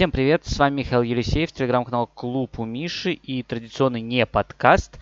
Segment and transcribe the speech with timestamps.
[0.00, 4.98] Всем привет, с вами Михаил Елисеев, телеграм-канал Клуб у Миши и традиционный не подкаст.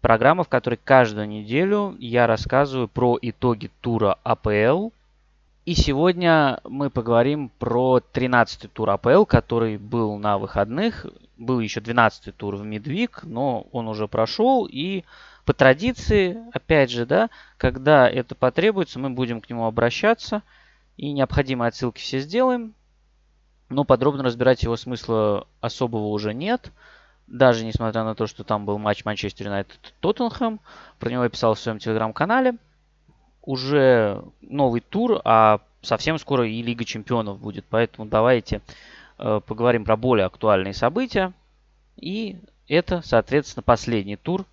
[0.00, 4.90] Программа, в которой каждую неделю я рассказываю про итоги тура АПЛ.
[5.64, 11.06] И сегодня мы поговорим про 13-й тур АПЛ, который был на выходных.
[11.36, 14.68] Был еще 12-й тур в Мидвик, но он уже прошел.
[14.70, 15.02] И
[15.44, 20.44] по традиции, опять же, да, когда это потребуется, мы будем к нему обращаться.
[20.96, 22.72] И необходимые отсылки все сделаем.
[23.68, 26.70] Но подробно разбирать его смысла особого уже нет.
[27.26, 30.60] Даже несмотря на то, что там был матч Манчестер Юнайтед Тоттенхэм.
[30.98, 32.56] Про него я писал в своем телеграм-канале.
[33.42, 37.64] Уже новый тур, а совсем скоро и Лига Чемпионов будет.
[37.68, 38.60] Поэтому давайте
[39.18, 41.32] э, поговорим про более актуальные события.
[41.96, 42.36] И
[42.68, 44.44] это, соответственно, последний тур,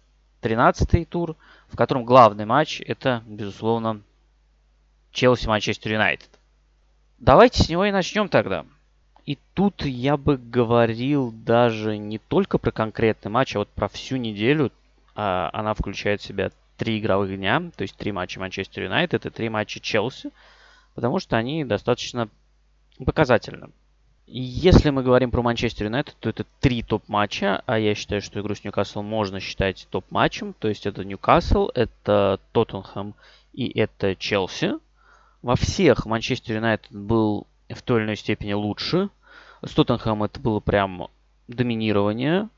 [0.42, 1.36] 13-й тур,
[1.68, 4.02] в котором главный матч это, безусловно,
[5.12, 6.30] Челси-Манчестер Юнайтед.
[7.20, 8.66] Давайте с него и начнем тогда.
[9.26, 14.18] И тут я бы говорил даже не только про конкретный матч, а вот про всю
[14.18, 14.72] неделю.
[15.16, 19.30] А, она включает в себя три игровых дня, то есть три матча Манчестер Юнайтед и
[19.30, 20.32] три матча Челси,
[20.96, 22.30] потому что они достаточно
[23.06, 23.70] показательны.
[24.26, 28.56] Если мы говорим про Манчестер Юнайтед, то это три топ-матча, а я считаю, что игру
[28.56, 30.54] с Ньюкаслом можно считать топ-матчем.
[30.58, 33.16] То есть это Ньюкасл, это Тоттенхэм
[33.54, 34.76] и это Челси.
[35.42, 39.10] Во всех Манчестер Юнайтед был в той или иной степени лучше.
[39.66, 41.08] С Тоттенхэмом это было прям
[41.48, 42.50] доминирование.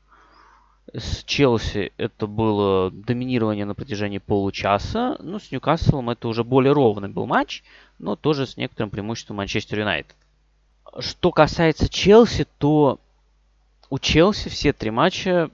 [0.92, 5.16] С Челси это было доминирование на протяжении получаса.
[5.20, 7.64] Ну, с Ньюкаслом это уже более ровный был матч,
[7.98, 10.14] но тоже с некоторым преимуществом Манчестер Юнайтед.
[11.00, 13.00] Что касается Челси, то
[13.90, 15.50] у Челси все три матча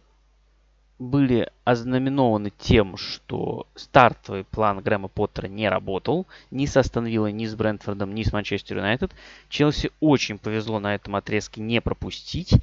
[1.02, 7.46] были ознаменованы тем, что стартовый план Грэма Поттера не работал ни с Астон Виллой, ни
[7.46, 9.12] с Брентфордом, ни с Манчестер Юнайтед.
[9.48, 12.54] Челси очень повезло на этом отрезке не пропустить.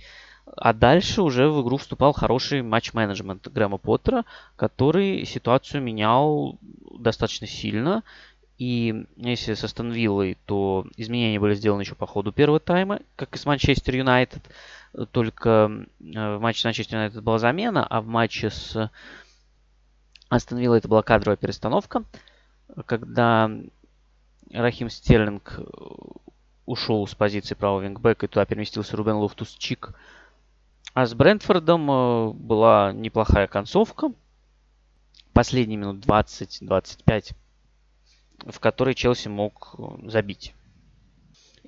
[0.55, 6.57] А дальше уже в игру вступал хороший матч-менеджмент Грэма Поттера, который ситуацию менял
[6.97, 8.03] достаточно сильно.
[8.57, 13.35] И если с Астон Виллой, то изменения были сделаны еще по ходу первого тайма, как
[13.35, 14.41] и с Манчестер Юнайтед.
[15.11, 18.89] Только э, в матче с Манчестер Юнайтед была замена, а в матче с
[20.51, 22.03] Виллой это была кадровая перестановка,
[22.85, 23.51] когда
[24.51, 25.59] Рахим Стерлинг
[26.65, 29.93] ушел с позиции правого вингбека и туда переместился Рубен Лофтус-Чик.
[30.93, 34.11] А с Брентфордом э, была неплохая концовка.
[35.33, 37.35] Последние минут 20-25,
[38.47, 40.53] в которой Челси мог забить.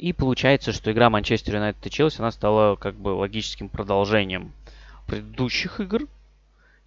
[0.01, 4.51] И получается, что игра Манчестер Юнайтед и Челси, она стала как бы логическим продолжением
[5.05, 6.07] предыдущих игр.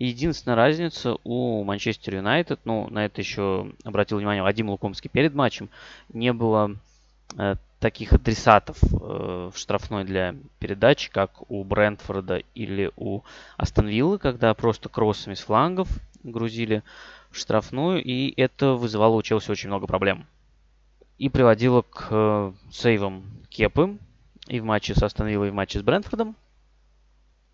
[0.01, 5.69] Единственная разница у Манчестер Юнайтед, ну, на это еще обратил внимание Вадим Лукомский перед матчем,
[6.13, 6.75] не было
[7.39, 13.21] э, таких адресатов э, в штрафной для передачи, как у Брентфорда или у
[13.57, 15.89] Астон Виллы, когда просто кроссами с флангов
[16.25, 16.83] грузили
[17.31, 20.27] в штрафную, и это вызывало у Челси очень много проблем
[21.19, 23.99] и приводило к э, сейвам Кепы
[24.49, 26.37] и в матче с Астон Виллой, и в матче с Брентфордом.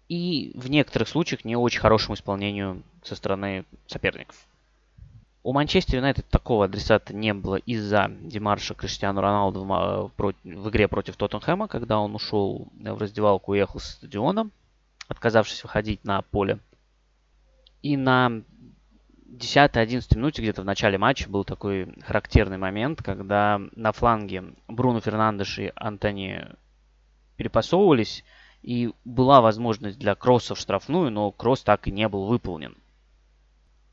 [0.09, 4.37] И в некоторых случаях не очень хорошему исполнению со стороны соперников.
[5.43, 11.69] У Манчестер Юнайтед такого адресата не было из-за Демарша Криштиану Роналду в, игре против Тоттенхэма,
[11.69, 14.50] когда он ушел в раздевалку и уехал с стадиона,
[15.09, 16.59] отказавшись выходить на поле.
[17.81, 18.42] И на
[19.31, 25.59] 10-11 минуте, где-то в начале матча, был такой характерный момент, когда на фланге Бруно Фернандеш
[25.59, 26.47] и Антони
[27.37, 28.25] перепасовывались,
[28.63, 32.77] и была возможность для кросса в штрафную, но кросс так и не был выполнен.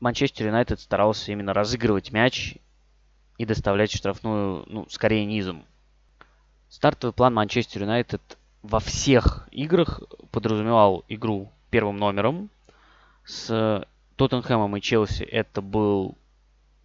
[0.00, 2.56] Манчестер Юнайтед старался именно разыгрывать мяч
[3.38, 5.64] и доставлять штрафную, ну, скорее низом.
[6.68, 8.20] Стартовый план Манчестер Юнайтед
[8.62, 12.50] во всех играх подразумевал игру первым номером
[13.24, 13.86] с
[14.18, 16.16] Тоттенхэмом и Челси это был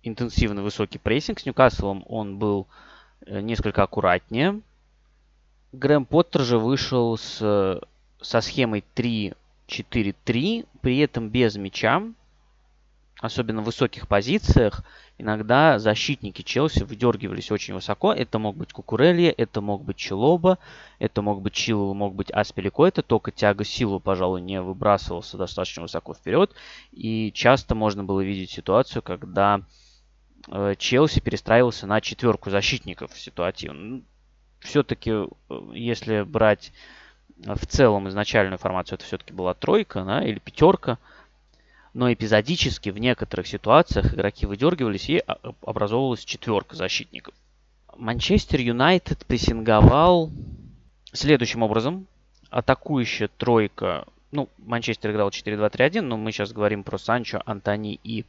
[0.03, 1.39] интенсивный высокий прессинг.
[1.39, 2.67] С Ньюкаслом он был
[3.25, 4.61] э, несколько аккуратнее.
[5.71, 7.81] Грэм Поттер же вышел с,
[8.21, 12.03] со схемой 3-4-3, при этом без мяча
[13.23, 14.83] особенно в высоких позициях,
[15.17, 18.11] иногда защитники Челси выдергивались очень высоко.
[18.11, 20.59] Это мог быть Кукурелья, это мог быть Челоба,
[20.99, 22.85] это мог быть Чилова, мог быть Аспелико.
[22.85, 26.51] Это только тяга силу, пожалуй, не выбрасывался достаточно высоко вперед.
[26.91, 29.61] И часто можно было видеть ситуацию, когда
[30.49, 34.01] э, Челси перестраивался на четверку защитников ситуативно.
[34.59, 35.27] Все-таки, э,
[35.73, 36.73] если брать
[37.37, 40.97] в целом изначальную формацию, это все-таки была тройка да, или пятерка–
[41.93, 47.33] но эпизодически в некоторых ситуациях игроки выдергивались и а, образовывалась четверка защитников.
[47.95, 50.31] Манчестер Юнайтед прессинговал
[51.11, 52.07] следующим образом.
[52.49, 58.25] Атакующая тройка, ну, Манчестер играл 4-2-3-1, но мы сейчас говорим про Санчо, Антони и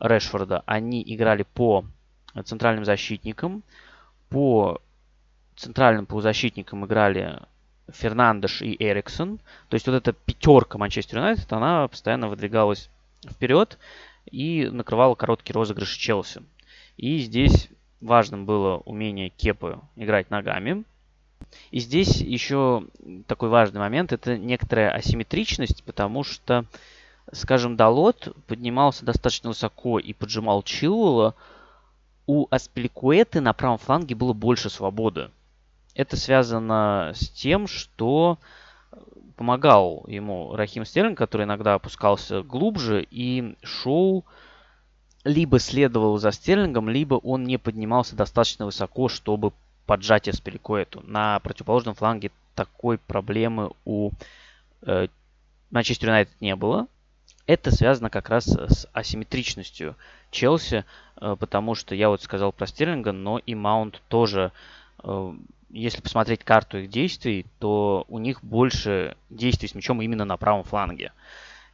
[0.00, 0.62] Решфорда.
[0.66, 1.84] Они играли по
[2.44, 3.62] центральным защитникам.
[4.28, 4.80] По
[5.56, 7.40] центральным полузащитникам играли
[7.92, 9.38] Фернандеш и Эриксон.
[9.68, 12.90] То есть вот эта пятерка Манчестер Юнайтед, она постоянно выдвигалась
[13.30, 13.78] вперед
[14.30, 16.42] и накрывала короткий розыгрыш Челси.
[16.96, 17.68] И здесь
[18.00, 20.84] важным было умение Кепы играть ногами.
[21.70, 22.86] И здесь еще
[23.26, 26.64] такой важный момент, это некоторая асимметричность, потому что,
[27.32, 31.34] скажем, Далот поднимался достаточно высоко и поджимал Чилуэлла,
[32.26, 35.30] у Аспиликуэты на правом фланге было больше свободы.
[35.94, 38.38] Это связано с тем, что
[39.36, 44.24] помогал ему Рахим Стерлинг, который иногда опускался глубже и шел,
[45.24, 49.52] либо следовал за Стерлингом, либо он не поднимался достаточно высоко, чтобы
[49.86, 51.02] поджать Аспиликуэту.
[51.06, 54.10] На противоположном фланге такой проблемы у
[54.82, 55.08] э,
[55.70, 56.86] Манчестер Юнайтед не было.
[57.46, 59.96] Это связано как раз с асимметричностью
[60.30, 60.84] Челси,
[61.20, 64.52] э, потому что я вот сказал про Стерлинга, но и Маунт тоже,
[65.02, 65.34] э,
[65.70, 70.64] если посмотреть карту их действий, то у них больше действий с мячом именно на правом
[70.64, 71.12] фланге.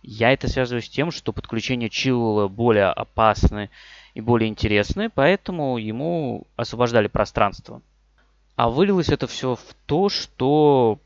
[0.02, 3.70] Я это связываю с тем, что подключение Чилуэлла более опасны
[4.14, 7.80] и более интересны, поэтому ему освобождали пространство.
[8.56, 10.98] А вылилось это все в то, что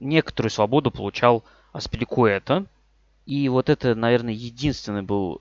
[0.00, 2.66] некоторую свободу получал Аспиликуэта.
[3.26, 5.40] И вот это, наверное, единственный был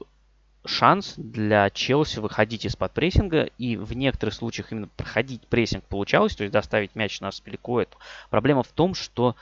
[0.66, 6.44] шанс для Челси выходить из-под прессинга и в некоторых случаях именно проходить прессинг получалось, то
[6.44, 7.98] есть доставить мяч на Аспиликуэту.
[8.30, 9.36] Проблема в том, что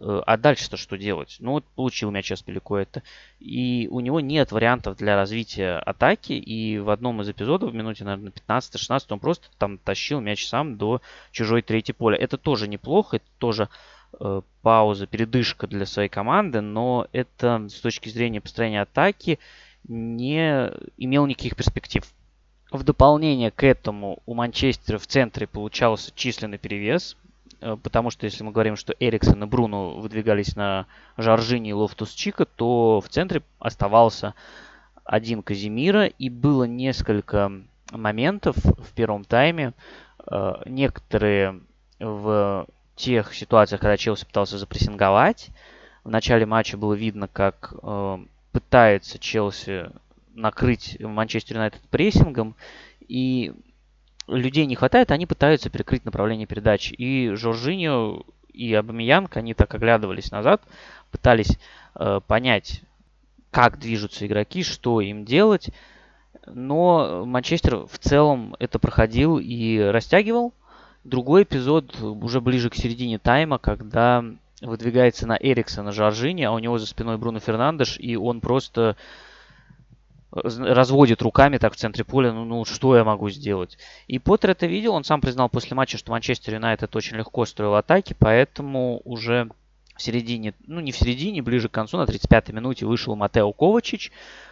[0.00, 1.36] э, а дальше-то что делать?
[1.38, 3.02] Ну вот получил мяч Аспиликуэта,
[3.38, 8.04] и у него нет вариантов для развития атаки, и в одном из эпизодов, в минуте,
[8.04, 11.00] наверное, 15-16, он просто там тащил мяч сам до
[11.30, 12.16] чужой третьей поля.
[12.16, 13.68] Это тоже неплохо, это тоже
[14.18, 19.38] э, пауза, передышка для своей команды, но это с точки зрения построения атаки
[19.88, 22.04] не имел никаких перспектив.
[22.70, 27.16] В дополнение к этому у Манчестера в центре получался численный перевес,
[27.60, 30.86] э, потому что если мы говорим, что Эриксон и Бруно выдвигались на
[31.16, 34.34] Жоржиньо и Лофтус Чика, то в центре оставался
[35.04, 37.52] один Каземиро, и было несколько
[37.92, 39.72] моментов в первом тайме.
[40.30, 41.60] Э, некоторые
[42.00, 42.66] в
[42.96, 45.50] тех ситуациях, когда Челси пытался запрессинговать,
[46.02, 48.18] в начале матча было видно, как э,
[48.54, 49.90] пытается Челси
[50.32, 52.54] накрыть Манчестер Юнайтед прессингом,
[53.00, 53.52] и
[54.28, 56.94] людей не хватает, они пытаются перекрыть направление передачи.
[56.94, 58.22] И Жоржиньо
[58.52, 60.62] и Абамиянг, они так оглядывались назад,
[61.10, 61.58] пытались
[61.96, 62.82] э, понять,
[63.50, 65.70] как движутся игроки, что им делать.
[66.46, 70.54] Но Манчестер в целом это проходил и растягивал.
[71.02, 74.24] Другой эпизод уже ближе к середине тайма, когда
[74.64, 78.96] выдвигается на Эриксона Жоржини, а у него за спиной Бруно Фернандеш, и он просто
[80.32, 83.78] э, разводит руками так в центре поля, ну, ну что я могу сделать.
[84.06, 87.74] И Поттер это видел, он сам признал после матча, что Манчестер Юнайтед очень легко строил
[87.74, 89.48] атаки, поэтому уже
[89.96, 94.10] в середине, ну не в середине, ближе к концу, на 35-й минуте вышел Матео Ковачич.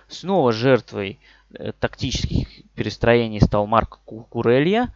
[0.09, 1.19] Снова жертвой
[1.55, 4.95] э, тактических перестроений стал Марк Курелья.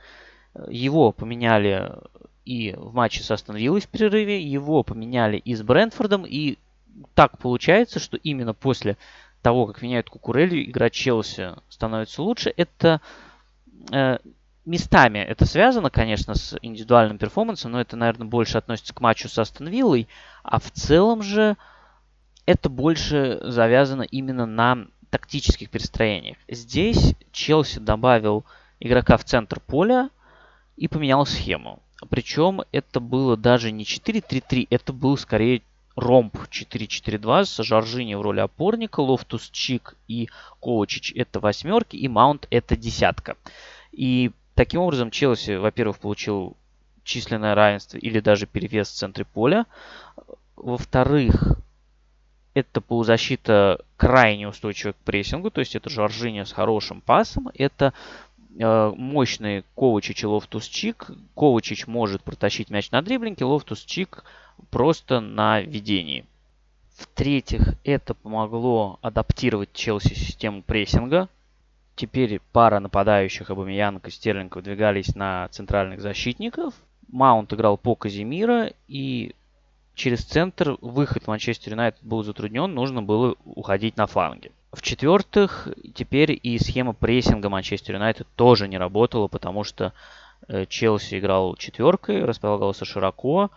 [0.69, 1.91] Его поменяли
[2.47, 6.57] и в матче с Астон Виллой в перерыве, его поменяли и с Брентфордом, и
[7.15, 8.97] так получается, что именно после
[9.43, 12.55] того, как меняют Кукурелью, игра Челси становится лучше.
[12.57, 13.01] Это
[13.93, 14.19] э,
[14.65, 19.39] местами это связано, конечно, с индивидуальным перформансом, но это, наверное, больше относится к матчу с
[19.39, 20.09] Астон Виллой,
[20.43, 21.57] а в целом же
[22.47, 26.37] это больше завязано именно на тактических перестроениях.
[26.49, 28.45] Здесь Челси добавил
[28.79, 30.11] игрока в центр поля
[30.77, 31.83] и поменял схему.
[32.09, 35.63] Причем это было даже не 4-3-3, это был скорее
[35.97, 40.29] ромб 4-4-2 с Жоржиньо в роли опорника, Лофтус Чик и
[40.61, 43.37] Ковачич это восьмерки, и Маунт это десятка.
[43.93, 46.55] И таким образом Челси, во-первых, получил
[47.03, 49.65] численное равенство или даже перевес в центре поля.
[50.57, 51.59] Во-вторых,
[52.53, 57.93] это полузащита крайне устойчивая к прессингу, то есть это Жоржиньо с хорошим пасом, это
[58.59, 61.11] Э, мощный Ковачич и Лофтус-Чик.
[61.35, 64.25] Ковачич может протащить мяч на дриблинге, Лофтус-Чик
[64.71, 66.25] просто на ведении.
[66.97, 71.29] В-третьих, это помогло адаптировать Челси систему прессинга.
[71.95, 76.75] Теперь пара нападающих Абамиянг и Стерлинг выдвигались на центральных защитников.
[77.09, 79.35] Маунт играл по Казимира, и
[79.95, 84.51] через центр выход Манчестер Юнайтед был затруднен, нужно было уходить на фланге.
[84.77, 89.95] В-четвертых, теперь и схема прессинга Манчестер Юнайтед тоже не работала, потому что
[90.49, 93.51] э, Челси играл четверкой, располагался широко,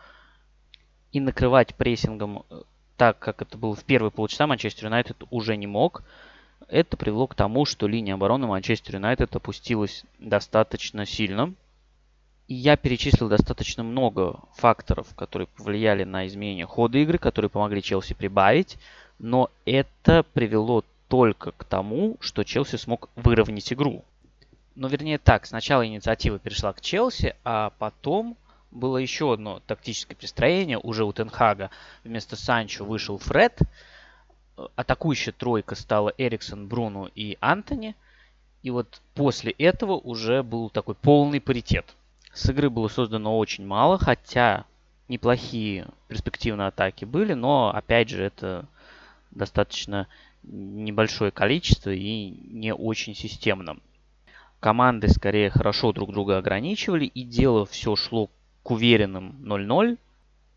[1.11, 2.61] И накрывать прессингом э,
[2.95, 6.03] так, как это было в первые полчаса, Манчестер Юнайтед уже не мог.
[6.69, 11.53] Это привело к тому, что линия обороны Манчестер Юнайтед опустилась достаточно сильно.
[12.47, 18.13] И я перечислил достаточно много факторов, которые повлияли на изменение хода игры, которые помогли Челси
[18.13, 18.77] прибавить.
[19.19, 24.05] Но это привело только к тому, что Челси смог выровнять игру.
[24.75, 28.37] Но вернее так, сначала инициатива перешла к Челси, а потом
[28.71, 31.71] было еще одно тактическое пристроение уже у Тенхага.
[32.03, 33.59] Вместо Санчо вышел Фред.
[34.75, 37.95] Атакующая тройка стала Эриксон, Бруно и Антони.
[38.61, 41.95] И вот после этого уже был такой полный паритет.
[42.33, 44.65] С игры было создано очень мало, хотя
[45.07, 48.65] неплохие перспективные атаки были, но опять же это
[49.31, 50.07] достаточно
[50.43, 53.77] небольшое количество и не очень системно.
[54.59, 58.29] Команды скорее хорошо друг друга ограничивали, и дело все шло
[58.63, 59.97] к уверенным 0-0.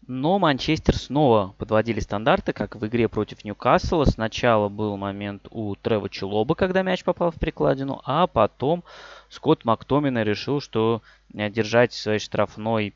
[0.08, 4.04] Но Манчестер снова подводили стандарты, как в игре против Ньюкасла.
[4.04, 8.82] Сначала был момент у Трева Челоба, когда мяч попал в прикладину, а потом
[9.28, 12.94] Скотт Мактомина решил, что держать своей штрафной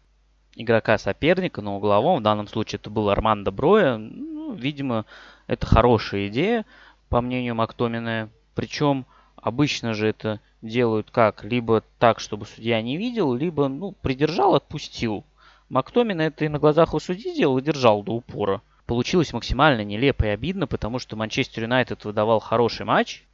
[0.57, 5.05] игрока соперника на угловом, в данном случае это был Армандо Броя, ну, видимо,
[5.47, 6.65] это хорошая идея,
[7.09, 8.29] по мнению Мактомина.
[8.55, 11.45] Причем обычно же это делают как?
[11.45, 15.25] Либо так, чтобы судья не видел, либо ну, придержал, отпустил.
[15.69, 18.63] Мактомина это и на глазах у судьи делал и держал до упора.
[18.87, 23.25] Получилось максимально нелепо и обидно, потому что Манчестер Юнайтед выдавал хороший матч,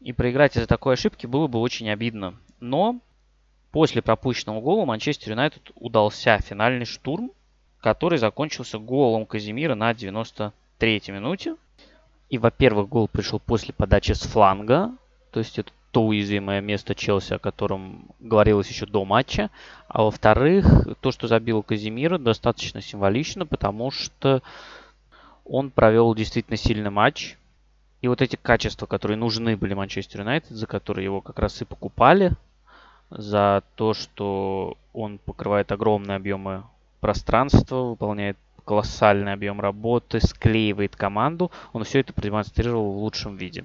[0.00, 2.34] и проиграть из-за такой ошибки было бы очень обидно.
[2.60, 3.00] Но
[3.72, 7.32] после пропущенного гола Манчестер Юнайтед удался финальный штурм,
[7.80, 9.88] который закончился голом Казимира на
[10.80, 11.56] 93-й минуте.
[12.28, 14.92] И, во-первых, гол пришел после подачи с фланга,
[15.32, 19.50] то есть это то уязвимое место Челси, о котором говорилось еще до матча.
[19.88, 20.64] А во-вторых,
[21.00, 24.42] то, что забил Казимира, достаточно символично, потому что
[25.44, 27.36] он провел действительно сильный матч.
[28.02, 31.64] И вот эти качества, которые нужны были Манчестер Юнайтед, за которые его как раз и
[31.64, 32.32] покупали,
[33.10, 36.62] за то, что он покрывает огромные объемы
[37.00, 38.36] пространства, выполняет
[38.70, 43.64] колоссальный объем работы, склеивает команду, он все это продемонстрировал в лучшем виде.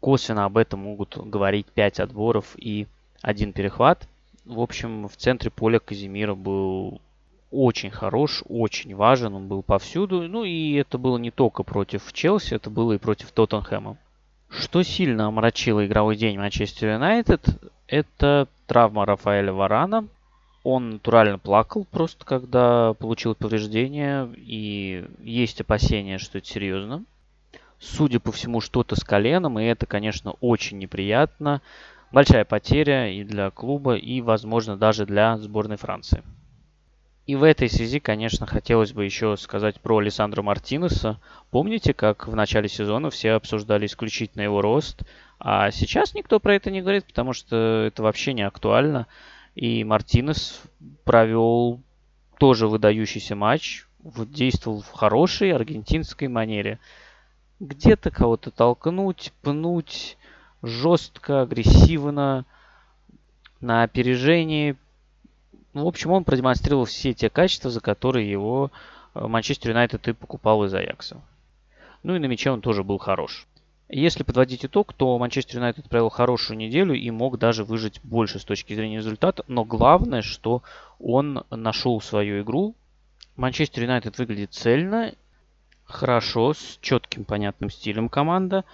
[0.00, 2.86] Косвенно об этом могут говорить 5 отборов и
[3.22, 4.06] один перехват.
[4.44, 7.00] В общем, в центре поля Казимира был
[7.50, 10.28] очень хорош, очень важен, он был повсюду.
[10.28, 13.96] Ну и это было не только против Челси, это было и против Тоттенхэма.
[14.50, 17.46] Что сильно омрачило игровой день Манчестер Юнайтед,
[17.86, 20.06] это травма Рафаэля Варана.
[20.70, 27.04] Он натурально плакал просто, когда получил повреждение, и есть опасения, что это серьезно.
[27.80, 31.62] Судя по всему, что-то с коленом, и это, конечно, очень неприятно.
[32.12, 36.22] Большая потеря и для клуба, и, возможно, даже для сборной Франции.
[37.24, 41.18] И в этой связи, конечно, хотелось бы еще сказать про Александра Мартинеса.
[41.50, 45.00] Помните, как в начале сезона все обсуждали исключительно его рост,
[45.40, 49.06] а сейчас никто про это не говорит, потому что это вообще не актуально.
[49.58, 50.62] И Мартинес
[51.04, 51.80] провел
[52.38, 56.78] тоже выдающийся матч, действовал в хорошей аргентинской манере–
[57.60, 60.16] где-то кого-то толкнуть, пнуть
[60.62, 62.44] жестко, агрессивно,
[63.60, 64.76] на опережении.
[65.74, 68.70] Ну, в общем, он продемонстрировал все те качества, за которые его
[69.14, 71.20] э, Манчестер Юнайтед и покупал из Аякса.
[72.04, 73.47] Ну и на мяче он тоже был хорош.
[73.90, 78.44] Если подводить итог, то Манчестер Юнайтед провел хорошую неделю и мог даже выжить больше с
[78.44, 79.44] точки зрения результата.
[79.48, 80.62] Но главное, что
[80.98, 82.74] он нашел свою игру.
[83.36, 85.14] Манчестер Юнайтед выглядит цельно
[85.84, 88.64] хорошо, с четким понятным стилем команда.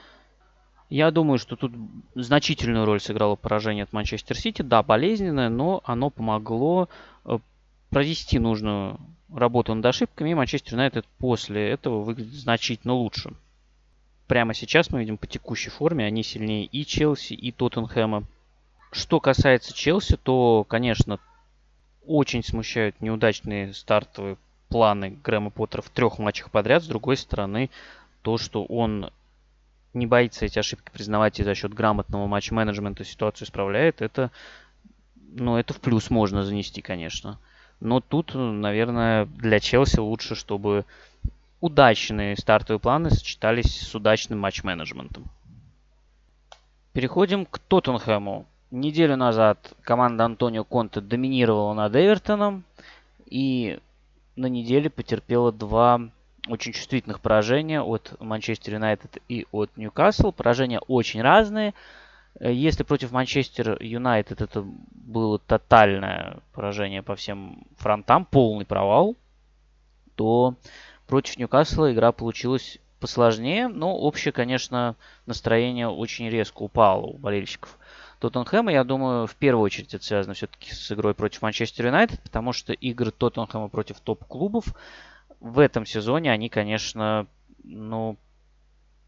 [0.90, 1.72] Я думаю, что тут
[2.16, 4.62] значительную роль сыграло поражение от Манчестер Сити.
[4.62, 6.88] Да, болезненное, но оно помогло
[7.24, 7.38] э,
[7.90, 8.98] провести нужную
[9.32, 13.32] работу над ошибками, и Манчестер Юнайтед после этого выглядит значительно лучше.
[14.26, 18.24] Прямо сейчас мы видим по текущей форме, они сильнее и Челси, и Тоттенхэма.
[18.90, 21.18] Что касается Челси, то, конечно,
[22.06, 24.36] очень смущают неудачные стартовые
[24.68, 26.82] планы Грэма Поттера в трех матчах подряд.
[26.82, 27.70] С другой стороны,
[28.22, 29.10] то, что он
[29.92, 34.30] не боится эти ошибки признавать и за счет грамотного матч-менеджмента ситуацию исправляет, это,
[35.32, 37.38] ну, это в плюс можно занести, конечно.
[37.80, 40.84] Но тут, наверное, для Челси лучше, чтобы
[41.60, 45.24] удачные стартовые планы сочетались с удачным матч-менеджментом.
[46.92, 48.46] Переходим к Тоттенхэму.
[48.70, 52.64] Неделю назад команда Антонио Конте доминировала над Эвертоном.
[53.26, 53.80] И
[54.36, 56.00] на неделе потерпела два
[56.48, 60.32] очень чувствительных поражения от Манчестер Юнайтед и от Ньюкасл.
[60.32, 61.74] Поражения очень разные.
[62.40, 69.16] Если против Манчестер Юнайтед это было тотальное поражение по всем фронтам, полный провал.
[70.16, 70.54] то
[71.06, 74.96] против Ньюкасла игра получилась посложнее, но общее, конечно,
[75.26, 77.78] настроение очень резко упало у болельщиков
[78.18, 78.72] Тоттенхэма.
[78.72, 82.72] Я думаю, в первую очередь это связано все-таки с игрой против Манчестер Юнайтед, потому что
[82.72, 84.64] игры Тоттенхэма против топ-клубов
[85.40, 87.26] в этом сезоне, они, конечно,
[87.62, 88.16] ну,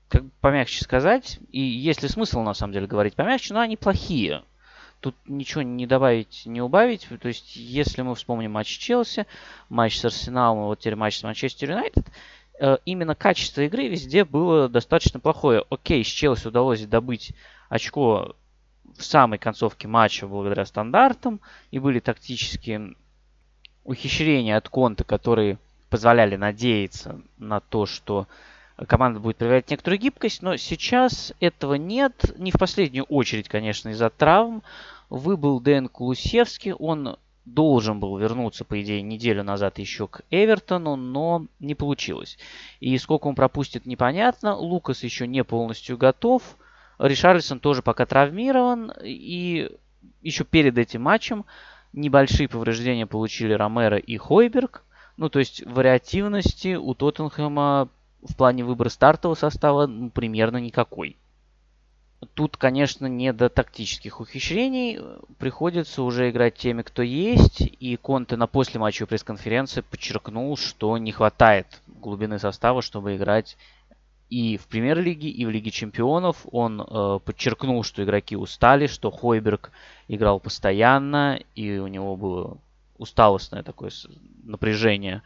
[0.09, 4.43] как помягче сказать, и есть ли смысл на самом деле говорить помягче, но они плохие.
[5.07, 7.07] Тут ничего не добавить, не убавить.
[7.21, 9.27] То есть, если мы вспомним матч Челси,
[9.69, 12.07] матч с Арсеналом, вот теперь матч с Манчестер Юнайтед,
[12.59, 15.65] Э, именно качество игры везде было достаточно плохое.
[15.69, 17.33] Окей, с Челси удалось добыть
[17.69, 18.35] очко
[18.97, 22.95] в самой концовке матча благодаря стандартам, и были тактические
[23.85, 25.59] ухищрения от Конта, которые
[25.91, 28.27] позволяли надеяться на то, что
[28.89, 34.11] команда будет проявлять некоторую гибкость, но сейчас этого нет, не в последнюю очередь, конечно, из-за
[34.11, 34.63] травм.
[35.09, 41.47] Выбыл Дэн Кулусевский, он должен был вернуться, по идее, неделю назад еще к Эвертону, но
[41.61, 42.39] не получилось.
[42.81, 44.57] И сколько он пропустит, непонятно.
[44.57, 46.43] Лукас еще не полностью готов.
[46.99, 48.93] Ришарлисон тоже пока травмирован.
[49.03, 49.71] И
[50.23, 51.45] еще перед этим матчем
[51.93, 54.83] небольшие повреждения получили Ромеро и Хойберг.
[55.17, 57.89] Ну, то есть вариативности у Тоттенхэма
[58.23, 61.17] в плане выбора стартового состава ну, примерно никакой.
[62.35, 65.01] Тут, конечно, не до тактических ухищрений.
[65.39, 67.61] Приходится уже играть теми, кто есть.
[67.61, 73.57] И Конте на послематчевой пресс-конференции подчеркнул, что не хватает глубины состава, чтобы играть
[74.31, 76.47] и в премьер-лиге, и в Лиге чемпионов.
[76.51, 79.71] Он э, подчеркнул, что игроки устали, что Хойберг
[80.09, 82.59] играл постоянно, и у него было
[82.99, 83.91] усталостное такое
[84.45, 85.23] напряжение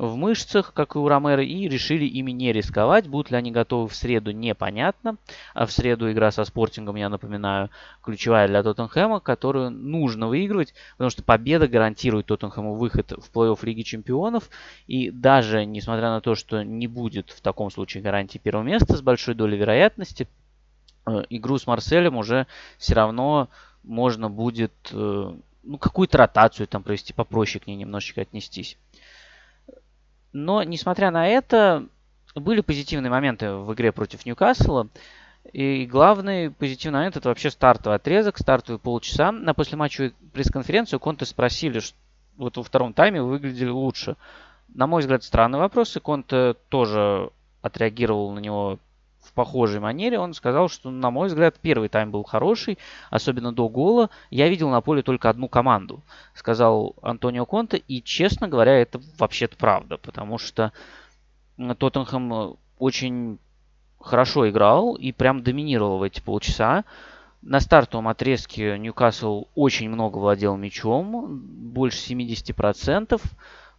[0.00, 3.06] в мышцах, как и у Ромеро, и решили ими не рисковать.
[3.06, 5.16] Будут ли они готовы в среду, непонятно.
[5.52, 7.68] А в среду игра со Спортингом, я напоминаю,
[8.02, 13.82] ключевая для Тоттенхэма, которую нужно выигрывать, потому что победа гарантирует Тоттенхэму выход в плей-офф Лиги
[13.82, 14.48] Чемпионов.
[14.86, 19.02] И даже несмотря на то, что не будет в таком случае гарантии первого места с
[19.02, 20.28] большой долей вероятности,
[21.06, 22.46] э, игру с Марселем уже
[22.78, 23.50] все равно
[23.82, 28.76] можно будет э, ну, какую-то ротацию там провести, попроще к ней немножечко отнестись.
[30.32, 31.86] Но, несмотря на это,
[32.34, 34.88] были позитивные моменты в игре против Ньюкасла.
[35.52, 39.32] И главный позитивный момент это вообще стартовый отрезок, стартовые полчаса.
[39.32, 41.96] На послематчевой пресс-конференцию Конте спросили, что
[42.36, 44.16] вот во втором тайме выглядели лучше.
[44.68, 47.30] На мой взгляд, странный вопрос, и Конте тоже
[47.62, 48.78] отреагировал на него
[49.22, 50.18] в похожей манере.
[50.18, 52.78] Он сказал, что, на мой взгляд, первый тайм был хороший,
[53.10, 54.10] особенно до гола.
[54.30, 56.02] Я видел на поле только одну команду,
[56.34, 57.76] сказал Антонио Конте.
[57.76, 60.72] И, честно говоря, это вообще-то правда, потому что
[61.56, 63.38] Тоттенхэм очень
[64.00, 66.84] хорошо играл и прям доминировал в эти полчаса.
[67.42, 73.20] На стартовом отрезке Ньюкасл очень много владел мячом, больше 70%.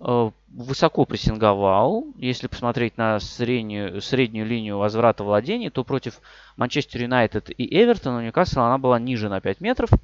[0.04, 2.08] Э, высоко прессинговал.
[2.18, 6.20] Если посмотреть на среднюю, среднюю линию возврата владений, то против
[6.58, 9.98] Манчестер Юнайтед и Эвертона Ньюкасл она была ниже на 5 метров, э,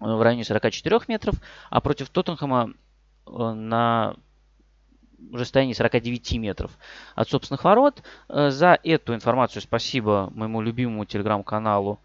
[0.00, 1.34] в районе 44 метров,
[1.68, 2.72] а против Тоттенхэма
[3.26, 4.16] э, на
[5.34, 6.70] расстоянии 49 метров
[7.14, 8.02] от собственных ворот.
[8.28, 12.00] За эту информацию спасибо моему любимому телеграм-каналу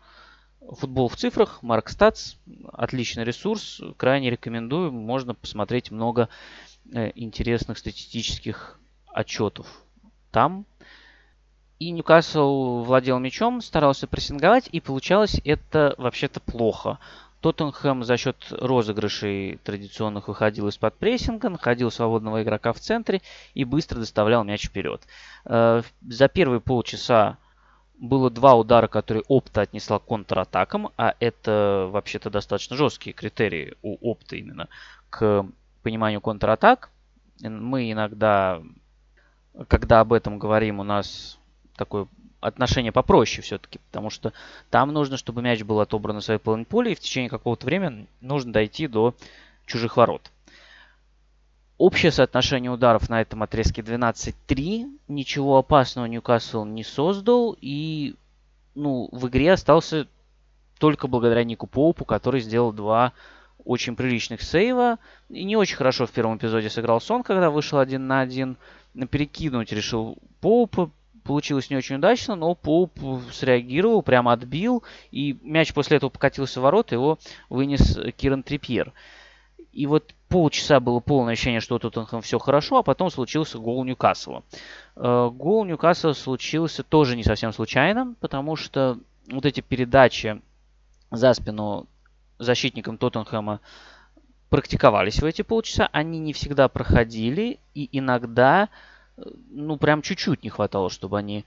[0.69, 2.35] Футбол в цифрах, Марк Статс,
[2.73, 6.27] отличный ресурс, крайне рекомендую, можно посмотреть много
[6.91, 9.67] интересных статистических отчетов
[10.31, 10.65] там.
[11.79, 16.99] И Ньюкасл владел мячом, старался прессинговать, и получалось это вообще-то плохо.
[17.41, 23.21] Тоттенхэм за счет розыгрышей традиционных выходил из-под прессинга, находил свободного игрока в центре
[23.53, 25.01] и быстро доставлял мяч вперед.
[25.45, 27.37] Э, за первые полчаса
[27.97, 34.37] было два удара, которые Опта отнесла контратакам, а это вообще-то достаточно жесткие критерии у Опта
[34.37, 34.67] именно
[35.09, 35.45] к
[35.85, 36.89] пониманию контратак.
[37.41, 38.59] Мы иногда,
[39.67, 41.37] когда об этом говорим, у нас
[41.75, 42.07] такое
[42.39, 44.33] отношение попроще все-таки, потому что
[44.71, 48.07] там нужно, чтобы мяч был отобран на своей половине поля, и в течение какого-то времени
[48.19, 49.13] нужно дойти до
[49.67, 50.31] чужих ворот.
[51.77, 54.97] Общее соотношение ударов на этом отрезке 12-3.
[55.07, 57.55] Ничего опасного Ньюкасл не создал.
[57.59, 58.15] И
[58.73, 60.07] ну, в игре остался
[60.79, 63.13] только благодаря Нику Поупу, который сделал два
[63.63, 64.99] очень приличных сейва.
[65.29, 68.57] И не очень хорошо в первом эпизоде сыграл Сон, когда вышел один на один.
[69.09, 70.91] Перекинуть решил Поуп.
[71.23, 72.91] Получилось не очень удачно, но Поуп
[73.31, 74.83] среагировал, прямо отбил.
[75.11, 77.17] И мяч после этого покатился в ворот, его
[77.49, 78.93] вынес Киран Трипьер.
[79.75, 83.83] И вот полчаса было полное ощущение, что у Тоттенхэм все хорошо, а потом случился гол
[83.83, 84.43] Ньюкасла.
[84.95, 88.97] Э, гол Ньюкасла случился тоже не совсем случайно, потому что
[89.29, 90.41] вот эти передачи
[91.11, 91.87] за спину
[92.37, 93.59] защитникам Тоттенхэма
[94.49, 98.69] практиковались в эти полчаса, они не всегда проходили, и иногда,
[99.17, 101.45] э, ну, прям чуть-чуть не хватало, чтобы они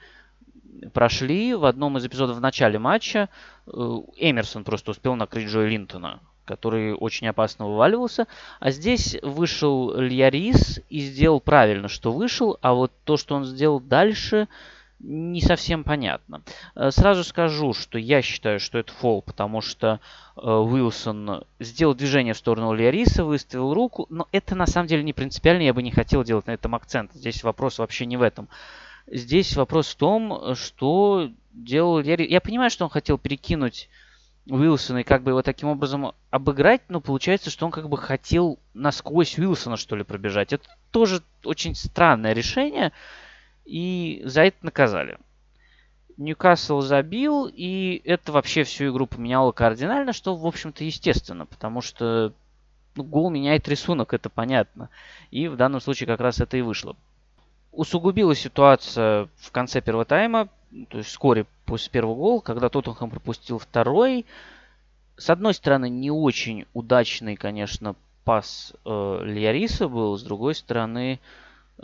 [0.93, 1.55] прошли.
[1.55, 3.29] В одном из эпизодов в начале матча
[3.67, 3.71] э,
[4.17, 8.27] Эмерсон просто успел накрыть Джоя Линтона, который очень опасно вываливался.
[8.61, 13.81] А здесь вышел Льярис и сделал правильно, что вышел, а вот то, что он сделал
[13.81, 14.49] дальше,
[15.01, 16.43] не совсем понятно.
[16.75, 20.01] Э, сразу скажу, что я считаю, что это фол, потому что
[20.37, 25.13] э, Уилсон сделал движение в сторону Лиариса, выставил руку, но это на самом деле не
[25.13, 27.13] принципиально, я бы не хотел делать на этом акцент.
[27.15, 28.49] Здесь вопрос вообще не в этом.
[29.07, 32.29] Здесь вопрос в том, что делал Лиарис.
[32.29, 33.89] Я понимаю, что он хотел перекинуть
[34.47, 38.59] Уилсона и как бы его таким образом обыграть, но получается, что он как бы хотел
[38.75, 40.53] насквозь Уилсона, что ли, пробежать.
[40.53, 42.93] Это тоже очень странное решение
[43.69, 45.19] и за это наказали.
[46.17, 52.33] Ньюкасл забил, и это вообще всю игру поменяло кардинально, что, в общем-то, естественно, потому что
[52.97, 54.89] ну, гол меняет рисунок, это понятно.
[55.31, 56.97] И в данном случае как раз это и вышло.
[57.71, 60.49] Усугубила ситуация в конце первого тайма,
[60.89, 64.25] то есть вскоре после первого гола, когда Тоттенхэм пропустил второй.
[65.17, 71.21] С одной стороны, не очень удачный, конечно, пас э, Льяриса был, с другой стороны,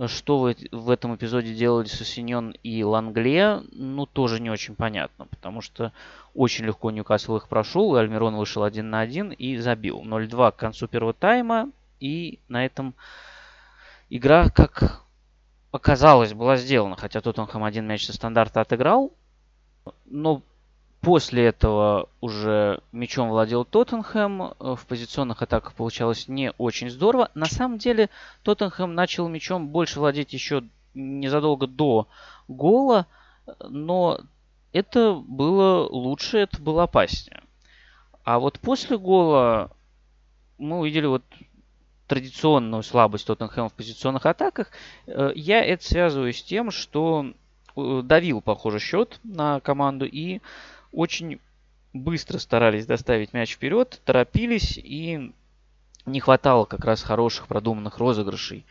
[0.06, 5.60] что в, в этом эпизоде делали Сосиньон и Лангле, ну, тоже не очень понятно, потому
[5.60, 5.92] что
[6.34, 10.02] очень легко Ньюкасл их прошел, и Альмирон вышел один на один и забил.
[10.02, 12.94] 0-2 к концу первого тайма, и на этом
[14.10, 15.02] игра, как
[15.70, 19.12] оказалось, была сделана, хотя Тоттенхэм один мяч со стандарта отыграл,
[20.06, 20.42] но
[21.04, 24.42] После этого уже мячом владел Тоттенхэм.
[24.42, 27.30] Э, в позиционных атаках получалось не очень здорово.
[27.34, 28.08] На самом деле
[28.42, 30.64] Тоттенхэм начал мячом больше владеть еще
[30.94, 32.08] незадолго до
[32.48, 33.06] гола.
[33.68, 34.20] Но
[34.72, 37.42] это было лучше, это было опаснее.
[38.24, 39.70] А вот после гола
[40.56, 41.22] мы увидели вот
[42.06, 44.70] традиционную слабость Тоттенхэма в позиционных атаках.
[45.06, 47.34] Э, я это связываю с тем, что
[47.76, 50.40] э, давил, похоже, счет на команду и
[50.94, 51.40] очень
[51.92, 55.32] быстро старались доставить мяч вперед, торопились и
[56.06, 58.66] не хватало как раз хороших продуманных розыгрышей.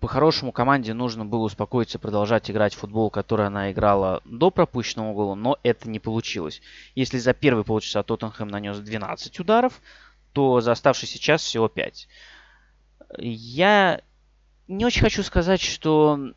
[0.00, 5.12] По-хорошему команде нужно было успокоиться и продолжать играть в футбол, который она играла до пропущенного
[5.12, 6.62] гола, но это не получилось.
[6.94, 9.80] Если за первые полчаса Тоттенхэм нанес 12 ударов,
[10.32, 12.08] то за оставшийся час всего 5.
[13.18, 14.00] Я
[14.68, 16.34] не очень хочу сказать, что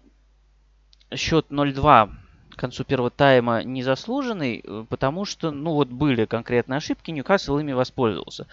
[1.13, 2.09] счет 0-2
[2.53, 7.73] к концу первого тайма незаслуженный, э, потому что, ну вот были конкретные ошибки, Ньюкасл ими
[7.73, 8.47] воспользовался.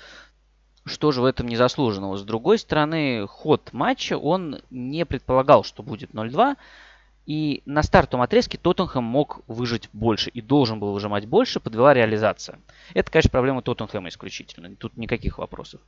[0.85, 2.17] Что же в этом незаслуженного?
[2.17, 6.57] С другой стороны, ход матча, он не предполагал, что будет 0-2.
[7.27, 12.59] И на стартовом отрезке Тоттенхэм мог выжить больше и должен был выжимать больше, подвела реализация.
[12.95, 15.81] Это, конечно, проблема Тоттенхэма исключительно, тут никаких вопросов.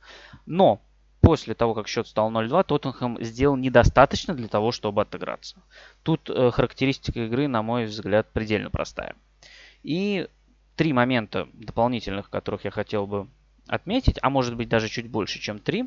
[0.45, 0.79] Но
[1.23, 5.55] после того, как счет стал 0-2, Тоттенхэм сделал недостаточно для того, чтобы отыграться.
[6.03, 9.15] Тут э, характеристика игры, на мой взгляд, предельно простая.
[9.83, 10.27] И
[10.75, 13.27] три момента дополнительных, которых я хотел бы
[13.67, 15.85] отметить, а может быть даже чуть больше, чем три.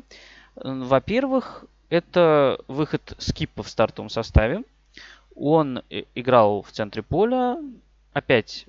[0.55, 4.63] Во-первых, это выход Скипа в стартовом составе.
[5.35, 7.57] Он э, играл в центре поля,
[8.11, 8.65] опять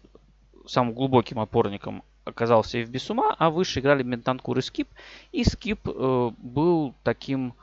[0.67, 4.89] самым глубоким опорником оказался и в Бесума, а выше играли Бентанкур и Скип.
[5.33, 7.55] И Скип э, был таким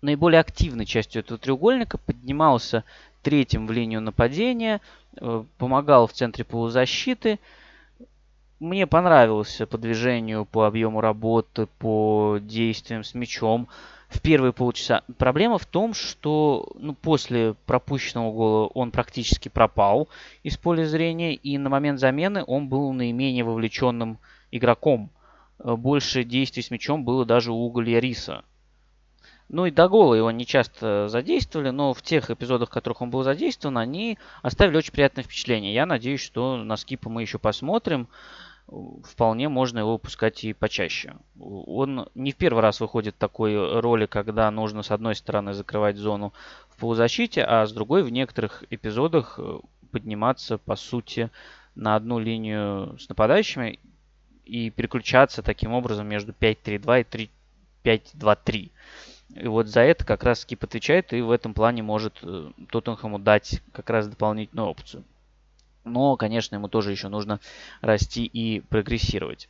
[0.00, 2.84] наиболее активной частью этого треугольника, поднимался
[3.22, 4.80] третьим в линию нападения,
[5.16, 7.38] э, помогал в центре полузащиты.
[8.58, 13.68] Мне понравилось по движению, по объему работы, по действиям с мячом
[14.12, 15.02] в первые полчаса.
[15.16, 20.08] Проблема в том, что ну, после пропущенного гола он практически пропал
[20.42, 24.18] из поля зрения, и на момент замены он был наименее вовлеченным
[24.50, 25.10] игроком.
[25.58, 28.44] Э, больше действий с мячом было даже у Риса.
[29.48, 33.10] Ну и до гола его не часто задействовали, но в тех эпизодах, в которых он
[33.10, 35.74] был задействован, они оставили очень приятное впечатление.
[35.74, 38.08] Я надеюсь, что на скипа мы еще посмотрим
[38.66, 41.14] вполне можно его выпускать и почаще.
[41.38, 45.96] Он не в первый раз выходит в такой роли, когда нужно с одной стороны закрывать
[45.96, 46.32] зону
[46.70, 49.58] в полузащите, а с другой в некоторых эпизодах э,
[49.90, 51.30] подниматься, по сути,
[51.74, 53.78] на одну линию с нападающими
[54.44, 57.30] и переключаться таким образом между 5-3-2 и
[57.84, 58.70] 5-2-3.
[59.34, 63.18] И вот за это как раз Скип отвечает и в этом плане может э, Тоттенхэму
[63.18, 65.04] дать как раз дополнительную опцию.
[65.84, 67.40] Но, конечно, ему тоже еще нужно
[67.80, 69.48] расти и прогрессировать.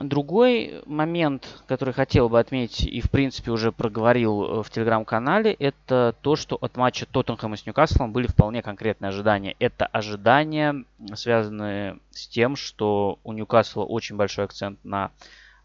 [0.00, 6.14] Другой момент, который хотел бы отметить и, в принципе, уже проговорил э, в телеграм-канале, это
[6.20, 9.56] то, что от матча Тоттенхэма с Ньюкаслом были вполне конкретные ожидания.
[9.58, 15.10] Это ожидания, связанные с тем, что у Ньюкасла очень большой акцент на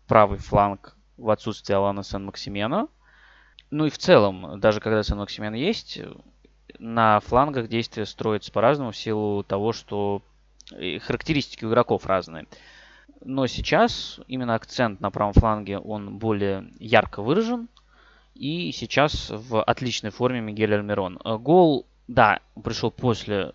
[0.08, 2.88] правый фланг в отсутствие Алана Сен-Максимена.
[3.70, 6.00] Ну и в целом, даже когда Сен-Максимен есть,
[6.80, 10.22] на флангах действие строится по-разному в силу того, что
[11.02, 12.48] характеристики у игроков разные.
[13.26, 17.68] Но сейчас именно акцент на правом фланге, он более ярко выражен.
[18.36, 21.20] И сейчас в отличной форме Мигель Альмирон.
[21.24, 23.54] Гол, да, пришел после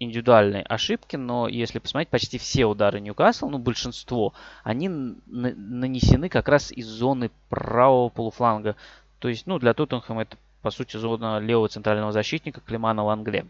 [0.00, 6.72] индивидуальной ошибки, но если посмотреть, почти все удары Ньюкасл, ну большинство, они нанесены как раз
[6.72, 8.76] из зоны правого полуфланга.
[9.18, 13.44] То есть, ну, для Тоттенхэма это, по сути, зона левого центрального защитника Климана Лангле.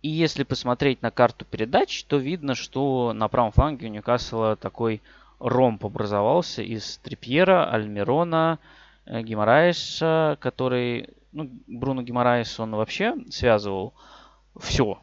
[0.00, 5.02] И если посмотреть на карту передач, то видно, что на правом фланге у Ньюкасла такой
[5.38, 8.58] ромб образовался из Трипьера, Альмирона,
[9.04, 13.92] э, Гимараеса, который, ну, Бруно Гимараес, он вообще связывал
[14.58, 14.98] все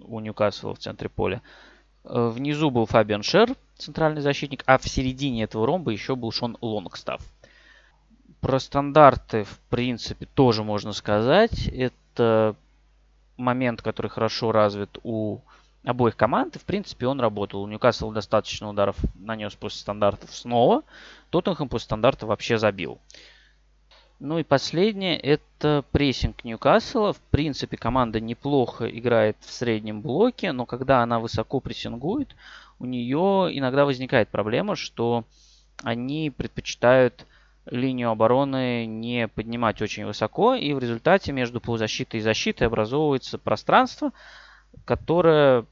[0.00, 1.42] у Ньюкасла в центре поля.
[2.04, 6.56] Э, внизу был Фабиан Шер, центральный защитник, а в середине этого ромба еще был Шон
[6.62, 7.20] Лонгстав.
[8.40, 11.68] Про стандарты, в принципе, тоже можно сказать.
[11.68, 12.54] Это
[13.36, 15.40] момент, который хорошо развит у
[15.84, 16.56] обоих команд.
[16.56, 17.62] И, в принципе, он работал.
[17.62, 20.82] У Ньюкасла достаточно ударов нанес после стандартов снова.
[21.30, 22.98] Тоттенхэм после стандарта вообще забил.
[24.18, 27.12] Ну и последнее, это прессинг Ньюкасла.
[27.12, 32.34] В принципе, команда неплохо играет в среднем блоке, но когда она высоко прессингует,
[32.78, 35.24] у нее иногда возникает проблема, что
[35.82, 37.26] они предпочитают
[37.66, 44.12] линию обороны не поднимать очень высоко, и в результате между полузащитой и защитой образовывается пространство,
[44.84, 45.66] которое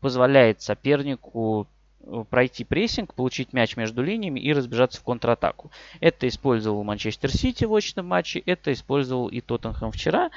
[0.00, 1.66] позволяет сопернику
[2.02, 5.70] Э, пройти прессинг, получить мяч между линиями и разбежаться в контратаку.
[6.00, 10.30] Это использовал Манчестер Сити в очном матче, это использовал и Тоттенхэм вчера.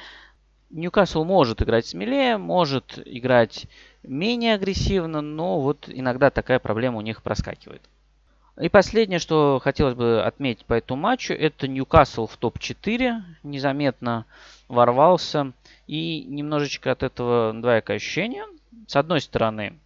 [0.70, 3.66] Ньюкасл может играть смелее, может играть
[4.02, 7.82] менее агрессивно, но вот иногда такая проблема у них проскакивает.
[8.60, 14.26] И последнее, что хотелось бы отметить по этому матчу, это Ньюкасл в топ-4 незаметно
[14.68, 15.52] ворвался.
[15.86, 18.44] И немножечко от этого двоякое ощущение.
[18.86, 19.78] С одной стороны,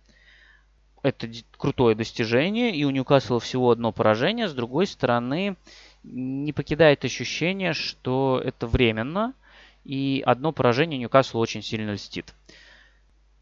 [1.02, 4.48] это крутое достижение, и у Ньюкасла всего одно поражение.
[4.48, 5.56] С другой стороны,
[6.02, 9.32] не покидает ощущение, что это временно,
[9.84, 12.34] и одно поражение Ньюкаслу очень сильно льстит.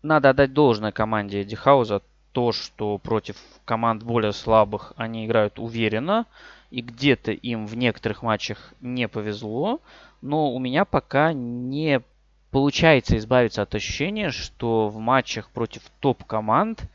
[0.02, 2.00] Надо отдать должное команде Эдди Хауза
[2.36, 6.26] то, что против команд более слабых они играют уверенно,
[6.70, 9.80] и где-то им в некоторых матчах не повезло,
[10.20, 12.02] но у меня пока не
[12.50, 16.82] получается избавиться от ощущения, что в матчах против топ-команд–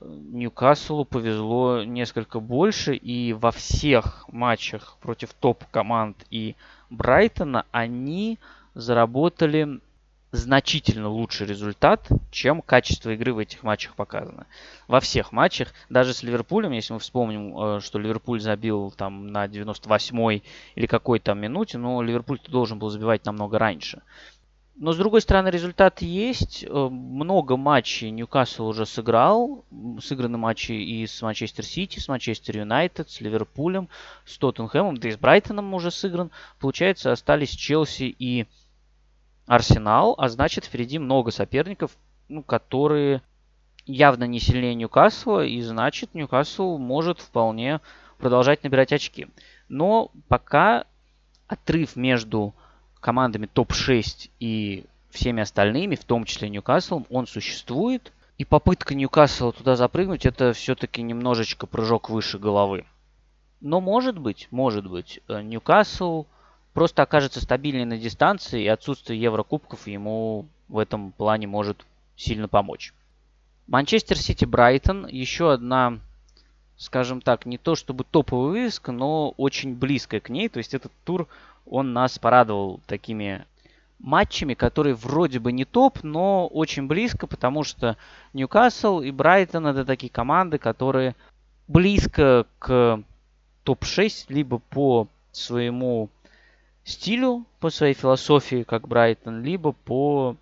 [0.00, 6.54] Ньюкаслу повезло несколько больше, и во всех матчах против топ-команд и
[6.90, 8.38] Брайтона они
[8.74, 9.80] заработали
[10.30, 14.46] значительно лучший результат, чем качество игры в этих матчах показано.
[14.86, 19.46] Во всех матчах, даже с Ливерпулем, если мы вспомним, э, что Ливерпуль забил там на
[19.46, 20.42] 98-й
[20.74, 24.02] или какой то минуте, но Ливерпуль должен был забивать намного раньше.
[24.80, 26.62] Но, с другой стороны, результат есть.
[26.62, 29.64] Э, много матчей Ньюкасл уже сыграл.
[30.00, 33.88] Сыграны матчи и с Манчестер Сити, с Манчестер Юнайтед, с Ливерпулем,
[34.24, 36.30] с Тоттенхэмом, да и с Брайтоном уже сыгран.
[36.60, 38.46] Получается, остались Челси и
[39.48, 41.96] Арсенал, а значит, впереди много соперников,
[42.28, 43.22] ну, которые
[43.86, 47.80] явно не сильнее Ньюкасла, и значит, Ньюкасл может вполне
[48.18, 49.26] продолжать набирать очки.
[49.70, 50.84] Но пока
[51.46, 52.52] отрыв между
[53.00, 58.12] командами топ-6 и всеми остальными, в том числе Ньюкаслом, он существует.
[58.36, 62.84] И попытка Ньюкасла туда запрыгнуть, это все-таки немножечко прыжок выше головы.
[63.62, 66.26] Но может быть, может быть, э, Ньюкасл
[66.78, 72.94] просто окажется стабильнее на дистанции, и отсутствие Еврокубков ему в этом плане может сильно помочь.
[73.66, 75.98] Манчестер Сити Брайтон, еще одна,
[76.76, 80.48] скажем так, не то чтобы топовая вывеска, но очень близкая к ней.
[80.48, 81.26] То есть этот тур
[81.66, 83.44] он нас порадовал такими
[83.98, 87.96] матчами, которые вроде бы не топ, но очень близко, потому что
[88.34, 91.16] Ньюкасл и Брайтон это такие команды, которые
[91.66, 93.02] близко к
[93.64, 96.08] топ-6, либо по своему
[96.88, 100.36] стилю, по своей философии, как Брайтон, либо по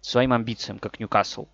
[0.00, 1.46] своим амбициям, как Ньюкасл.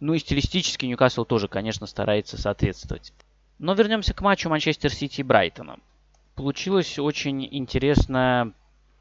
[0.00, 3.12] Ну и стилистически Ньюкасл тоже, конечно, старается соответствовать.
[3.58, 5.78] Но вернемся к матчу Манчестер Сити и Брайтона
[6.36, 8.52] получилось очень интересное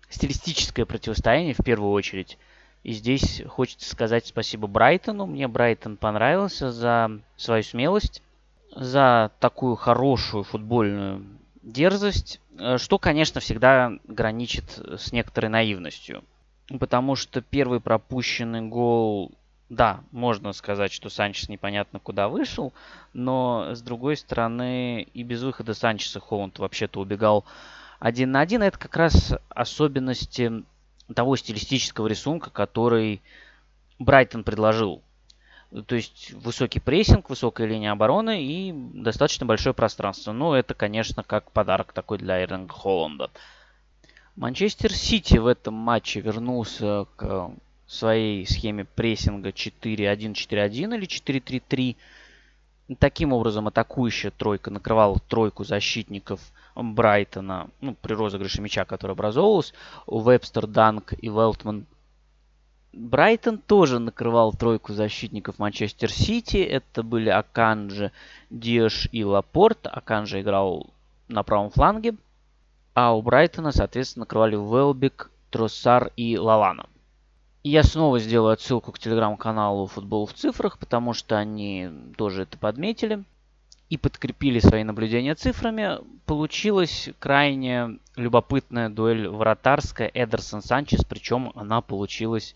[0.10, 2.40] стилистическое противостояние в первую очередь.
[2.84, 5.26] И здесь хочется сказать спасибо Брайтону.
[5.26, 8.24] Мне Брайтон понравился за свою смелость,
[8.76, 11.26] за такую хорошую футбольную
[11.66, 16.24] дерзость, э, что, конечно, всегда граничит с некоторой наивностью.
[16.80, 19.32] Потому что первый пропущенный гол
[19.70, 22.72] да, можно сказать, что Санчес непонятно куда вышел,
[23.14, 27.46] но с другой стороны и без выхода Санчеса Холланд вообще-то убегал
[28.00, 28.62] один на один.
[28.62, 30.64] Это как раз особенности
[31.14, 33.22] того стилистического рисунка, который
[33.98, 35.02] Брайтон предложил.
[35.84, 40.32] То есть высокий прессинг, высокая линия обороны и достаточно большое пространство.
[40.32, 43.30] Ну, это, конечно, как подарок такой для Эрлинга Холланда.
[44.36, 47.52] Манчестер Сити в этом матче вернулся к
[47.88, 51.96] своей схеме прессинга 4-1-4-1 или 4-3-3.
[53.00, 56.40] Таким образом, атакующая тройка накрывала тройку защитников
[56.76, 59.74] Брайтона ну, при розыгрыше мяча, который образовывался.
[60.08, 61.86] Вебстер, Данк и Велтман
[62.96, 66.58] Брайтон тоже накрывал тройку защитников Манчестер Сити.
[66.58, 68.14] Это были Аканджи,
[68.50, 69.86] Диаш и Лапорт.
[69.86, 70.88] Аканджи играл
[71.28, 72.16] на правом фланге.
[72.94, 76.88] А у Брайтона, соответственно, накрывали Велбек, Троссар и Лаллана.
[77.64, 83.26] Я снова сделаю отсылку к телеграм-каналу «Футбол в цифрах», потому что они тоже это подметили
[83.90, 86.00] и подкрепили свои наблюдения цифрами.
[86.26, 92.56] Получилась крайне любопытная дуэль вратарская Эдерсон-Санчес, причем она получилась...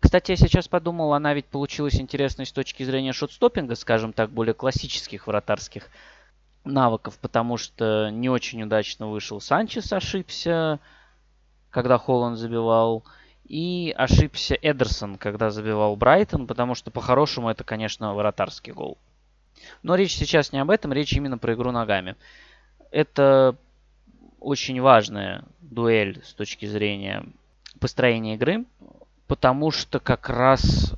[0.00, 4.54] Кстати, я сейчас подумал, она ведь получилась интересной с точки зрения шотстопинга, скажем так, более
[4.54, 5.88] классических вратарских
[6.64, 10.80] навыков, потому что не очень удачно вышел Санчес, ошибся,
[11.70, 13.04] когда Холланд забивал.
[13.44, 18.98] И ошибся Эдерсон, когда забивал Брайтон, потому что по-хорошему это, конечно, вратарский гол.
[19.82, 22.16] Но речь сейчас не об этом, речь именно про игру ногами.
[22.90, 23.56] Это
[24.40, 27.24] очень важная дуэль с точки зрения
[27.80, 28.64] построения игры,
[29.26, 30.94] потому что как раз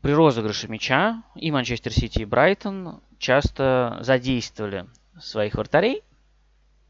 [0.00, 4.86] при розыгрыше мяча и Манчестер Сити, и Брайтон часто задействовали
[5.20, 6.02] своих вратарей.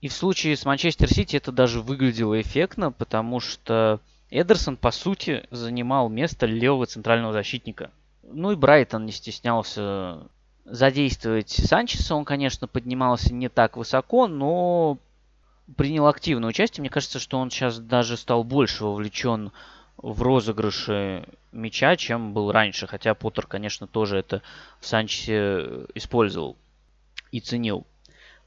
[0.01, 5.47] И в случае с Манчестер Сити это даже выглядело эффектно, потому что Эдерсон, по сути,
[5.51, 7.91] занимал место левого центрального защитника.
[8.23, 10.27] Ну и Брайтон не стеснялся
[10.65, 12.15] задействовать Санчеса.
[12.15, 14.99] Он, конечно, поднимался не так высоко, но
[15.77, 16.83] принял активное участие.
[16.83, 19.53] Мне кажется, что он сейчас даже стал больше вовлечен
[19.97, 22.87] в розыгрыше мяча, чем был раньше.
[22.87, 24.43] Хотя Поттер, конечно, тоже это
[24.81, 26.57] в Санчесе использовал
[27.31, 27.87] и ценил.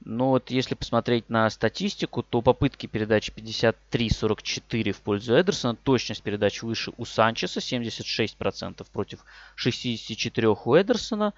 [0.03, 6.61] Но вот если посмотреть на статистику, то попытки передачи 53-44 в пользу Эдерсона, точность передач
[6.61, 9.25] выше у Санчеса 76% против
[9.55, 11.33] 64 у Эдерсона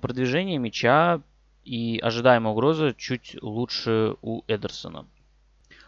[0.00, 1.20] продвижение мяча
[1.64, 5.06] и ожидаемая угроза чуть лучше у Эдерсона.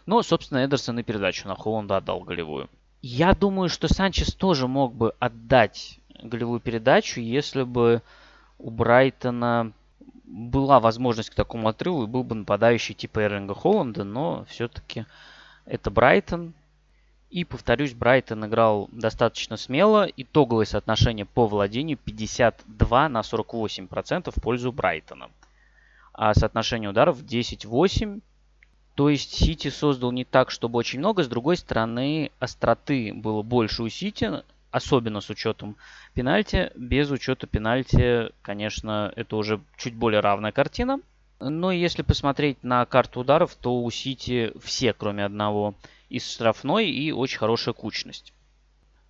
[0.05, 2.69] Но, собственно, Эдерсон и передачу на Холланда отдал голевую.
[3.01, 8.01] Я думаю, что Санчес тоже мог бы отдать голевую передачу, если бы
[8.57, 9.73] у Брайтона
[10.23, 15.05] была возможность к такому отрыву и был бы нападающий типа Эрлинга Холланда, но все-таки
[15.65, 16.53] это Брайтон,
[17.29, 20.07] и, повторюсь, Брайтон играл достаточно смело.
[20.15, 25.29] Итоговое соотношение по владению 52 на 48% в пользу Брайтона.
[26.13, 28.21] А соотношение ударов 10-8.
[28.93, 31.23] То есть Сити создал не так, чтобы очень много.
[31.23, 34.31] С другой стороны, остроты было больше у Сити,
[34.71, 35.75] особенно с учетом
[36.13, 36.71] пенальти.
[36.75, 40.99] Без учета пенальти, конечно, это уже чуть более равная картина.
[41.41, 45.75] Но если посмотреть на карту ударов, то у Сити все, кроме одного,
[46.09, 48.33] из штрафной и очень хорошая кучность.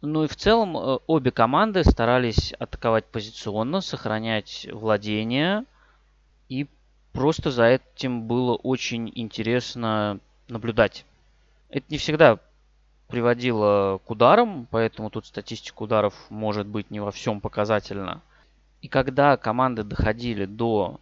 [0.02, 5.66] Ну и в целом э, обе команды старались атаковать позиционно, сохранять владение.
[6.48, 6.68] И
[7.12, 11.06] просто за этим было очень интересно наблюдать.
[11.70, 12.40] Это не всегда
[13.08, 18.22] приводило к ударам, поэтому тут статистика ударов может быть не во всем показательна.
[18.82, 21.00] И когда команды доходили до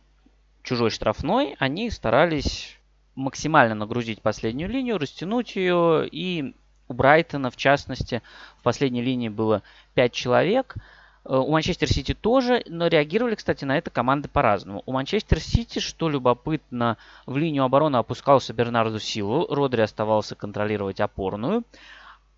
[0.63, 2.77] чужой штрафной, они старались
[3.15, 6.07] максимально нагрузить последнюю линию, растянуть ее.
[6.11, 6.55] И
[6.87, 8.21] у Брайтона, в частности,
[8.59, 10.75] в последней линии было 5 человек.
[11.25, 14.83] Э, у Манчестер Сити тоже, но реагировали, кстати, на это команды по-разному.
[14.85, 21.63] У Манчестер Сити, что любопытно, в линию обороны опускался Бернарду Силу, Родри оставался контролировать опорную.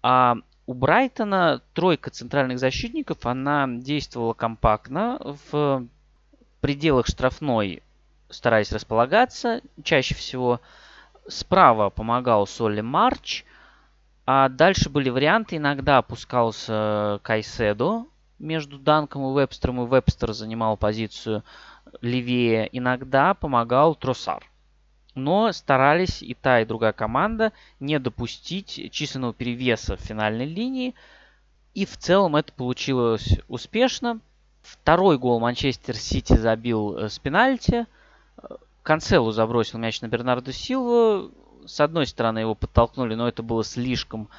[0.02, 5.20] А у Брайтона тройка центральных защитников, она действовала компактно
[5.52, 5.86] в
[6.62, 7.84] пределах штрафной
[8.30, 9.62] стараясь располагаться.
[9.84, 10.62] Чаще всего
[11.28, 13.46] справа помогал Соли Марч.
[14.26, 15.58] А дальше были варианты.
[15.58, 18.06] Иногда опускался Кайседо
[18.40, 19.84] между Данком и Вебстером.
[19.84, 21.44] И Вебстер занимал позицию
[22.02, 22.70] левее.
[22.72, 24.44] Иногда помогал Тросар.
[25.14, 30.94] Но старались и та, и другая команда не допустить численного перевеса в финальной линии.
[31.74, 34.20] И в целом это получилось успешно.
[34.62, 37.86] Второй гол Манчестер Сити забил э, с пенальти.
[38.84, 41.32] Канцелу забросил мяч на Бернарду Силву.
[41.66, 44.30] С одной стороны его подтолкнули, но это было слишком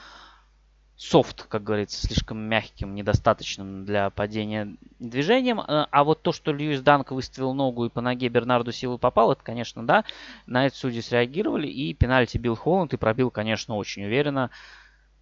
[0.96, 5.60] софт, как говорится, слишком мягким, недостаточным для падения движением.
[5.60, 9.32] Э, а вот то, что Льюис Данк выставил ногу и по ноге Бернарду Силы попал,
[9.32, 10.04] это, конечно, да.
[10.46, 11.68] На это судьи среагировали.
[11.68, 14.50] И пенальти бил Холланд и пробил, конечно, очень уверенно.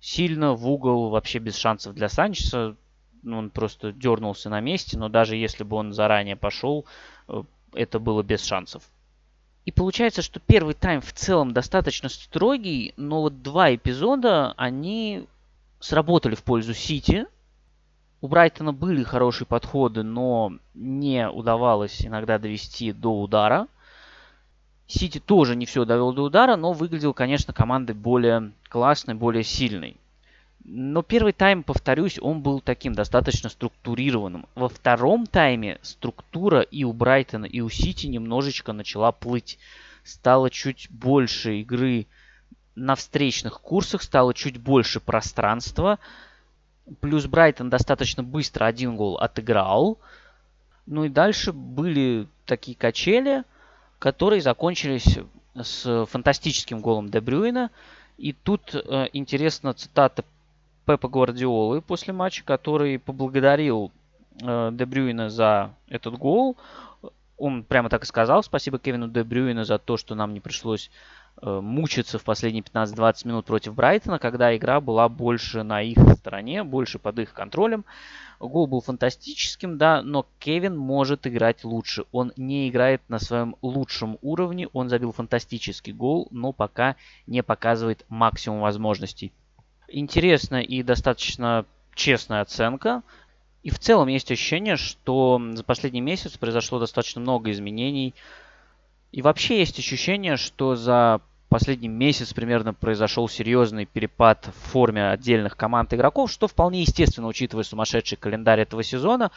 [0.01, 2.77] Сильно в угол, вообще без шансов для Санчеса.
[3.23, 6.85] Ну, он просто дернулся на месте, но даже если бы он заранее пошел,
[7.27, 7.43] э,
[7.75, 8.83] это было без шансов.
[9.65, 15.27] И получается, что первый тайм в целом достаточно строгий, но вот два эпизода, они
[15.81, 17.27] сработали в пользу Сити.
[18.21, 23.69] У Брайтона были хорошие подходы, но не удавалось иногда довести до удара.
[24.87, 29.97] Сити тоже не все довел до удара, но выглядел, конечно, командой более классной, более сильной.
[30.65, 34.47] Но первый тайм, повторюсь, он был таким достаточно структурированным.
[34.55, 39.59] Во втором тайме структура и у Брайтона, и у Сити немножечко начала плыть.
[40.05, 42.07] Стало чуть больше игры
[42.77, 45.99] на встречных курсах стало чуть больше пространства.
[47.01, 49.99] Плюс Брайтон достаточно быстро один гол отыграл.
[50.87, 53.45] Ну и дальше были такие качели,
[53.99, 55.19] которые закончились
[55.55, 57.71] с фантастическим голом Де Брюйна.
[58.17, 60.25] И тут э, интересна цитата
[60.87, 63.93] Пепа Гвардиолы после матча, который поблагодарил
[64.43, 66.57] э, Де Брюйна за этот гол.
[67.37, 70.91] Он прямо так и сказал, спасибо Кевину Де Брюйна за то, что нам не пришлось
[71.43, 76.63] Э, мучиться в последние 15-20 минут против Брайтона, когда игра была больше на их стороне,
[76.63, 77.85] больше под их контролем.
[78.39, 82.05] Гол был фантастическим, да, но Кевин может играть лучше.
[82.13, 88.05] Он не играет на своем лучшем уровне, он забил фантастический гол, но пока не показывает
[88.09, 89.33] максимум возможностей.
[89.89, 93.03] Интересная и достаточно честная оценка.
[93.63, 98.15] И в целом есть ощущение, что за последний месяц произошло достаточно много изменений
[99.15, 105.57] и вообще есть ощущение, что за последний месяц примерно произошел серьезный перепад в форме отдельных
[105.57, 109.31] команд игроков, что вполне естественно, учитывая сумасшедший календарь этого сезона.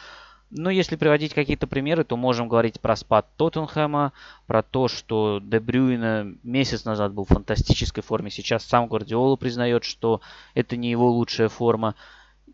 [0.50, 4.12] Но если приводить какие-то примеры, то можем говорить про спад Тоттенхэма,
[4.46, 9.84] про то, что Де Брюйна месяц назад был в фантастической форме, сейчас сам Гвардиола признает,
[9.84, 10.20] что
[10.54, 11.94] это не его лучшая форма.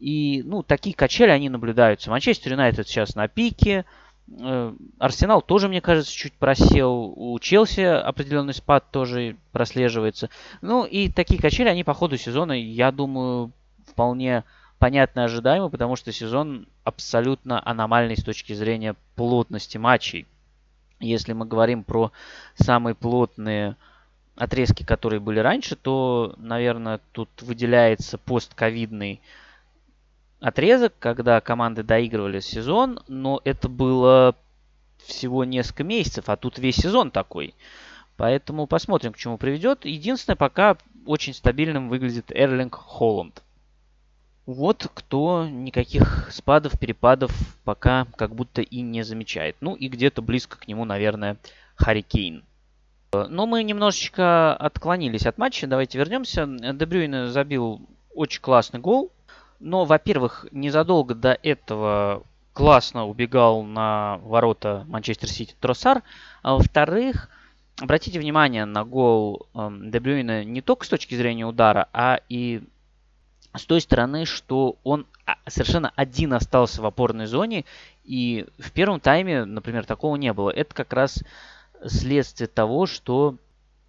[0.01, 2.11] И, ну, такие качели, они наблюдаются.
[2.11, 3.85] Манчестер Юнайтед сейчас на пике,
[4.41, 7.13] Э, Арсенал тоже, мне кажется, чуть просел.
[7.17, 10.31] У Челси определенный спад тоже прослеживается.
[10.63, 13.53] Ну и такие качели, они по ходу сезона, я думаю,
[13.87, 14.45] вполне
[14.85, 20.27] понятно и ожидаемы, потому что сезон абсолютно аномальный с точки зрения плотности матчей.
[21.01, 22.13] Если мы говорим про
[22.55, 23.77] самые плотные
[24.37, 29.23] отрезки, которые были раньше, то, наверное, тут выделяется постковидный
[30.41, 34.37] отрезок, когда команды доигрывали сезон, но это было
[34.99, 37.55] всего несколько месяцев, а тут весь сезон такой.
[38.19, 39.87] Поэтому посмотрим, к чему приведет.
[39.87, 40.77] Единственное, пока
[41.07, 43.41] очень стабильным выглядит Эрлинг Холланд.
[44.47, 47.33] Вот кто никаких спадов, перепадов
[47.65, 49.57] пока как будто и не замечает.
[49.61, 51.39] Ну и где-то близко к нему, наверное,
[51.77, 52.45] Харри Кейн.
[53.13, 55.67] Но мы немножечко отклонились от матча.
[55.67, 56.47] Давайте вернемся.
[56.47, 57.81] Дебрюйн забил
[58.15, 59.13] очень классный гол.
[59.61, 66.03] Но, во-первых, незадолго до этого классно убегал на ворота Манчестер Сити Тросар.
[66.43, 67.31] А во-вторых,
[67.81, 72.63] обратите внимание на гол э, Дебрюйна не только с точки зрения удара, а и
[73.59, 77.65] с той стороны, что он а, совершенно один остался в опорной зоне.
[78.05, 80.51] И в первом тайме, например, такого не было.
[80.51, 81.23] Это как раз
[81.87, 83.37] следствие того, что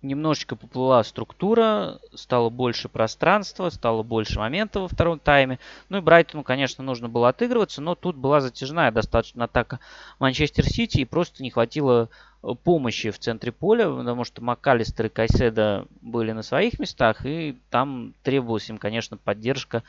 [0.05, 5.59] немножечко поплыла структура, стало больше пространства, стало больше моментов во втором тайме.
[5.89, 9.79] Ну и Брайтону, конечно, нужно было отыгрываться, но тут была затяжная достаточно атака
[10.19, 12.09] Манчестер Сити и просто не хватило
[12.53, 18.13] помощи в центре поля, потому что МакАлистер и Кайседа были на своих местах, и там
[18.23, 19.83] требовалась им, конечно, поддержка,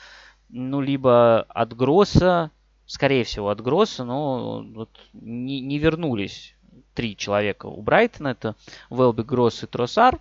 [0.49, 2.51] ну, либо от Гросса,
[2.87, 6.55] скорее всего, от Гросса, но вот не, не вернулись
[6.95, 8.29] три человека у Брайтона.
[8.29, 8.57] Это
[8.91, 10.19] Велби, Гросс и Тросар.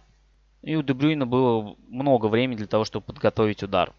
[0.62, 3.94] И у Дебрюина было много времени для того, чтобы подготовить удар.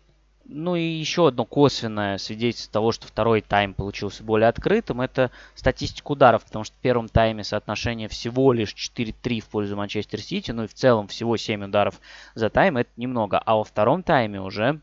[0.49, 6.13] Ну и еще одно косвенное свидетельство того, что второй тайм получился более открытым, это статистика
[6.13, 10.65] ударов, потому что в первом тайме соотношение всего лишь 4-3 в пользу Манчестер Сити, ну
[10.65, 12.01] и в целом всего 7 ударов
[12.35, 13.39] за тайм, это немного.
[13.39, 14.81] А во втором тайме уже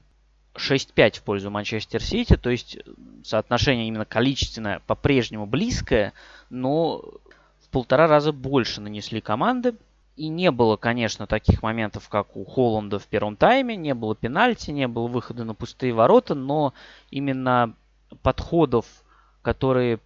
[0.56, 2.78] 6-5 в пользу Манчестер Сити, то есть
[3.24, 6.12] соотношение именно количественное по-прежнему близкое,
[6.50, 7.04] но
[7.72, 9.76] полтора раза больше нанесли команды.
[10.16, 13.76] И не было, конечно, таких моментов, как у Холланда в первом тайме.
[13.76, 16.36] Не было пенальти, не было выхода на пустые ворота.
[16.36, 16.74] Но
[17.10, 17.74] именно
[18.22, 18.86] подходов,
[19.42, 20.00] которые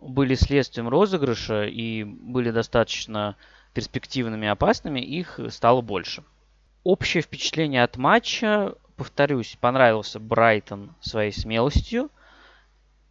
[0.00, 3.36] были следствием розыгрыша и были достаточно
[3.74, 6.22] перспективными и опасными, их стало больше.
[6.84, 12.10] Общее впечатление от матча повторюсь, понравился Брайтон своей смелостью.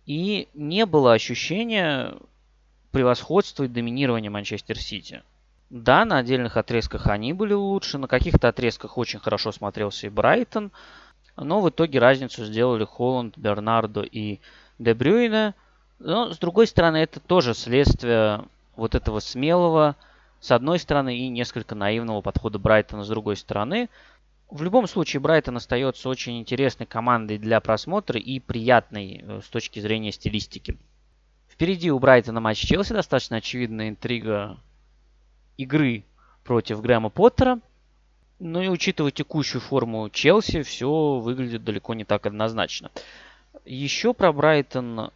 [0.06, 2.14] И не было ощущения
[2.91, 5.24] превосходства и доминирования Манчестер Сити.
[5.70, 10.72] Да, на отдельных отрезках они были лучше, на каких-то отрезках очень хорошо смотрелся и Брайтон.
[11.36, 14.39] Но в итоге разницу сделали Холланд, Бернардо и
[14.80, 15.53] Де Брюйне.
[15.99, 18.45] Но, с другой стороны, это тоже следствие
[18.76, 19.95] вот этого смелого,
[20.39, 23.89] с одной стороны, и несколько наивного подхода Брайтона с другой стороны.
[24.49, 29.80] В любом случае, Брайтон остается очень интересной командой для просмотра и приятной э, с точки
[29.80, 30.78] зрения стилистики.
[31.49, 34.57] Впереди у Брайтона матч Челси, достаточно очевидная интрига
[35.58, 36.03] игры
[36.43, 37.60] против Грэма Поттера.
[38.39, 42.91] Ну и учитывая текущую форму Челси, все выглядит далеко не так однозначно.
[43.66, 45.12] Еще про Брайтон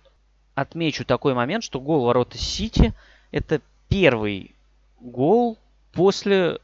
[0.55, 2.93] отмечу такой момент, что гол ворота Сити–
[3.31, 4.55] это первый
[4.99, 5.57] гол
[5.93, 6.59] после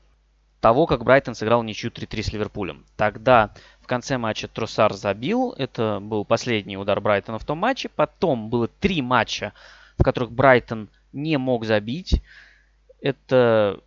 [0.62, 2.84] того, как Брайтон сыграл ничью 3-3 с Ливерпулем.
[2.96, 5.54] Тогда в конце матча Тросар забил.
[5.58, 7.90] Это был последний удар Брайтона в том матче.
[7.90, 9.54] Потом было три матча,
[9.98, 12.22] в которых Брайтон не мог забить.
[13.02, 13.80] Это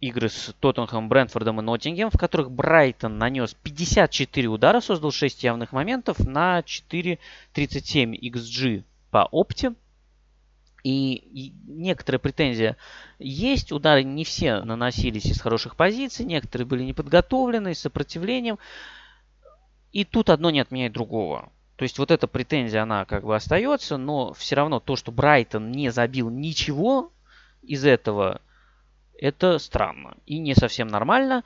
[0.00, 5.72] игры с Тоттенхэмом, Брентфордом и Ноттингем, в которых Брайтон нанес 54 удара, создал 6 явных
[5.72, 9.74] моментов на 4.37 XG по опте.
[10.84, 12.76] И некоторые претензии
[13.18, 13.72] есть.
[13.72, 18.58] Удары не все наносились из хороших позиций, некоторые были неподготовлены, с сопротивлением.
[19.92, 21.50] И тут одно не отменяет другого.
[21.76, 25.72] То есть вот эта претензия, она как бы остается, но все равно то, что Брайтон
[25.72, 27.10] не забил ничего
[27.68, 28.40] из этого,
[29.18, 31.44] это странно и не совсем нормально.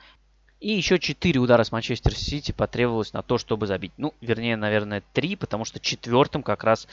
[0.59, 3.91] И еще 4 удара с Манчестер Сити потребовалось на то, чтобы забить.
[3.97, 6.87] Ну, вернее, наверное, 3, потому что четвертым как раз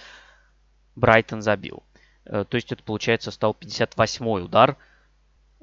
[0.97, 1.85] Брайтон забил.
[2.25, 4.77] Э, то есть это, получается, стал 58-й удар,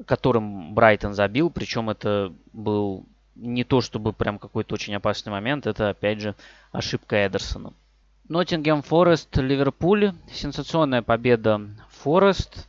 [0.06, 1.50] которым Брайтон забил.
[1.50, 3.06] Причем это был
[3.36, 5.68] не то чтобы прям какой-то очень опасный момент.
[5.68, 6.36] Это, опять же,
[6.72, 7.74] ошибка Эдерсона.
[8.30, 10.14] Ноттингем Форест, Ливерпуль.
[10.32, 12.68] Сенсационная победа Форест.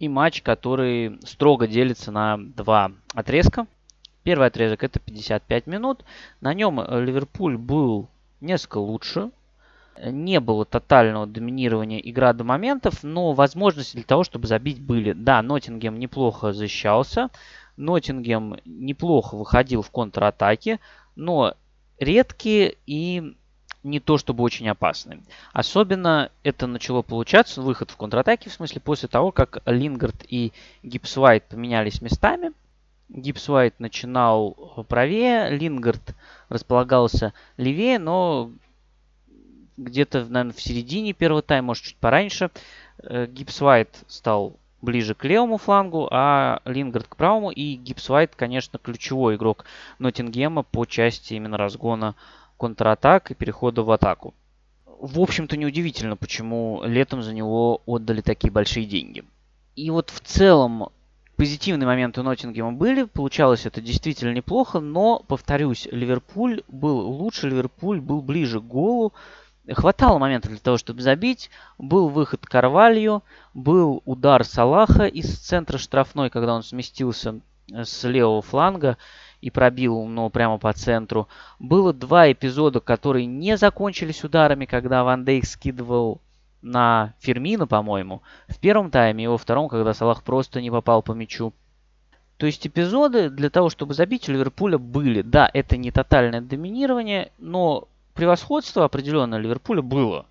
[0.00, 3.68] И матч, который строго делится на два отрезка.
[4.24, 6.04] Первый отрезок это 55 минут.
[6.40, 8.08] На нем Ливерпуль был
[8.40, 9.30] несколько лучше
[10.04, 15.12] не было тотального доминирования игра до моментов, но возможности для того, чтобы забить были.
[15.12, 17.30] Да, Ноттингем неплохо защищался,
[17.76, 20.80] Ноттингем неплохо выходил в контратаке,
[21.16, 21.54] но
[21.98, 23.36] редкие и
[23.82, 25.20] не то чтобы очень опасные.
[25.52, 30.52] Особенно это начало получаться, выход в контратаке, в смысле после того, как Лингард и
[30.82, 32.52] Гипсвайт поменялись местами.
[33.08, 34.52] Гипсвайт начинал
[34.88, 36.14] правее, Лингард
[36.48, 38.52] располагался левее, но
[39.80, 42.50] где-то, наверное, в середине первого тайма, может, чуть пораньше,
[43.02, 47.50] э, Гипс Уайт стал ближе к левому флангу, а Лингард к правому.
[47.50, 49.64] И Гипс Уайт, конечно, ключевой игрок
[49.98, 52.14] Ноттингема по части именно разгона
[52.60, 54.34] контратак и перехода в атаку.
[54.86, 59.24] В общем-то, неудивительно, почему летом за него отдали такие большие деньги.
[59.74, 60.90] И вот в целом
[61.36, 68.20] позитивные моменты Ноттингема были, получалось это действительно неплохо, но, повторюсь, Ливерпуль был лучше, Ливерпуль был
[68.20, 69.14] ближе к голу,
[69.72, 71.50] Хватало моментов для того, чтобы забить.
[71.78, 73.22] Был выход Карвалью,
[73.54, 77.40] был удар Салаха из центра штрафной, когда он сместился
[77.72, 78.96] с левого фланга
[79.40, 81.28] и пробил, но прямо по центру.
[81.58, 86.20] Было два эпизода, которые не закончились ударами, когда Ван Дейк скидывал
[86.62, 91.12] на Фермина, по-моему, в первом тайме, и во втором, когда Салах просто не попал по
[91.12, 91.52] мячу.
[92.36, 95.22] То есть эпизоды для того, чтобы забить у Ливерпуля были.
[95.22, 100.26] Да, это не тотальное доминирование, но превосходство определенно Ливерпуля было.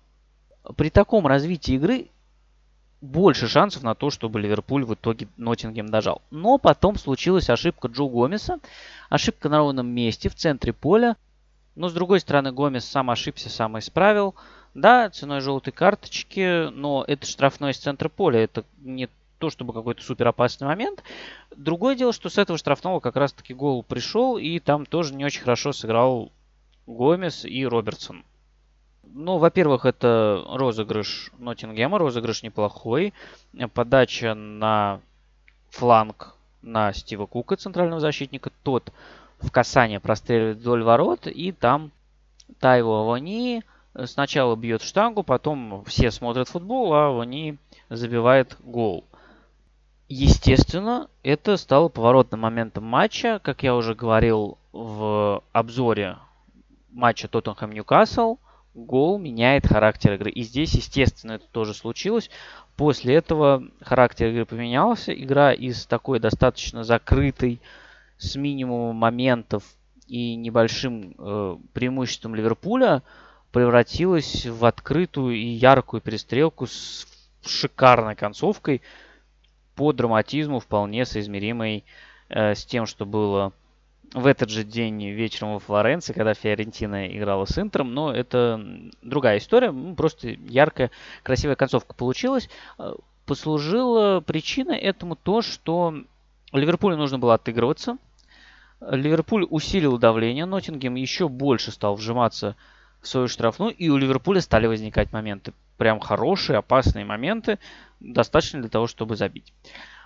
[0.76, 2.08] При таком развитии игры
[3.00, 6.22] больше шансов на то, чтобы Ливерпуль в итоге Ноттингем дожал.
[6.30, 8.58] Но потом случилась ошибка Джо Гомеса.
[9.08, 11.16] Ошибка на ровном месте в центре поля.
[11.76, 14.34] Но с другой стороны, Гомес сам ошибся, сам исправил.
[14.74, 18.44] Да, ценой желтой карточки, но это штрафной из центра поля.
[18.44, 21.02] Это не то, чтобы какой-то супер опасный момент.
[21.56, 25.40] Другое дело, что с этого штрафного как раз-таки гол пришел, и там тоже не очень
[25.40, 26.30] хорошо сыграл
[26.86, 28.24] Гомес и Робертсон.
[29.02, 33.12] Ну, во-первых, это розыгрыш Ноттингема, розыгрыш неплохой.
[33.74, 35.00] Подача на
[35.70, 38.50] фланг на Стива Кука, центрального защитника.
[38.62, 38.92] Тот
[39.40, 41.90] в касание простреливает вдоль ворот, и там
[42.60, 43.62] Тайво Авани
[44.04, 49.04] сначала бьет штангу, потом все смотрят футбол, а Авани забивает гол.
[50.08, 53.40] Естественно, это стало поворотным моментом матча.
[53.42, 56.18] Как я уже говорил в обзоре
[56.90, 58.38] матча Тоттенхэм-Ньюкасл
[58.74, 60.30] гол меняет характер игры.
[60.30, 62.30] И здесь, естественно, это тоже случилось.
[62.76, 65.12] После этого характер игры поменялся.
[65.12, 67.60] Игра из такой достаточно закрытой,
[68.18, 69.64] с минимумом моментов,
[70.06, 73.02] и небольшим э, преимуществом Ливерпуля
[73.52, 77.06] превратилась в открытую и яркую перестрелку с
[77.46, 78.82] шикарной концовкой
[79.76, 81.84] по драматизму, вполне соизмеримой
[82.28, 83.52] э, с тем, что было
[84.12, 88.60] в этот же день вечером во Флоренции, когда Фиорентина играла с Интером, но это
[89.02, 90.90] другая история, просто яркая,
[91.22, 92.48] красивая концовка получилась.
[92.78, 92.94] Э,
[93.26, 95.94] послужила причиной этому то, что
[96.52, 97.98] Ливерпулю нужно было отыгрываться.
[98.80, 102.56] Ливерпуль усилил давление, Ноттингем еще больше стал вжиматься
[103.00, 105.52] в свою штрафную, и у Ливерпуля стали возникать моменты.
[105.76, 107.58] Прям хорошие, опасные моменты,
[108.00, 109.52] достаточно для того, чтобы забить.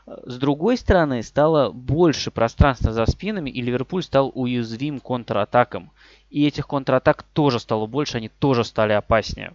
[0.06, 5.90] С другой стороны, стало больше пространства за спинами, и Ливерпуль стал уязвим контратакам.
[6.30, 9.54] И этих контратак тоже стало больше, они тоже стали опаснее.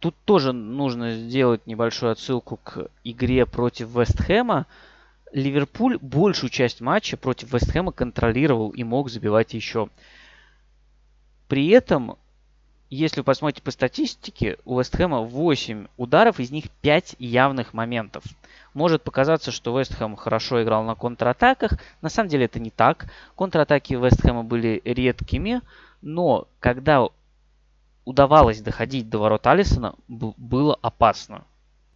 [0.00, 4.66] Тут тоже нужно сделать небольшую отсылку к игре против Вестхэма.
[5.32, 9.90] Ливерпуль большую часть матча против Вестхэма контролировал и мог забивать еще.
[11.46, 12.16] При этом,
[12.90, 18.24] если вы посмотрите по статистике, у Вестхэма 8 ударов, из них 5 явных моментов–
[18.74, 21.72] может показаться, что Вестхэм хорошо играл на контратаках.
[22.02, 23.06] На самом деле это не так.
[23.36, 25.62] Контратаки Вестхэма были редкими,
[26.02, 27.06] но когда
[28.04, 31.44] удавалось доходить до ворот Алисона, было опасно.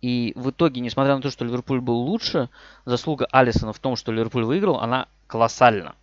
[0.02, 2.50] И в итоге, несмотря на то, что Ливерпуль был лучше,
[2.84, 5.94] заслуга Алисона в том, что Ливерпуль выиграл, она колоссальна.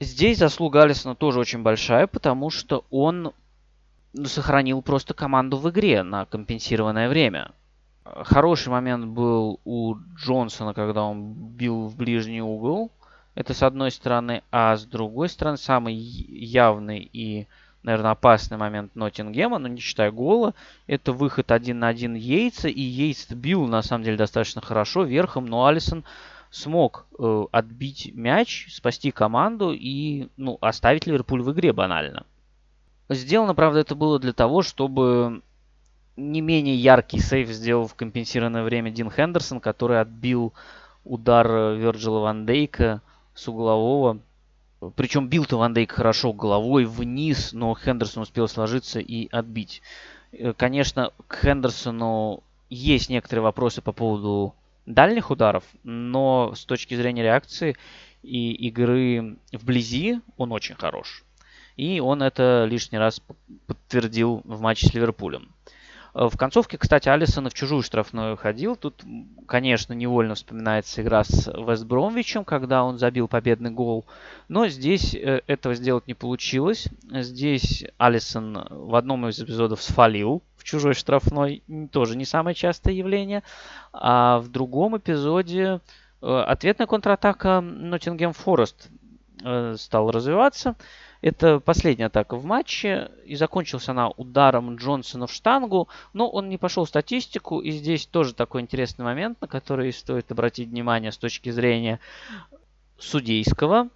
[0.00, 3.32] Здесь заслуга Алисона тоже очень большая, потому что он
[4.24, 7.52] сохранил просто команду в игре на компенсированное время.
[8.04, 12.90] Хороший момент был у Джонсона, когда он бил в ближний угол.
[13.34, 14.42] Это с одной стороны.
[14.50, 17.46] А с другой стороны, самый явный и,
[17.82, 20.54] наверное, опасный момент Ноттингема, но не считая гола,
[20.86, 22.68] это выход один на один Йейтса.
[22.68, 26.04] И Йейтс бил, на самом деле, достаточно хорошо верхом, но Алисон
[26.50, 32.26] смог э, отбить мяч, спасти команду и ну, оставить Ливерпуль в игре банально.
[33.08, 35.42] Сделано, правда, это было для того, чтобы
[36.16, 40.52] не менее яркий сейв сделал в компенсированное время Дин Хендерсон, который отбил
[41.04, 43.02] удар Верджила Ван Дейка
[43.34, 44.20] с углового.
[44.96, 49.82] Причем бил-то Ван Дейк хорошо головой вниз, но Хендерсон успел сложиться и отбить.
[50.32, 54.54] Э, конечно, к Хендерсону есть некоторые вопросы по поводу
[54.86, 57.76] дальних ударов, но с точки зрения реакции
[58.22, 61.24] и игры вблизи он очень хорош.
[61.82, 63.20] И он это лишний раз
[63.66, 65.48] подтвердил в матче с Ливерпулем.
[66.14, 68.76] Э, в концовке, кстати, Алисон в чужую штрафную ходил.
[68.76, 69.02] Тут,
[69.48, 74.06] конечно, невольно вспоминается игра с Вестбромвичем, когда он забил победный гол.
[74.46, 76.86] Но здесь э, этого сделать не получилось.
[77.10, 81.64] Здесь Алисон в одном из эпизодов сфалил в чужой штрафной.
[81.90, 83.42] Тоже не самое частое явление.
[83.92, 85.80] А в другом эпизоде
[86.20, 88.88] э, ответная контратака Ноттингем Форест
[89.74, 90.76] стал развиваться.
[91.22, 96.58] Это последняя атака в матче, и закончился она ударом Джонсона в штангу, но он не
[96.58, 101.16] пошел в статистику, и здесь тоже такой интересный момент, на который стоит обратить внимание с
[101.16, 102.00] точки зрения
[102.98, 103.88] судейского.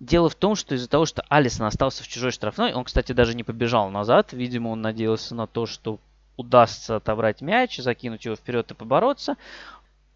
[0.00, 3.36] Дело в том, что из-за того, что Алисон остался в чужой штрафной, он, кстати, даже
[3.36, 6.00] не побежал назад, видимо, он надеялся на то, что
[6.36, 9.36] удастся отобрать мяч, закинуть его вперед и побороться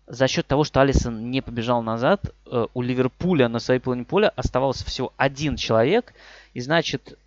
[0.08, 4.32] за счет того, что Алисон не побежал назад, э, у Ливерпуля на своей половине поля
[4.36, 6.14] оставался всего один человек.
[6.54, 7.18] И значит,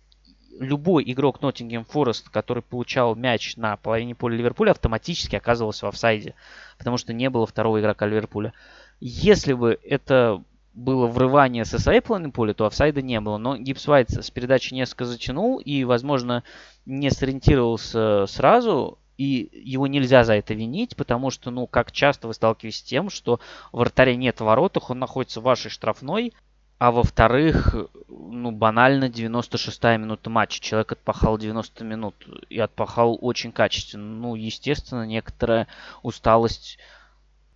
[0.58, 6.34] любой игрок Ноттингем Форест, который получал мяч на половине поля Ливерпуля, автоматически оказывался в офсайде.
[6.76, 8.52] Потому что не было второго игрока Ливерпуля.
[9.00, 10.42] Если бы это
[10.74, 13.36] было врывание со своей половины поля, то офсайда не было.
[13.36, 16.42] Но Гипс Вайт с передачи несколько затянул и, возможно,
[16.84, 22.34] не сориентировался сразу и его нельзя за это винить, потому что, ну, как часто вы
[22.34, 23.40] сталкиваетесь с тем, что
[23.72, 26.32] вратаря нет в воротах, он находится в вашей штрафной,
[26.78, 27.76] а во-вторых,
[28.08, 30.60] ну, банально 96-я минута матча.
[30.60, 32.14] Человек отпахал 90 минут
[32.48, 34.04] и отпахал очень качественно.
[34.04, 35.68] Ну, естественно, некоторая
[36.02, 36.78] усталость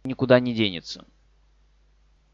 [0.04, 1.04] никуда не денется.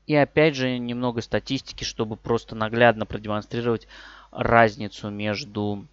[0.06, 3.88] И опять же, немного статистики, чтобы просто наглядно продемонстрировать
[4.30, 5.86] разницу между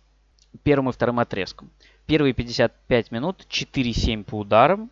[0.63, 1.71] первым и вторым отрезком.
[2.09, 4.89] Первые 55 минут 4-7 по ударам.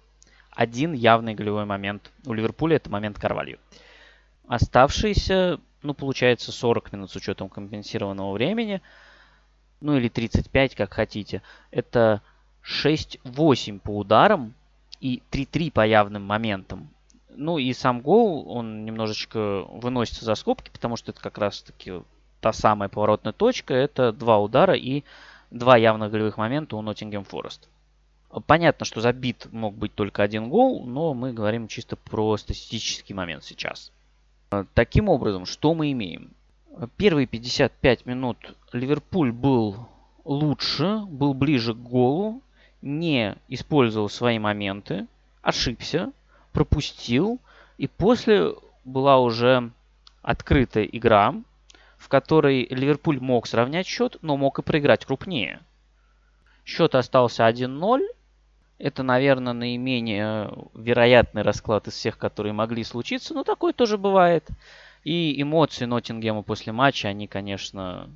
[0.51, 2.11] Один явный голевой момент.
[2.27, 3.57] У Ливерпуля это момент Карвалью.
[4.47, 8.83] Оставшиеся, ну, получается 40 минут с учетом компенсированного времени.
[9.81, 11.41] Ну, или 35, как хотите.
[11.71, 12.21] Это
[12.63, 14.53] 6-8 по ударам
[15.01, 16.87] и 3-3 по явным моментам.
[17.35, 21.93] Ну и сам гол, он немножечко выносится за скобки, потому что это как раз-таки
[22.41, 23.73] та самая поворотная точка.
[23.73, 25.03] Это два удара и
[25.51, 27.69] два явных голевых момента у Ноттингем Форест.
[28.45, 33.43] Понятно, что забит мог быть только один гол, но мы говорим чисто про статистический момент
[33.43, 33.91] сейчас.
[34.73, 36.31] Таким образом, что мы имеем?
[36.97, 39.87] Первые 55 минут Ливерпуль был
[40.25, 42.41] лучше, был ближе к голу,
[42.81, 45.07] не использовал свои моменты,
[45.41, 46.11] ошибся,
[46.51, 47.39] пропустил,
[47.77, 49.71] и после была уже
[50.21, 51.33] открытая игра,
[51.97, 55.59] в которой Ливерпуль мог сравнять счет, но мог и проиграть крупнее.
[56.65, 58.01] Счет остался 1-0.
[58.77, 64.47] Это, наверное, наименее вероятный расклад из всех, которые могли случиться, но такое тоже бывает.
[65.03, 68.09] И эмоции Ноттингема после матча, они, конечно,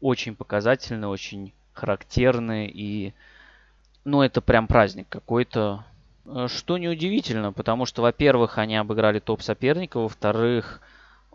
[0.00, 2.70] очень показательны, очень характерны.
[2.72, 3.12] И,
[4.04, 5.84] ну, это прям праздник какой-то.
[6.46, 10.80] Что неудивительно, потому что, во-первых, они обыграли топ-соперника, во-вторых,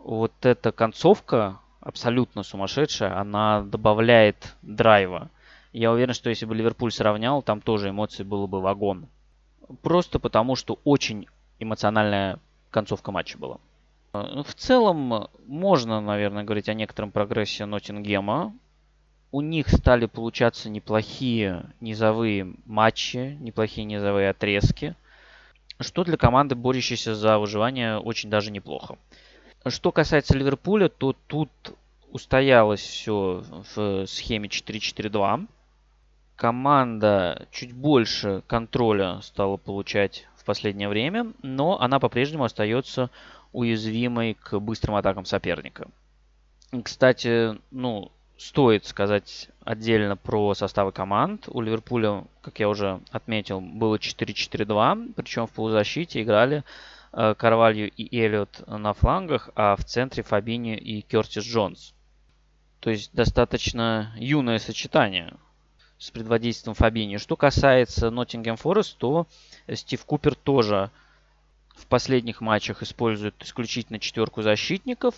[0.06, 5.30] вот эта концовка абсолютно сумасшедшая, она добавляет драйва.
[5.72, 9.08] Я уверен, что если бы Ливерпуль сравнял, там тоже эмоций было бы вагон.
[9.82, 11.26] Просто потому, что очень
[11.58, 12.38] эмоциональная
[12.70, 13.58] концовка матча была.
[14.12, 18.54] Э, в целом, можно, наверное, говорить о некотором прогрессе Ноттингема.
[19.32, 24.94] У них стали получаться неплохие низовые матчи, неплохие низовые отрезки,
[25.80, 28.96] что для команды, борющейся за выживание, очень даже неплохо.
[29.68, 31.50] Что касается Ливерпуля, то тут
[32.12, 33.42] устоялось все
[33.74, 35.46] в схеме 4-4-2.
[36.36, 43.10] Команда чуть больше контроля стала получать в последнее время, но она по-прежнему остается
[43.52, 45.88] уязвимой к быстрым атакам соперника.
[46.84, 51.48] Кстати, ну, стоит сказать отдельно про составы команд.
[51.48, 56.62] У Ливерпуля, как я уже отметил, было 4-4-2, причем в полузащите играли
[57.38, 61.94] Карвалью и Эллиот на флангах, а в центре Фабини и Кертис Джонс.
[62.80, 65.34] То есть достаточно юное сочетание
[65.98, 67.16] с предводительством Фабини.
[67.16, 69.26] Что касается Ноттингем Форест, то
[69.72, 70.90] Стив Купер тоже
[71.74, 75.14] в последних матчах использует исключительно четверку защитников.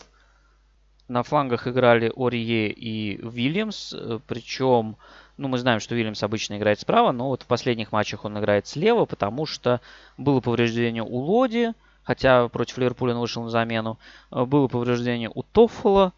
[1.08, 3.94] На флангах играли Орие и Вильямс,
[4.28, 4.96] причем,
[5.36, 8.66] ну, мы знаем, что Вильямс обычно играет справа, но вот в последних матчах он играет
[8.66, 9.80] слева, потому что
[10.16, 11.72] было повреждение у Лоди,
[12.08, 13.98] хотя против Ливерпуля он вышел на замену,
[14.30, 16.14] было повреждение у Тоффола,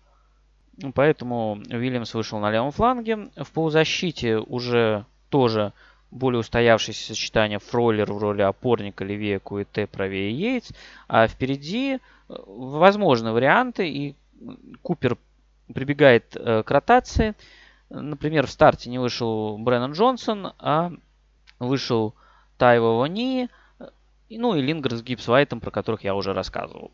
[0.95, 3.28] поэтому Вильямс вышел на левом фланге.
[3.36, 5.72] В полузащите уже тоже
[6.12, 10.70] более устоявшееся сочетание Фроллер в роли опорника, левее Куэте, правее Йейтс.
[11.09, 14.14] А впереди э, возможны варианты, и
[14.82, 15.18] Купер
[15.74, 17.34] прибегает э, к ротации.
[17.88, 20.93] Например, в старте не вышел Брэннон Джонсон, а
[21.59, 22.14] вышел
[22.59, 23.49] Тайва Вани,
[24.39, 26.91] ну и Лингер с Гипсвайтом, про которых я уже рассказывал.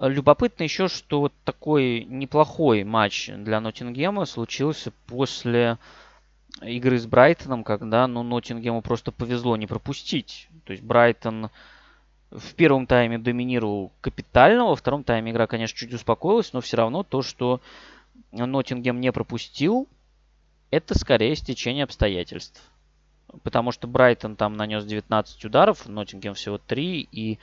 [0.00, 5.78] Любопытно еще, что вот такой неплохой матч для Ноттингема случился после
[6.62, 10.48] игры с Брайтоном, когда ну, Ноттингему просто повезло не пропустить.
[10.64, 11.50] То есть Брайтон
[12.30, 17.04] в первом тайме доминировал капитально, во втором тайме игра, конечно, чуть успокоилась, но все равно
[17.04, 17.60] то, что
[18.32, 19.88] Ноттингем не пропустил,
[20.70, 22.60] это скорее стечение обстоятельств.
[23.42, 27.38] Потому что Брайтон там нанес 19 ударов, Ноттингем всего 3, и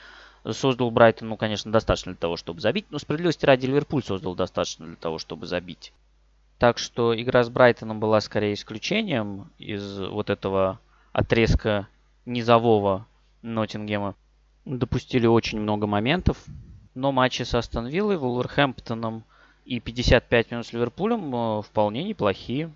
[0.50, 2.86] создал Брайтон, ну, конечно, достаточно для того, чтобы забить.
[2.90, 5.92] Но справедливости ради Ливерпуль создал достаточно для того, чтобы забить.
[6.58, 10.78] Так что игра с Брайтоном была скорее исключением из вот этого
[11.12, 11.88] отрезка
[12.24, 13.06] низового
[13.42, 14.14] Ноттингема.
[14.64, 16.38] Допустили очень много моментов.
[16.94, 19.24] Но матчи с Астон Виллой, Вулверхэмптоном
[19.64, 22.70] и 55 минут с Ливерпулем э, вполне неплохие.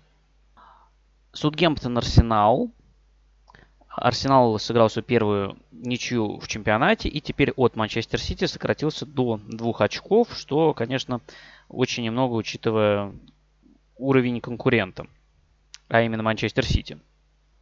[1.33, 2.71] Судгемптон Арсенал.
[3.97, 9.81] Арсенал сыграл свою первую ничью в чемпионате и теперь от Манчестер Сити сократился до двух
[9.81, 11.19] очков, что, конечно,
[11.67, 13.11] очень немного, учитывая
[13.97, 15.07] уровень конкурента,
[15.89, 16.99] а именно Манчестер Сити.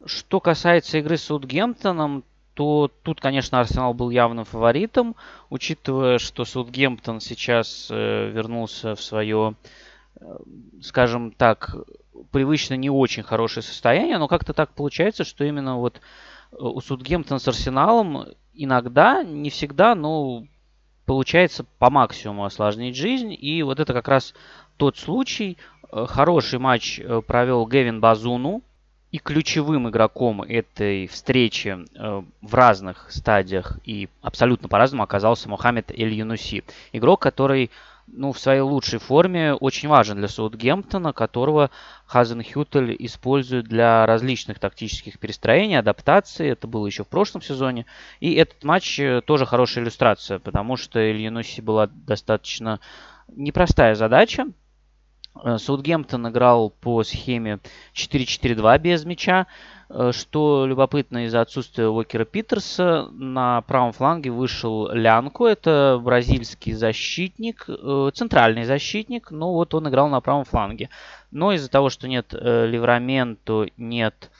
[0.04, 2.22] Что касается игры с Саутгемптоном,
[2.52, 5.16] то тут, конечно, Арсенал был явным фаворитом,
[5.48, 9.54] учитывая, что Саутгемптон сейчас э, вернулся в свое,
[10.82, 11.76] скажем так,
[12.30, 16.00] привычно не очень хорошее состояние, но как-то так получается, что именно вот
[16.52, 20.44] э, у Саутгемптона с Арсеналом иногда, не всегда, но
[21.04, 24.34] получается по максимуму осложнить жизнь, и вот это как раз
[24.76, 25.56] тот случай,
[25.92, 28.62] Э, хороший матч э, провел Гевин Базуну.
[29.12, 31.78] И ключевым игроком этой встречи
[32.42, 36.64] в разных стадиях и абсолютно по-разному оказался Мохаммед Эль-Юнуси.
[36.92, 37.70] Игрок, который
[38.06, 41.70] ну, в своей лучшей форме очень важен для Саутгемптона, которого
[42.06, 46.50] Хазен Хютель использует для различных тактических перестроений, адаптации.
[46.50, 47.86] Это было еще в прошлом сезоне.
[48.20, 52.80] И этот матч тоже хорошая иллюстрация, потому что Ильянуси была достаточно
[53.28, 54.65] непростая задача Э,
[55.58, 57.60] Саутгемптон играл по схеме
[57.94, 59.46] 4-4-2 без мяча.
[59.88, 65.46] Э, что любопытно, из-за отсутствия Уокера Питерса на правом фланге вышел Лянку.
[65.46, 70.90] Это бразильский защитник, э, центральный защитник, но вот он играл на правом фланге.
[71.30, 74.30] Но из-за того, что нет Ливраменто, нет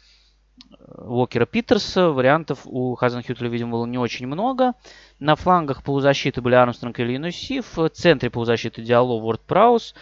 [0.98, 4.72] Уокера Питерса, вариантов у Хазенхютля, видимо, было не очень много.
[5.18, 7.76] На флангах полузащиты были Армстронг и Линусив.
[7.76, 9.94] В центре полузащиты Диало, Ворд Праус.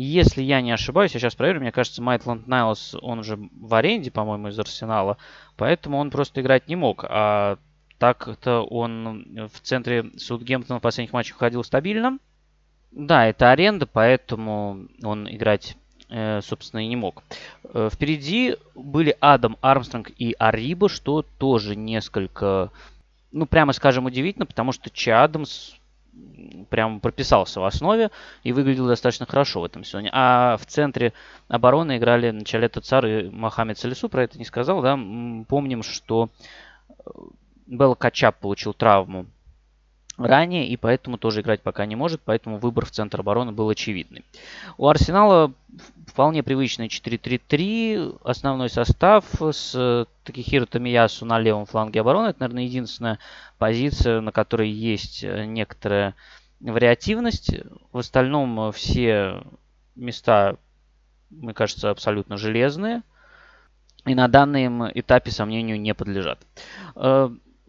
[0.00, 4.12] Если я не ошибаюсь, я сейчас проверю, мне кажется, Майтланд Найлс, он уже в аренде,
[4.12, 5.16] по-моему, из Арсенала,
[5.56, 7.04] поэтому он просто играть не мог.
[7.08, 7.58] А
[7.98, 12.20] так-то он в центре Саутгемптона в последних матчах ходил стабильно.
[12.92, 15.76] Да, это аренда, поэтому он играть,
[16.10, 17.24] э, собственно, и не мог.
[17.64, 22.70] Э, впереди были Адам Армстронг и Ариба, что тоже несколько,
[23.32, 25.72] ну, прямо скажем, удивительно, потому что Чи Адамс
[26.70, 28.10] прям прописался в основе
[28.42, 30.10] и выглядел достаточно хорошо в этом сезоне.
[30.12, 31.12] А в центре
[31.48, 34.98] обороны играли начале Цар и Мохаммед Салису, про это не сказал, да.
[35.48, 36.30] Помним, что
[36.88, 37.10] э,
[37.66, 39.26] Белл Качап получил травму
[40.18, 44.24] ранее, и поэтому тоже играть пока не может, поэтому выбор в центр обороны был очевидный.
[44.76, 45.52] У Арсенала
[46.06, 52.28] вполне привычный 4-3-3, основной состав с Такихиро Томиясу на левом фланге обороны.
[52.28, 53.18] Это, наверное, единственная
[53.58, 56.14] позиция, на которой есть некоторая
[56.60, 57.54] вариативность.
[57.92, 59.42] В остальном все
[59.94, 60.56] места,
[61.30, 63.02] мне кажется, абсолютно железные.
[64.04, 66.38] И на данном этапе сомнению не подлежат.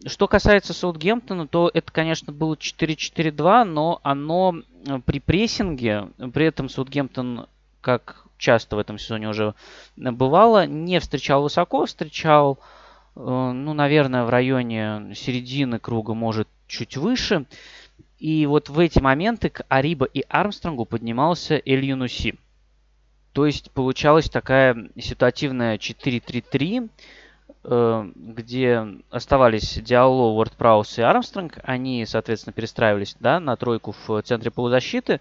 [0.06, 6.70] Что касается Саутгемптона, то это, конечно, было 4-4-2, но оно э, при прессинге, при этом
[6.70, 7.46] Саутгемптон,
[7.82, 9.54] как часто в этом сезоне уже
[9.96, 12.58] бывало, не встречал высоко, встречал,
[13.14, 17.44] э, ну, наверное, в районе середины круга, может, чуть выше.
[18.18, 22.38] И вот в эти моменты к Ариба и Армстронгу поднимался Эль Юнуси.
[23.32, 26.88] То есть получалась такая ситуативная 4-3-3, Э,
[27.62, 31.58] где оставались Диалло, Уордпраус и Армстронг.
[31.62, 35.20] Они, соответственно, перестраивались да, на тройку в центре полузащиты.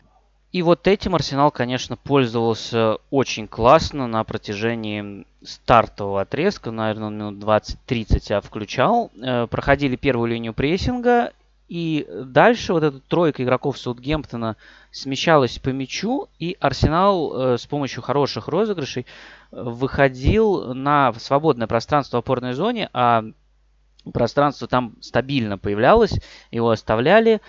[0.52, 8.24] И вот этим Арсенал, конечно, пользовался очень классно на протяжении стартового отрезка, наверное, минут 20-30
[8.30, 9.12] я включал.
[9.22, 11.34] Э, проходили первую линию прессинга,
[11.70, 14.58] и дальше вот эта тройка игроков Саутгемптона
[14.92, 19.06] смещалась по мячу, и Арсенал э, с помощью хороших розыгрышей
[19.52, 23.24] выходил на свободное пространство в опорной зоне, а
[24.12, 27.40] пространство там стабильно появлялось, его оставляли.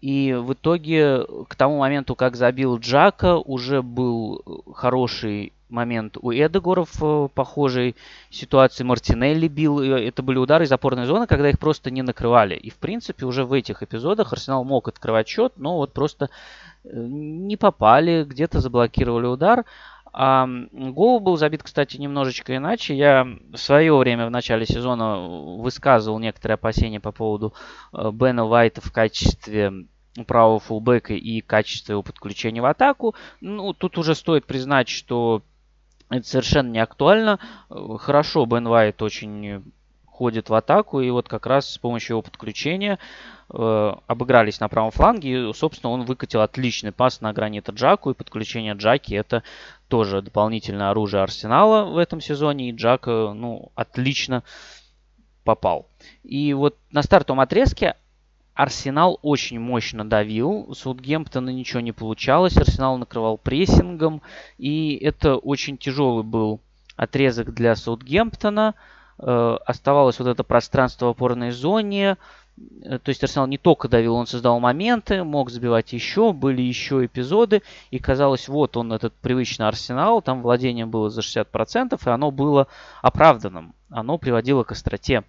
[0.00, 4.42] И в итоге к тому моменту, как забил Джака, уже был
[4.74, 7.96] хороший момент у Эдегора в похожей
[8.30, 8.84] ситуации.
[8.84, 9.80] Мартинелли бил.
[9.80, 12.54] Это были удары из опорной зоны, когда их просто не накрывали.
[12.54, 16.30] И, в принципе, уже в этих эпизодах Арсенал мог открывать счет, но вот просто
[16.84, 19.64] э, не попали, где-то заблокировали удар.
[20.18, 22.96] А гол был забит, кстати, немножечко иначе.
[22.96, 27.52] Я в свое время в начале сезона высказывал некоторые опасения по поводу
[27.92, 29.86] э, Бена Уайта в качестве
[30.26, 33.14] правого фулбека и качестве его подключения в атаку.
[33.40, 35.42] Ну, тут уже стоит признать, что
[36.10, 37.38] это совершенно не актуально.
[37.68, 39.62] Хорошо, Бен Уайт очень
[40.06, 42.98] ходит в атаку, и вот как раз с помощью его подключения
[43.50, 48.14] э, обыгрались на правом фланге, и, собственно, он выкатил отличный пас на гранита Джаку, и
[48.14, 49.42] подключение Джаки это
[49.88, 54.42] тоже дополнительное оружие Арсенала в этом сезоне, и Джак, ну, отлично
[55.44, 55.86] попал.
[56.24, 57.96] И вот на стартовом отрезке
[58.56, 64.22] Арсенал очень мощно давил, Саутгемптона ничего не получалось, Арсенал накрывал прессингом,
[64.58, 66.60] и это очень тяжелый был
[66.96, 68.74] отрезок для Саутгемптона.
[69.18, 72.16] Э, оставалось вот это пространство в опорной зоне,
[72.82, 77.04] Э, то есть Арсенал не только давил, он создал моменты, мог забивать еще, были еще
[77.04, 82.30] эпизоды, и казалось, вот он, этот привычный Арсенал, там владение было за 60%, и оно
[82.30, 82.68] было
[83.02, 85.24] оправданным, оно приводило к остроте.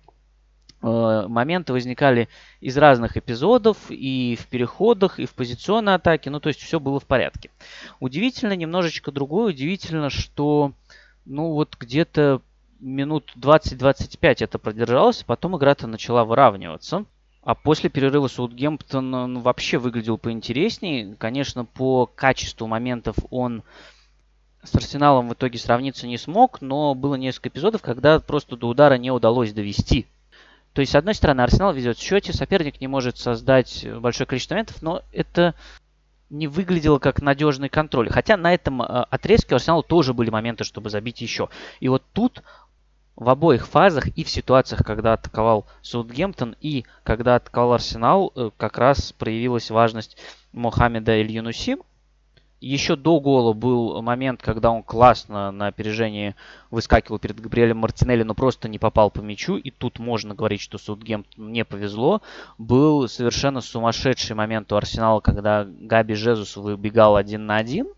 [0.82, 2.30] Э, моменты возникали
[2.62, 7.00] из разных эпизодов, и в переходах, и в позиционной атаке, ну то есть все было
[7.00, 7.50] в порядке.
[8.00, 10.74] Удивительно немножечко другое, удивительно, что
[11.26, 12.42] ну вот где-то
[12.80, 17.06] минут 20-25 это продержалось, потом игра-то начала выравниваться.
[17.42, 21.16] А после перерыва Саутгемптон ну, вообще выглядел поинтереснее.
[21.16, 23.64] Конечно, по качеству моментов он
[24.64, 28.98] с Арсеналом в итоге сравниться не смог, но было несколько эпизодов, когда просто до удара
[28.98, 30.08] не удалось довести.
[30.78, 34.54] То есть, с одной стороны, Арсенал везет в счете, соперник не может создать большое количество
[34.54, 35.56] моментов, но это
[36.30, 38.12] не выглядело как надежный контроль.
[38.12, 41.50] Хотя на этом э, отрезке у Арсенала тоже были моменты, чтобы забить еще.
[41.80, 42.44] И вот тут
[43.16, 48.78] в обоих фазах и в ситуациях, когда атаковал Саутгемптон и когда атаковал Арсенал, э, как
[48.78, 50.16] раз проявилась важность
[50.52, 51.78] Мохаммеда Эль-Юнуси.
[52.60, 56.36] Еще до гола был момент, когда он классно на опережении
[56.72, 59.58] выскакивал перед Габриэлем Мартинелли, но просто не попал по мячу.
[59.58, 62.22] И тут можно говорить, что Саутгемптон не повезло.
[62.58, 67.90] Был совершенно сумасшедший момент у Арсенала, когда Габи Жезус выбегал один на один.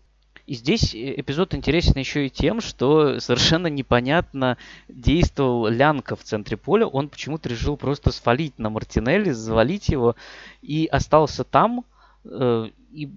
[0.46, 4.58] И здесь эпизод интересен еще и тем, что совершенно непонятно
[4.88, 6.86] действовал Лянка в центре поля.
[6.86, 10.16] Он почему-то решил просто свалить на Мартинелли, завалить его
[10.60, 11.84] и остался там.
[12.24, 13.08] Э, и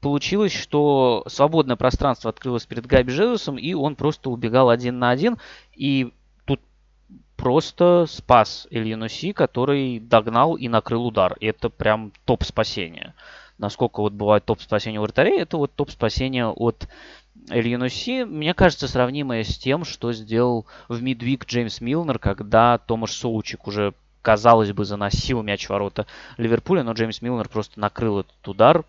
[0.00, 5.38] получилось, что свободное пространство открылось перед Габи Жезусом, и он просто убегал один на один.
[5.74, 6.12] И
[6.44, 6.60] тут
[7.36, 11.36] просто спас Ильянуси, который догнал и накрыл удар.
[11.40, 13.14] И это прям топ спасения.
[13.58, 16.88] Насколько вот бывает топ спасения у вратарей, это вот топ спасения от
[17.50, 23.66] Ильянуси, мне кажется, сравнимое с тем, что сделал в мидвик Джеймс Милнер, когда Томаш Соучик
[23.66, 23.94] уже
[24.26, 26.04] казалось бы, заносил мяч в ворота
[26.36, 28.84] Ливерпуля, но Джеймс Милнер просто накрыл этот удар,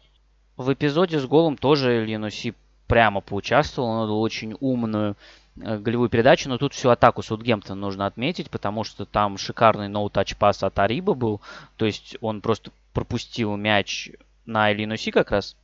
[0.57, 2.55] в эпизоде с голом тоже Линуси
[2.87, 3.89] прямо поучаствовал.
[3.89, 5.15] Он дал очень умную
[5.61, 10.35] э, голевую передачу, но тут всю атаку Саутгемптона нужно отметить, потому что там шикарный ноу-тач
[10.35, 11.41] пас от Ариба был.
[11.77, 14.09] То есть он просто пропустил мяч
[14.45, 15.55] на Элинуси как раз.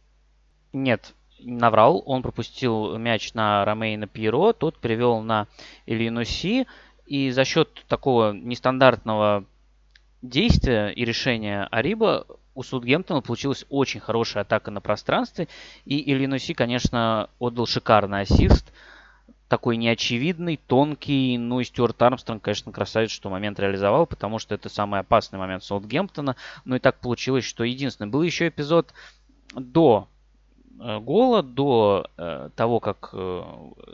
[0.74, 2.04] Нет, наврал.
[2.06, 5.48] Он пропустил мяч на Ромейна Пьеро, тот перевел на
[5.88, 6.68] Элинуси.
[7.08, 9.44] И за счет такого нестандартного
[10.22, 12.26] действия и решения Ариба
[12.56, 15.48] у Судгемптона получилась очень хорошая атака на пространстве.
[15.86, 18.72] И Иллинуси, конечно, отдал шикарный ассист.
[19.48, 21.38] Такой неочевидный, тонкий.
[21.38, 25.64] Ну и Стюарт Армстронг, конечно, красавец, что момент реализовал, потому что это самый опасный момент
[25.64, 26.36] Саутгемптона.
[26.66, 28.10] Ну и так получилось, что единственный.
[28.10, 28.94] Был еще эпизод
[29.56, 30.08] до
[30.80, 33.44] э, гола, до э, того, как э,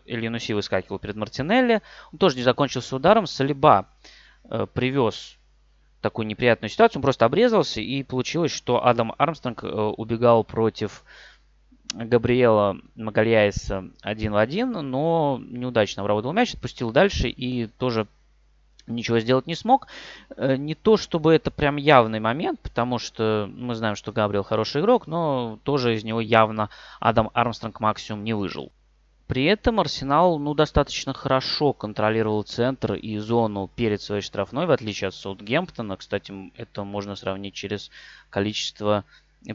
[0.06, 1.82] Ильинуси выскакивал перед Мартинелли.
[2.12, 3.26] Он тоже не закончился ударом.
[3.26, 3.88] Салиба
[4.46, 5.39] э, привез
[6.02, 7.00] такую неприятную ситуацию.
[7.00, 11.04] Он просто обрезался, и получилось, что Адам Армстронг э, убегал против
[11.94, 18.08] Габриэла Магальяеса один в один, но неудачно обработал мяч, отпустил дальше и тоже
[18.90, 19.88] ничего сделать не смог.
[20.36, 24.82] Э, не то, чтобы это прям явный момент, потому что мы знаем, что Габриэл хороший
[24.82, 26.70] игрок, но тоже из него явно
[27.00, 28.72] Адам Армстронг максимум не выжил.
[29.30, 35.10] При этом Арсенал ну, достаточно хорошо контролировал центр и зону перед своей штрафной, в отличие
[35.10, 35.98] от Саутгемптона.
[35.98, 37.92] Кстати, это можно сравнить через
[38.32, 39.04] количество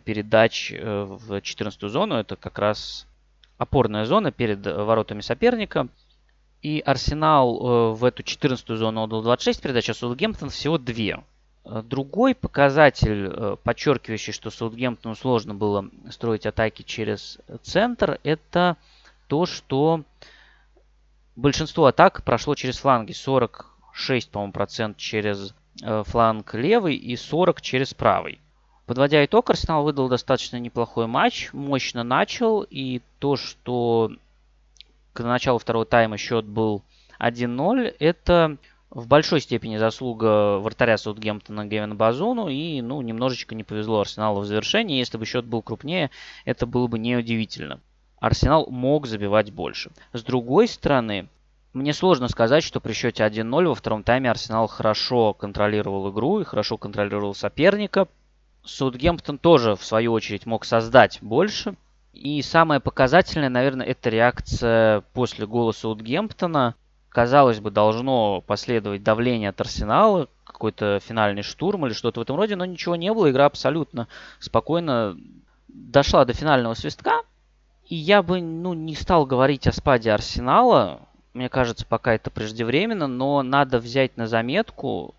[0.04, 2.14] передач э, в 14 зону.
[2.14, 3.08] Это как раз
[3.58, 5.88] опорная зона перед воротами соперника.
[6.62, 11.82] И Арсенал э, в эту 14 зону отдал 26 передач, а Саутгемптон всего 2.
[11.82, 18.76] Другой показатель, э, подчеркивающий, что Саутгемптону сложно было строить атаки через центр, это
[19.34, 20.04] то, что
[21.34, 23.10] большинство атак прошло через фланги.
[23.10, 28.38] 46, по-моему, процент через э, фланг левый и 40 через правый.
[28.86, 34.12] Подводя итог, Арсенал выдал достаточно неплохой матч, мощно начал, и то, что
[35.12, 36.84] к началу второго тайма счет был
[37.18, 38.56] 1-0, это
[38.90, 44.46] в большой степени заслуга вратаря Саутгемптона Гевина Базону, и ну, немножечко не повезло Арсеналу в
[44.46, 44.98] завершении.
[44.98, 46.12] Если бы счет был крупнее,
[46.44, 47.80] это было бы неудивительно.
[48.20, 49.90] Арсенал мог забивать больше.
[50.12, 51.28] С другой стороны,
[51.72, 56.44] мне сложно сказать, что при счете 1-0 во втором тайме Арсенал хорошо контролировал игру и
[56.44, 58.06] хорошо контролировал соперника.
[58.64, 61.74] Саутгемптон тоже, в свою очередь, мог создать больше.
[62.12, 66.76] И самое показательное, наверное, это реакция после гола Саутгемптона.
[67.08, 72.54] Казалось бы, должно последовать давление от Арсенала, какой-то финальный штурм или что-то в этом роде,
[72.54, 73.30] но ничего не было.
[73.30, 74.06] Игра абсолютно
[74.38, 75.16] спокойно
[75.66, 77.22] дошла до финального свистка.
[77.86, 81.02] И я бы ну, не стал говорить о спаде Арсенала.
[81.34, 85.14] Мне кажется, пока это преждевременно, но надо взять на заметку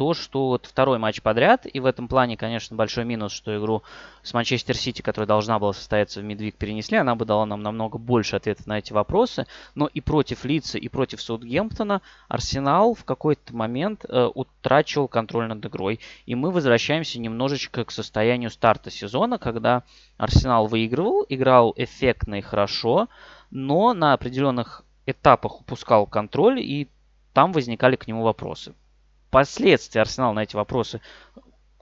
[0.00, 3.82] то, что вот второй матч подряд, и в этом плане, конечно, большой минус, что игру
[4.22, 7.98] с Манчестер Сити, которая должна была состояться в Медвиг, перенесли, она бы дала нам намного
[7.98, 13.54] больше ответов на эти вопросы, но и против Лица, и против Саутгемптона Арсенал в какой-то
[13.54, 19.82] момент э, утрачивал контроль над игрой, и мы возвращаемся немножечко к состоянию старта сезона, когда
[20.16, 23.10] Арсенал выигрывал, играл эффектно и хорошо,
[23.50, 26.88] но на определенных этапах упускал контроль, и
[27.34, 28.72] там возникали к нему вопросы.
[29.30, 31.00] Впоследствии Арсенал на эти вопросы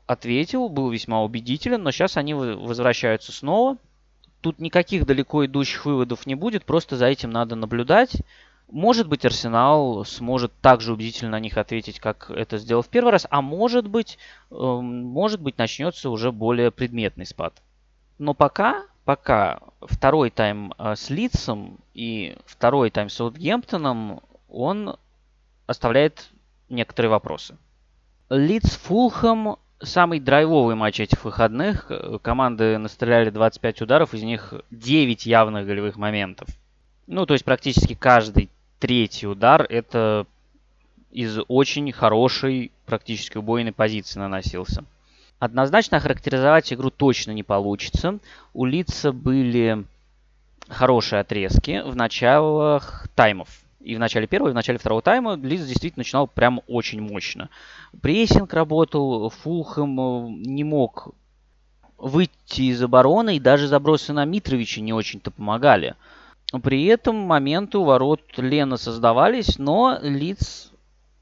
[0.07, 3.79] ответил, был весьма убедителен, но сейчас они возвращаются снова.
[4.43, 8.19] Тут никаких далеко идущих выводов не будет, просто за этим надо наблюдать.
[8.71, 13.27] Может быть, Арсенал сможет также убедительно на них ответить, как это сделал в первый раз,
[13.31, 14.19] а может быть,
[14.51, 17.55] эм, может быть, начнется уже более предметный спад.
[18.19, 24.21] Но пока, пока второй тайм э, с Лидсом и второй тайм с Саутгемптоном,
[24.51, 24.99] он
[25.67, 26.31] оставляет
[26.69, 27.57] некоторые вопросы.
[28.31, 31.91] Лидс Фулхэм самый драйвовый матч этих выходных.
[32.23, 36.49] Команды настреляли 25 ударов, из них 9 явных голевых моментов.
[37.07, 38.51] Ну, то есть практически каждый
[38.81, 40.27] третий удар это
[41.11, 44.85] из очень хорошей практически убойной позиции наносился.
[45.39, 48.19] Однозначно охарактеризовать игру точно не получится.
[48.53, 49.85] У Лидса были
[50.69, 53.49] хорошие отрезки в началах таймов.
[53.89, 57.49] И в начале первого, и в начале второго тайма Лидс действительно начинал прям очень мощно.
[58.03, 61.15] Прессинг работал, Фулхэм э, не мог
[61.97, 65.95] выйти из обороны, и даже забросы на Митровича не очень-то помогали.
[66.63, 70.71] При этом моменты у ворот Лена создавались, но Лиц,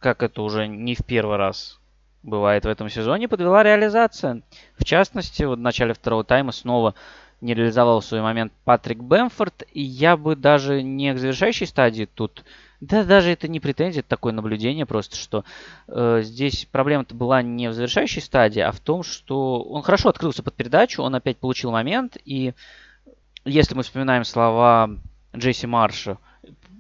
[0.01, 1.79] как это уже не в первый раз
[2.25, 4.43] бывает в этом сезоне, подвела реализация.
[4.77, 6.97] В частности, вот в начале второго тайма снова
[7.41, 9.65] не реализовал свой момент Патрик Бэмфорд.
[9.73, 12.45] И я бы даже не к завершающей стадии тут...
[12.81, 15.45] Да, даже это не претензия, это такое наблюдение просто, что
[15.89, 20.43] э, здесь проблема-то была не в завершающей стадии, а в том, что он хорошо открылся
[20.43, 22.53] под передачу, он опять получил момент, и
[23.47, 24.91] если мы вспоминаем слова
[25.35, 26.19] Джесси Марша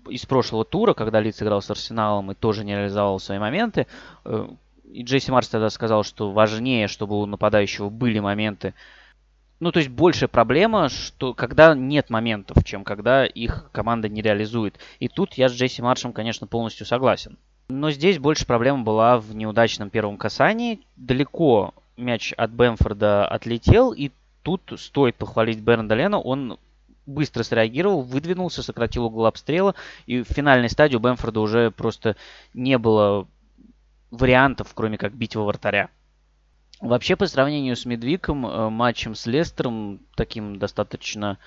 [0.06, 3.86] из прошлого тура, когда Лиц играл с Арсеналом и тоже не реализовал свои моменты,
[4.26, 4.48] э,
[4.92, 8.74] и Джесси Марс тогда сказал, что важнее, чтобы у нападающего были моменты.
[9.58, 14.78] Ну, то есть большая проблема, что когда нет моментов, чем когда их команда не реализует.
[15.00, 17.38] И тут я с Джесси Маршем, конечно, полностью согласен.
[17.68, 20.80] Но здесь больше проблема была в неудачном первом касании.
[20.96, 24.10] Далеко мяч от Бенфорда отлетел, и
[24.42, 26.20] тут стоит похвалить Бернда Лена.
[26.20, 26.58] Он
[27.06, 29.74] быстро среагировал, выдвинулся, сократил угол обстрела,
[30.06, 32.16] и в финальной стадии у Бенфорда уже просто
[32.52, 33.26] не было
[34.10, 35.88] вариантов, кроме как бить во вратаря.
[36.80, 41.38] Вообще, по сравнению с Медвиком, э, матчем с Лестером таким достаточно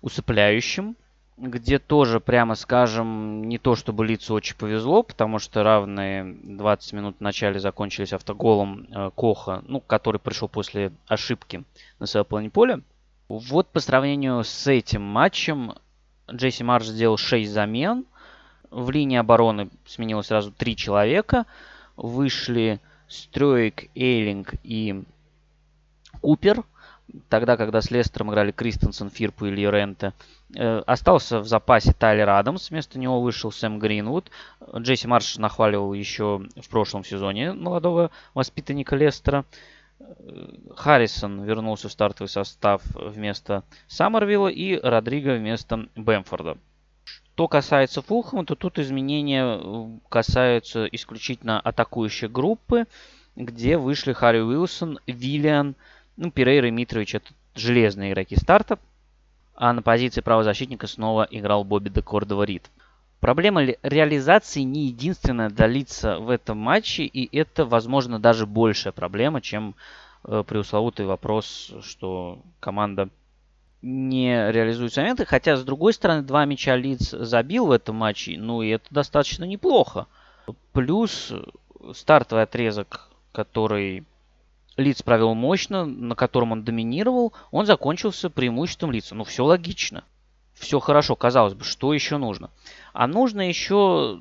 [0.00, 0.96] усыпляющим,
[1.36, 7.16] где тоже, прямо скажем, не то чтобы лицу очень повезло, потому что равные 20 минут
[7.18, 11.64] в начале закончились автоголом э, Коха, ну, который пришел после ошибки
[11.98, 12.80] на своей половине поля.
[13.28, 15.74] Вот по сравнению с этим матчем
[16.30, 18.06] Джесси Марш сделал 6 замен.
[18.70, 21.44] В линии обороны сменилось сразу 3 человека–
[21.98, 25.02] вышли Стройк, Эйлинг и
[26.20, 26.64] Купер.
[27.30, 30.12] Тогда, когда с Лестером играли Кристенсен, Фирпу и Льоренте.
[30.54, 32.70] Э, остался в запасе Тайлер Адамс.
[32.70, 34.30] Вместо него вышел Сэм Гринвуд.
[34.76, 39.46] Джесси Марш нахваливал еще в прошлом сезоне молодого воспитанника Лестера.
[39.98, 40.04] Э,
[40.76, 46.58] Харрисон вернулся в стартовый состав вместо Саммервилла и Родриго вместо Бэмфорда.
[47.38, 52.86] Что касается Фулхэма, то тут изменения э, касаются исключительно атакующей группы,
[53.36, 55.76] где вышли Харри Уилсон, Виллиан,
[56.16, 57.14] ну, Пирейра и Митрович.
[57.14, 58.80] Это железные игроки старта.
[59.54, 62.68] А на позиции правозащитника снова играл Бобби де Кордова Рид.
[63.20, 69.76] Проблема реализации не единственная длится в этом матче, и это, возможно, даже большая проблема, чем
[70.24, 73.10] э, преусловутый вопрос, что команда
[73.82, 75.24] не реализуются моменты.
[75.24, 78.36] Хотя, с другой стороны, два мяча Лидс забил в этом матче.
[78.38, 80.06] Ну, и это достаточно неплохо.
[80.72, 81.32] Плюс
[81.92, 84.04] стартовый отрезок, который
[84.76, 89.14] Лидс провел мощно, на котором он доминировал, он закончился преимуществом Лидса.
[89.14, 90.04] Ну, все логично.
[90.54, 92.50] Все хорошо, казалось бы, что еще нужно?
[92.92, 94.20] А нужно еще,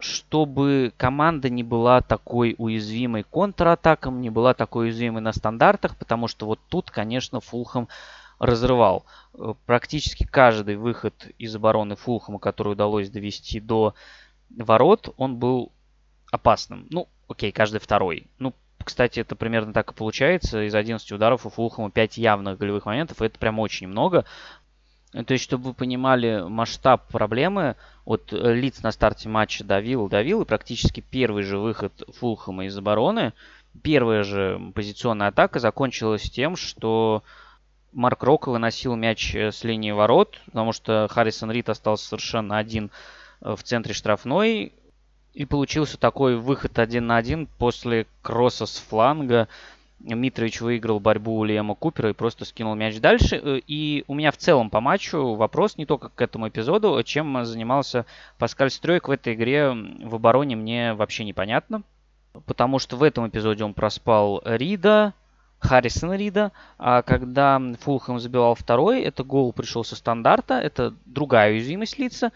[0.00, 6.46] чтобы команда не была такой уязвимой контратакам, не была такой уязвимой на стандартах, потому что
[6.46, 7.88] вот тут, конечно, Фулхэм
[8.38, 9.04] разрывал.
[9.34, 13.94] Э, практически каждый выход из обороны Фулхэма, который удалось довести до
[14.50, 15.72] ворот, он был
[16.30, 16.86] опасным.
[16.90, 18.26] Ну, окей, каждый второй.
[18.38, 20.62] Ну, кстати, это примерно так и получается.
[20.62, 23.22] Из 11 ударов у Фулхэма 5 явных голевых моментов.
[23.22, 24.24] Это прям очень много.
[25.12, 30.42] Э, то есть, чтобы вы понимали масштаб проблемы, вот Лиц на старте матча давил, давил,
[30.42, 33.32] и практически первый же выход Фулхэма из обороны,
[33.82, 37.22] первая же позиционная атака закончилась тем, что
[37.96, 42.90] Марк Рок выносил мяч э, с линии ворот, потому что Харрисон Рид остался совершенно один
[43.40, 44.74] э, в центре штрафной.
[45.32, 49.48] И получился такой выход один на один после кросса с фланга.
[49.98, 53.40] Митрович выиграл борьбу у Лиэма Купера и просто скинул мяч дальше.
[53.42, 57.46] Э, и у меня в целом по матчу вопрос не только к этому эпизоду, чем
[57.46, 58.04] занимался
[58.36, 61.82] Паскаль Стройк в этой игре в обороне мне вообще непонятно.
[62.44, 65.14] Потому что в этом эпизоде он проспал Рида,
[65.66, 66.52] Харрисона Рида.
[66.78, 72.32] А когда Фулхэм забивал второй, это гол пришел со стандарта, это другая уязвимость лица.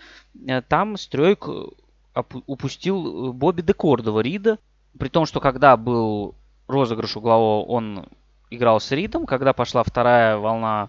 [0.46, 4.58] Э, там Стройк э, упустил Бобби Декордова Рида.
[4.98, 6.34] При том, что когда был
[6.66, 8.06] розыгрыш углового, он
[8.50, 9.26] играл с Ридом.
[9.26, 10.88] Когда пошла вторая волна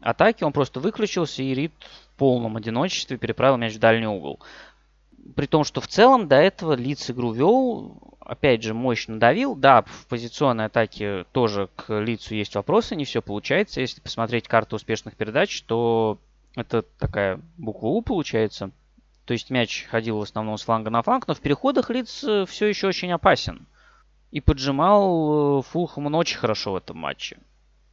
[0.00, 1.72] атаки, он просто выключился, и Рид
[2.14, 4.40] в полном одиночестве переправил мяч в дальний угол.
[5.36, 9.54] При том, что в целом до этого Лиц игру вел, опять же, мощно давил.
[9.54, 13.80] Да, в позиционной атаке тоже к лицу есть вопросы, не все получается.
[13.80, 16.18] Если посмотреть карту успешных передач, то
[16.54, 18.70] это такая буква У получается.
[19.24, 22.44] То есть мяч ходил в основном с фланга на фланг, но в переходах лиц э,
[22.46, 23.66] все еще очень опасен.
[24.30, 27.38] И поджимал э, Фулхам очень хорошо в этом матче.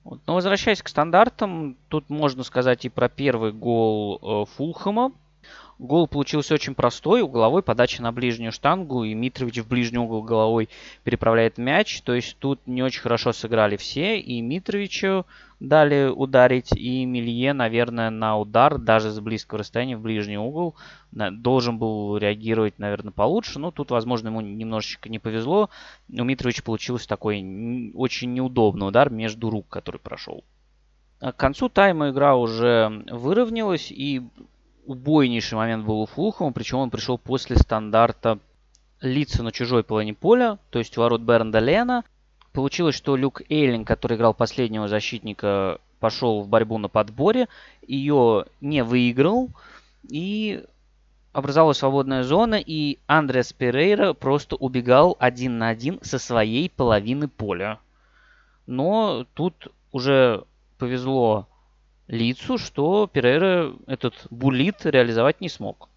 [0.03, 5.11] Но возвращаясь к стандартам, тут можно сказать и про первый гол э, Фулхама.
[5.79, 10.67] Гол получился очень простой, угловой, подача на ближнюю штангу, и Митрович в ближний угол головой
[11.05, 12.01] переправляет мяч.
[12.01, 15.25] То есть тут не очень хорошо сыграли все, и Митровичу
[15.61, 20.75] дали ударить, и Милье, наверное, на удар, даже с близкого расстояния в ближний угол,
[21.11, 23.59] должен был реагировать, наверное, получше.
[23.59, 25.69] Но тут, возможно, ему немножечко не повезло.
[26.09, 30.43] У Митровича получился такой очень неудобный удар между рук, который прошел.
[31.21, 34.23] К концу тайма игра уже выровнялась, и
[34.85, 38.39] убойнейший момент был у Фулхэма, причем он пришел после стандарта
[39.01, 42.03] лица на чужой половине поля, то есть ворот Бернда Лена.
[42.51, 47.47] Получилось, что Люк Эйлинг, который играл последнего защитника, пошел в борьбу на подборе,
[47.85, 49.49] ее не выиграл,
[50.09, 50.63] и
[51.31, 57.79] образовалась свободная зона, и Андрес Перейра просто убегал один на один со своей половины поля.
[58.65, 60.43] Но тут уже
[60.77, 61.47] повезло
[62.09, 65.87] лицу, что Перейра этот булит реализовать не смог.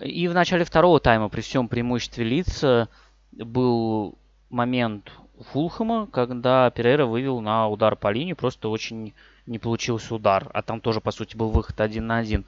[0.00, 2.88] И в начале второго тайма при всем преимуществе лица
[3.30, 4.18] был
[4.50, 5.12] момент
[5.52, 9.12] Фулхэма, когда Перейра вывел на удар по линии, просто очень
[9.46, 10.50] не получился удар.
[10.52, 12.44] А там тоже, по сути, был выход один на один.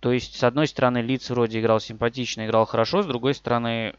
[0.00, 3.94] То есть, с одной стороны, Лиц вроде играл симпатично, играл хорошо, с другой стороны,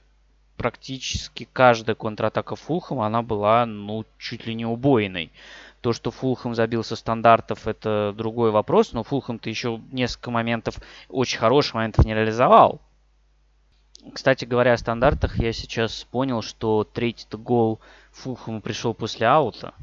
[0.58, 5.32] практически каждая контратака Фулхэма, она была, ну, чуть ли не убойной.
[5.82, 10.76] То, что Фулхэм забил со стандартов, это другой вопрос, но Фулхэм-то еще несколько моментов,
[11.08, 12.82] очень хороших моментов не реализовал.
[14.14, 17.80] Кстати говоря о стандартах, я сейчас понял, что третий гол
[18.12, 19.74] Фулхэма пришел после аута.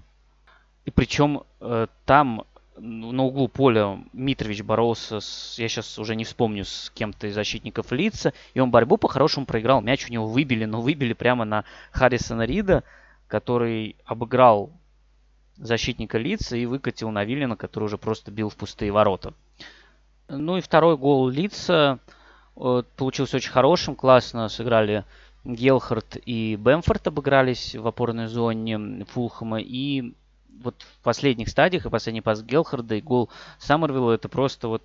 [0.85, 2.45] И причем э, там
[2.79, 7.93] на углу поля Митрович боролся с, я сейчас уже не вспомню, с кем-то из защитников
[7.93, 9.81] лица, и он борьбу по-хорошему проиграл.
[9.81, 12.85] Мяч у него выбили, но выбили прямо на Харрисона Рида,
[13.29, 14.71] который обыграл
[15.57, 19.35] защитника лица и выкатил на Виллина, который уже просто бил в пустые ворота.
[20.29, 21.99] Ну и второй гол лица
[22.57, 25.05] э, получился очень хорошим, классно сыграли
[25.47, 29.61] Гелхард и Бэмфорд обыгрались в опорной зоне Фулхэма.
[29.61, 30.15] И
[30.61, 34.83] вот в последних стадиях, и последний пас Гелхарда, и гол Саммервилла, это просто вот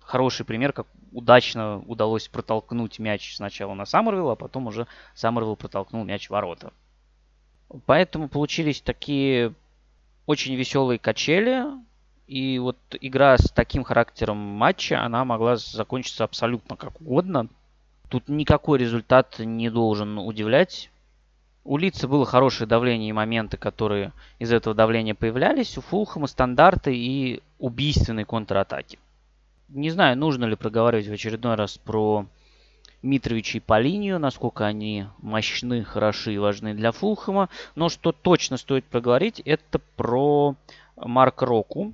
[0.00, 6.04] хороший пример, как удачно удалось протолкнуть мяч сначала на Саммервилла, а потом уже Саммервилл протолкнул
[6.04, 6.72] мяч в ворота.
[7.86, 9.54] Поэтому получились такие
[10.30, 11.64] очень веселые качели.
[12.28, 17.48] И вот игра с таким характером матча, она могла закончиться абсолютно как угодно.
[18.08, 20.90] Тут никакой результат не должен удивлять.
[21.64, 25.76] У Лица было хорошее давление и моменты, которые из этого давления появлялись.
[25.76, 29.00] У Фулхэма стандарты и убийственные контратаки.
[29.68, 32.26] Не знаю, нужно ли проговаривать в очередной раз про
[33.02, 37.48] Митровича и Полинию, насколько они мощны, хороши и важны для Фулхэма.
[37.74, 40.54] Но что точно стоит проговорить, это про
[40.96, 41.92] Марк Року,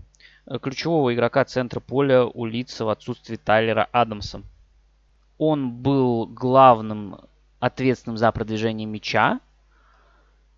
[0.60, 4.42] ключевого игрока центра поля у лица в отсутствии Тайлера Адамса.
[5.38, 7.18] Он был главным
[7.60, 9.40] ответственным за продвижение мяча.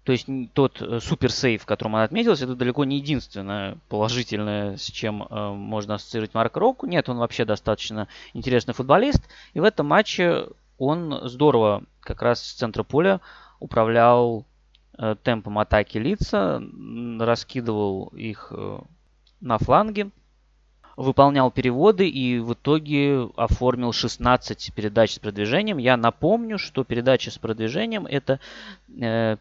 [0.08, 4.84] То есть тот э, супер сейф, которым он отметился, это далеко не единственное положительное, с
[4.84, 6.86] чем э, можно ассоциировать Марка Року.
[6.86, 9.20] Нет, он вообще достаточно интересный футболист.
[9.52, 10.46] И в этом матче
[10.78, 13.20] он здорово как раз с центра поля
[13.60, 14.46] управлял
[14.96, 16.62] э, темпом атаки лица,
[17.20, 18.78] раскидывал их э,
[19.42, 20.08] на фланге,
[20.96, 25.76] выполнял переводы и в итоге оформил 16 передач с продвижением.
[25.76, 28.40] Я напомню, что передача с продвижением это
[28.98, 29.36] э,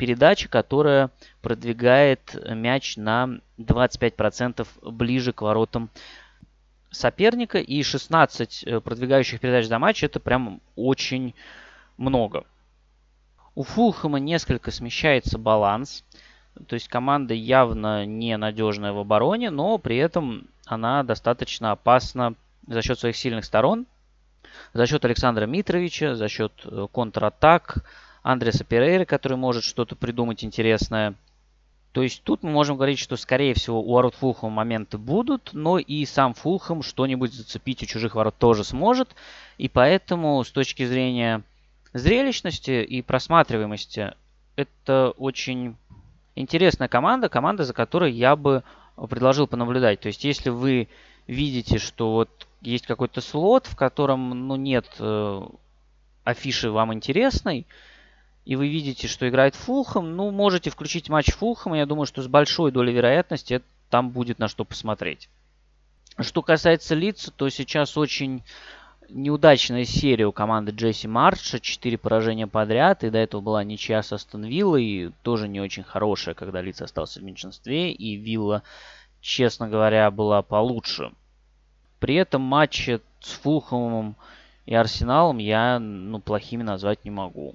[0.00, 1.10] передача, которая
[1.42, 5.90] продвигает мяч на 25% ближе к воротам
[6.90, 7.58] соперника.
[7.58, 11.34] И 16 э, продвигающих передач за матч это прям очень
[11.98, 12.44] много.
[13.54, 16.02] У Фулхэма несколько смещается баланс.
[16.66, 22.34] То есть команда явно ненадежная в обороне, но при этом она достаточно опасна
[22.66, 23.84] за счет своих сильных сторон.
[24.72, 27.84] За счет Александра Митровича, за счет э, контратак,
[28.22, 31.14] Андреса Перейра, который может что-то придумать интересное.
[31.92, 35.78] То есть тут мы можем говорить, что скорее всего у ворот Фулхэма моменты будут, но
[35.78, 39.14] и сам Фулхэм что-нибудь зацепить у чужих ворот тоже сможет.
[39.58, 41.42] И поэтому с точки зрения
[41.92, 44.14] зрелищности и просматриваемости
[44.54, 45.76] это очень
[46.36, 48.62] интересная команда, команда, за которой я бы
[49.08, 50.00] предложил понаблюдать.
[50.00, 50.88] То есть если вы
[51.26, 55.42] видите, что вот есть какой-то слот, в котором ну, нет э,
[56.24, 57.66] афиши вам интересной,
[58.50, 61.78] и вы видите, что играет Фулхам, ну, можете включить матч Фулхама.
[61.78, 65.28] Я думаю, что с большой долей вероятности там будет на что посмотреть.
[66.18, 68.42] Что касается лиц, то сейчас очень
[69.08, 71.60] неудачная серия у команды Джесси Марша.
[71.60, 73.04] Четыре поражения подряд.
[73.04, 75.12] И до этого была ничья с Астон Виллой.
[75.22, 77.92] Тоже не очень хорошая, когда лиц остался в меньшинстве.
[77.92, 78.64] И Вилла,
[79.20, 81.12] честно говоря, была получше.
[82.00, 84.16] При этом матчи с Фулхамом
[84.66, 87.54] и Арсеналом я ну, плохими назвать не могу.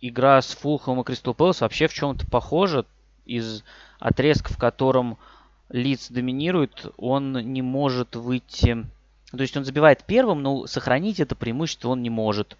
[0.00, 2.86] Игра с Фулхом и Кристал Пэлас вообще в чем-то похожа.
[3.26, 3.64] Из
[3.98, 5.18] отрезка, в котором
[5.68, 8.86] Лиц доминирует, он не может выйти...
[9.30, 12.56] То есть он забивает первым, но сохранить это преимущество он не может.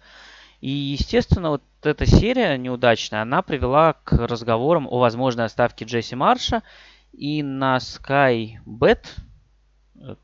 [0.61, 6.63] И, естественно, вот эта серия неудачная, она привела к разговорам о возможной оставке Джесси Марша.
[7.11, 9.05] И на Sky Bet,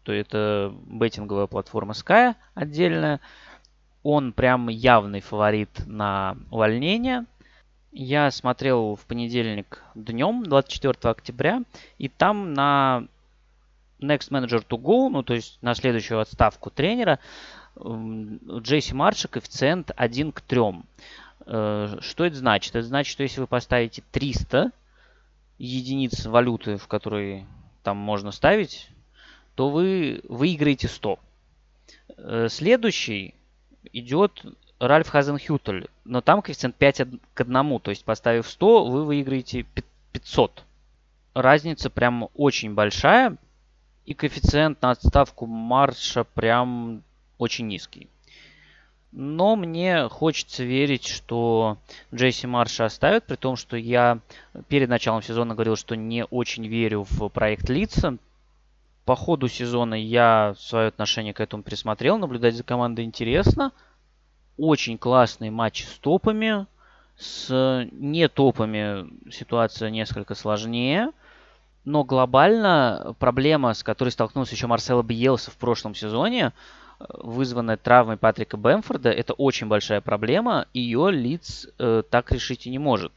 [0.03, 3.19] то это беттинговая платформа Sky отдельная,
[4.03, 7.26] он прям явный фаворит на увольнение.
[7.91, 11.64] Я смотрел в понедельник днем, 24 октября,
[11.98, 13.06] и там на
[13.99, 17.19] Next Manager to Go, ну то есть на следующую отставку тренера,
[17.80, 20.61] Джейси Марша коэффициент 1 к 3.
[21.45, 22.76] Э, что это значит?
[22.76, 24.72] Это значит, что если вы поставите 300
[25.57, 27.45] единиц валюты, в которой
[27.84, 28.90] там можно ставить,
[29.56, 31.19] то вы выиграете 100.
[32.18, 33.34] Э, следующий
[33.93, 34.45] идет
[34.80, 37.01] Ральф Хазенхютель, но там коэффициент 5
[37.34, 39.65] к 1, то есть поставив 100, вы выиграете
[40.11, 40.64] 500.
[41.34, 43.38] Разница прям очень большая,
[44.05, 47.03] и коэффициент на отставку марша прям
[47.38, 48.07] очень низкий.
[49.11, 51.77] Но мне хочется верить, что
[52.14, 54.19] Джейси Марша оставят, при том, что я
[54.68, 58.18] перед началом сезона говорил, что не очень верю в проект Лица.
[59.07, 63.71] По ходу сезона я свое отношение к этому присмотрел, наблюдать за командой интересно–
[64.57, 66.65] очень классный матч с топами.
[67.17, 71.11] С не топами ситуация несколько сложнее.
[71.85, 76.51] Но глобально проблема, с которой столкнулся еще Марсело Биелса в прошлом сезоне,
[76.99, 80.67] вызванная травмой Патрика Бэмфорда, это очень большая проблема.
[80.73, 83.13] Ее Лидс э, так решить и не может.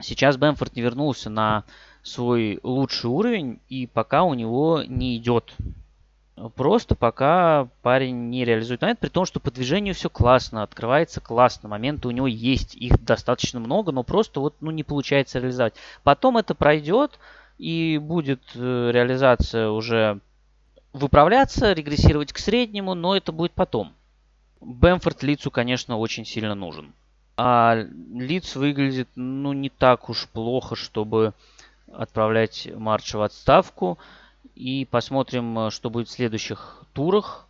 [0.00, 1.64] Сейчас Бэмфорд не вернулся на
[2.08, 5.54] свой лучший уровень, и пока у него не идет
[6.54, 11.68] Просто пока парень не реализует момент, при том, что по движению все классно, открывается классно,
[11.68, 15.74] моменты у него есть, их достаточно много, но просто вот ну, не получается реализовать.
[16.04, 17.18] Потом это пройдет,
[17.58, 20.20] и будет э, реализация уже
[20.92, 23.92] выправляться, регрессировать к среднему, но это будет потом.
[24.60, 26.92] Бэмфорд Лицу, конечно, очень сильно нужен.
[27.36, 31.34] А Лиц выглядит, ну, не так уж плохо, чтобы
[31.92, 33.98] отправлять Марча в отставку.
[34.54, 37.46] И посмотрим, э, что будет в следующих турах.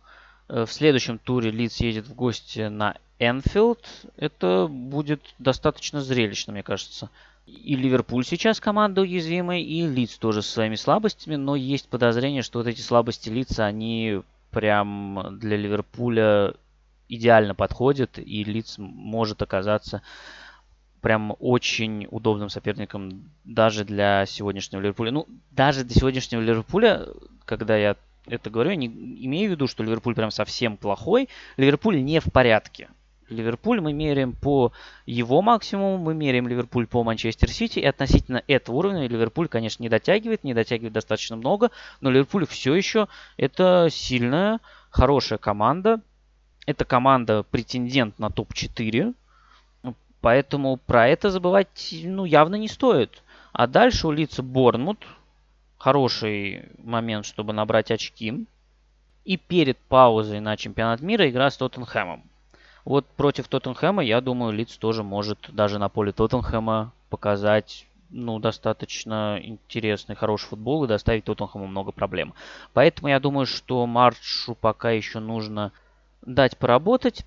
[0.47, 3.85] Э, в следующем туре Лидс едет в гости на Энфилд.
[4.17, 7.09] Это будет достаточно зрелищно, мне кажется.
[7.45, 12.59] И Ливерпуль сейчас команда уязвимая, и Лидс тоже со своими слабостями, но есть подозрение, что
[12.59, 14.21] вот эти слабости Лидса, они
[14.51, 16.53] прям для Ливерпуля
[17.07, 20.03] идеально подходят, и Лидс может оказаться
[21.01, 25.11] прям очень удобным соперником даже для сегодняшнего Ливерпуля.
[25.11, 27.07] Ну, даже для сегодняшнего Ливерпуля,
[27.45, 27.95] когда я
[28.27, 31.29] это говорю, я не имею в виду, что Ливерпуль прям совсем плохой.
[31.57, 32.89] Ливерпуль не в порядке.
[33.29, 34.71] Ливерпуль мы меряем по
[35.05, 39.89] его максимуму, мы меряем Ливерпуль по Манчестер Сити, и относительно этого уровня Ливерпуль, конечно, не
[39.89, 41.71] дотягивает, не дотягивает достаточно много,
[42.01, 43.07] но Ливерпуль все еще
[43.37, 44.59] это сильная,
[44.89, 46.01] хорошая команда.
[46.65, 49.13] Это команда претендент на топ-4,
[50.21, 53.23] Поэтому про это забывать ну, явно не стоит.
[53.53, 55.05] А дальше у лица Борнмут.
[55.77, 58.45] Хороший момент, чтобы набрать очки.
[59.23, 62.23] И перед паузой на чемпионат мира игра с Тоттенхэмом.
[62.85, 69.39] Вот против Тоттенхэма, я думаю, Лиц тоже может даже на поле Тоттенхэма показать ну, достаточно
[69.41, 72.33] интересный, хороший футбол и доставить Тоттенхэму много проблем.
[72.73, 75.71] Поэтому я думаю, что Маршу пока еще нужно
[76.21, 77.25] дать поработать.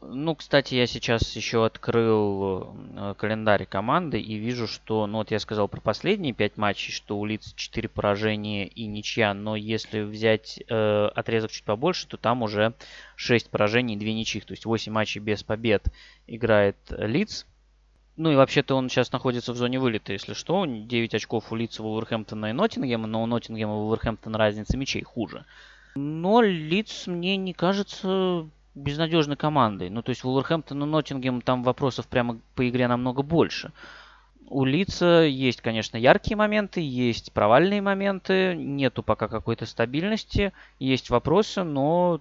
[0.00, 5.38] Ну, кстати, я сейчас еще открыл э, календарь команды и вижу, что, ну вот я
[5.38, 10.62] сказал про последние пять матчей, что у Лиц 4 поражения и ничья, но если взять
[10.68, 12.74] э, отрезок чуть побольше, то там уже
[13.16, 15.84] 6 поражений и 2 ничьих, то есть 8 матчей без побед
[16.26, 17.46] играет Лиц.
[18.16, 20.64] Ну и вообще-то он сейчас находится в зоне вылета, если что.
[20.66, 25.44] 9 очков у Лица, Вулверхэмптона и Ноттингема, но у Ноттингема и Вулверхэмптона разница мячей хуже.
[25.94, 29.90] Но Лиц мне не кажется безнадежной командой.
[29.90, 33.72] Ну, то есть Вулверхэмптон и Ноттингем там вопросов прямо по игре намного больше.
[34.48, 41.62] У Лица есть, конечно, яркие моменты, есть провальные моменты, нету пока какой-то стабильности, есть вопросы,
[41.62, 42.20] но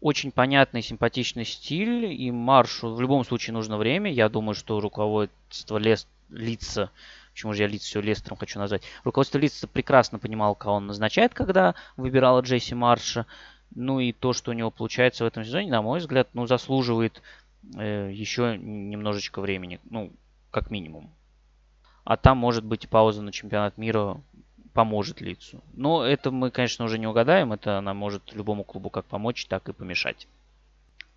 [0.00, 4.10] очень понятный, симпатичный стиль, и Маршу в любом случае нужно время.
[4.10, 6.06] Я думаю, что руководство Лес...
[6.30, 6.90] лица,
[7.32, 11.34] почему же я лиц все Лестером хочу назвать, руководство лица прекрасно понимало, кого он назначает,
[11.34, 13.26] когда выбирало Джесси Марша.
[13.74, 17.22] Ну и то, что у него получается в этом сезоне, на мой взгляд, ну, заслуживает
[17.76, 19.80] э, еще немножечко времени.
[19.90, 20.12] Ну,
[20.50, 21.10] как минимум.
[22.04, 24.20] А там может быть пауза на чемпионат мира
[24.72, 25.60] поможет лицу.
[25.74, 27.52] Но это мы, конечно, уже не угадаем.
[27.52, 30.26] Это она может любому клубу как помочь, так и помешать.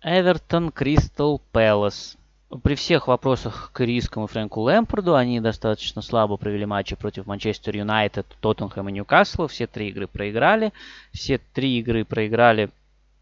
[0.02, 2.18] Эвертон, Кристал Пэлас.
[2.62, 7.74] При всех вопросах к рискам и Фрэнку Лэмпорду они достаточно слабо провели матчи против Манчестер
[7.74, 9.48] Юнайтед, Тоттенхэма и Ньюкасла.
[9.48, 10.72] Все три игры проиграли.
[11.12, 12.68] Все три игры проиграли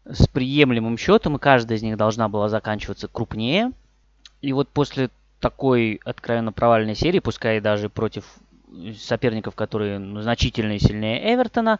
[0.03, 3.71] с приемлемым счетом, и каждая из них должна была заканчиваться крупнее.
[4.41, 5.09] И вот после
[5.39, 8.25] такой откровенно провальной серии, пускай даже против
[8.97, 11.79] соперников, которые ну, значительно сильнее Эвертона,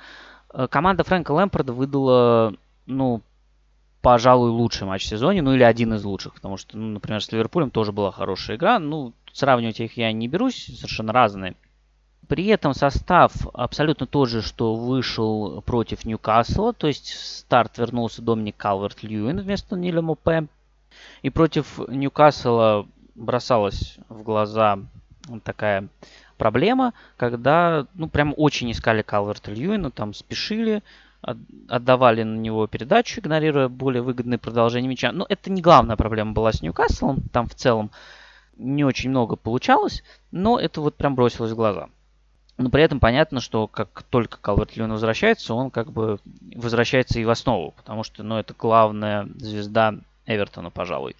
[0.54, 2.54] э, команда Фрэнка Лэмпорда выдала,
[2.86, 3.22] ну,
[4.02, 7.32] пожалуй, лучший матч в сезоне, ну или один из лучших, потому что, ну, например, с
[7.32, 8.80] Ливерпулем тоже была хорошая игра.
[8.80, 11.56] Ну, сравнивать их я не берусь, совершенно разные.
[12.28, 18.22] При этом состав абсолютно тот же, что вышел против Ньюкасла, то есть в старт вернулся
[18.22, 20.48] Доминик Калверт Льюин вместо Ниля Мопе.
[21.22, 24.80] И против Ньюкасла бросалась в глаза
[25.44, 25.90] такая
[26.38, 30.82] проблема, когда, ну, прям очень искали Калверта Льюина, там спешили,
[31.22, 35.12] отдавали на него передачу, игнорируя более выгодные продолжения мяча.
[35.12, 37.92] Но это не главная проблема была с Ньюкаслом, там в целом
[38.58, 41.90] не очень много получалось, но это вот прям бросилось в глаза.
[42.58, 46.20] Но при этом понятно, что как только Калверт Льюин возвращается, он как бы
[46.56, 49.96] возвращается и в основу, потому что, ну, это главная звезда
[50.26, 51.16] Эвертона, пожалуй.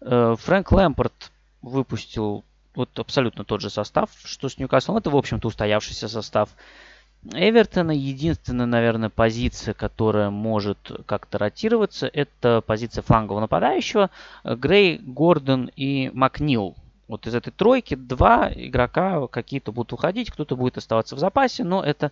[0.00, 1.32] Э, Фрэнк Лэмпорт
[1.62, 2.44] выпустил
[2.74, 4.98] вот абсолютно тот же состав, что с Ньюкаслом.
[4.98, 6.50] Это, в общем-то, устоявшийся состав.
[7.32, 14.10] Эвертона единственная, наверное, позиция, которая может как-то ротироваться, это позиция флангового нападающего.
[14.44, 16.76] Грей, Гордон и Макнил.
[17.08, 21.82] Вот из этой тройки два игрока какие-то будут уходить, кто-то будет оставаться в запасе, но
[21.82, 22.10] это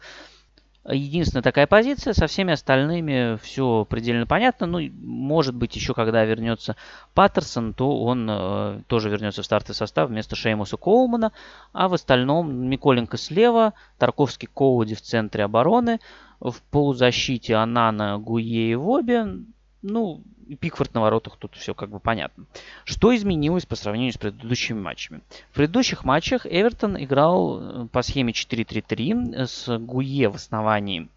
[0.93, 4.67] единственная такая позиция, со всеми остальными все предельно понятно.
[4.67, 6.77] Ну, может быть, еще когда вернется
[7.15, 11.33] Паттерсон, то он э, тоже вернется в стартовый состав вместо Шеймуса Коулмана.
[11.73, 16.01] А в остальном Миколенко слева, Тарковский Коуди в центре обороны,
[16.41, 19.45] в полузащите Анана, Гуе и Воби.
[19.83, 20.23] Ну,
[20.61, 22.47] Пикфорд на воротах, тут все как бы понятно.
[22.85, 25.21] Что изменилось по сравнению с предыдущими матчами?
[25.51, 31.09] В предыдущих матчах Эвертон играл э, по схеме 4-3-3 с Гуе в основании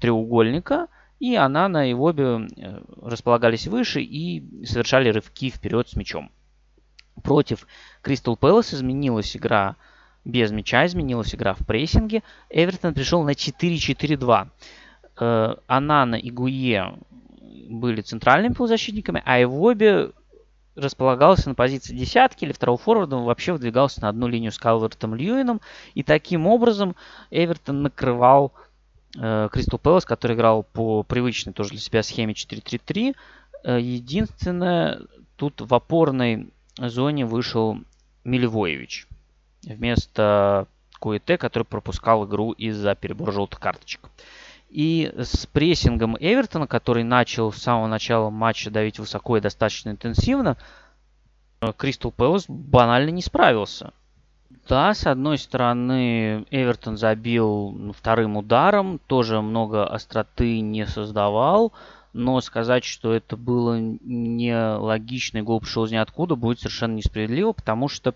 [0.00, 0.88] треугольника,
[1.18, 6.30] и Анана и Воби э, располагались выше и совершали рывки вперед с мячом.
[7.22, 7.66] Против
[8.02, 9.76] Кристал Пэлас изменилась игра
[10.24, 12.22] без мяча, изменилась игра в прессинге.
[12.50, 14.48] Эвертон пришел на 4-4-2.
[15.18, 16.94] Э, Анана и Гуе
[17.68, 20.10] были центральными полузащитниками, а Ивоби
[20.76, 25.60] располагался на позиции десятки или второго форварда, вообще выдвигался на одну линию с Калвертом Льюином.
[25.94, 26.94] И таким образом
[27.30, 28.52] Эвертон накрывал
[29.18, 33.16] э, Кристал Пэлас, который играл по привычной тоже для себя схеме 4-3-3.
[33.64, 35.00] Э, единственное,
[35.36, 37.78] тут в опорной зоне вышел
[38.24, 39.06] Милевоевич
[39.62, 40.66] вместо
[40.98, 44.10] Куэте, который пропускал игру из-за перебора желтых карточек.
[44.68, 50.56] И с прессингом Эвертона, который начал с самого начала матча давить высоко и достаточно интенсивно,
[51.76, 53.92] Кристал Пэлас банально не справился.
[54.68, 61.72] Да, с одной стороны, Эвертон забил вторым ударом, тоже много остроты не создавал,
[62.12, 67.88] но сказать, что это было нелогично и гол пришел из ниоткуда, будет совершенно несправедливо, потому
[67.88, 68.14] что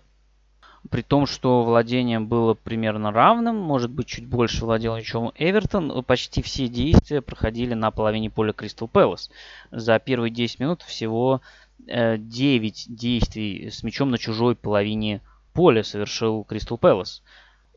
[0.89, 6.41] при том, что владение было примерно равным, может быть, чуть больше владел чем Эвертон, почти
[6.41, 9.29] все действия проходили на половине поля Кристал Пэлас.
[9.69, 11.41] За первые 10 минут всего
[11.87, 15.21] 9 э, действий с мячом на чужой половине
[15.53, 17.21] поля совершил Кристал Пэлас.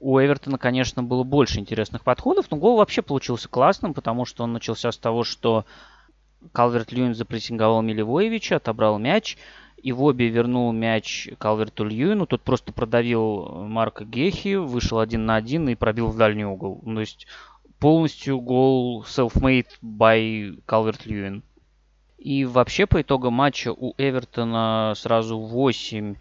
[0.00, 4.52] У Эвертона, конечно, было больше интересных подходов, но гол вообще получился классным, потому что он
[4.52, 5.64] начался с того, что
[6.52, 9.38] Калверт Льюин запрессинговал Милевоевича, отобрал мяч,
[9.84, 12.26] и в обе вернул мяч Калверту Льюину.
[12.26, 16.80] Тот просто продавил Марка Гехи, вышел один на один и пробил в дальний угол.
[16.82, 17.26] То есть
[17.78, 21.42] полностью гол self-made by Калверт Льюин.
[22.16, 26.16] И вообще по итогам матча у Эвертона сразу 8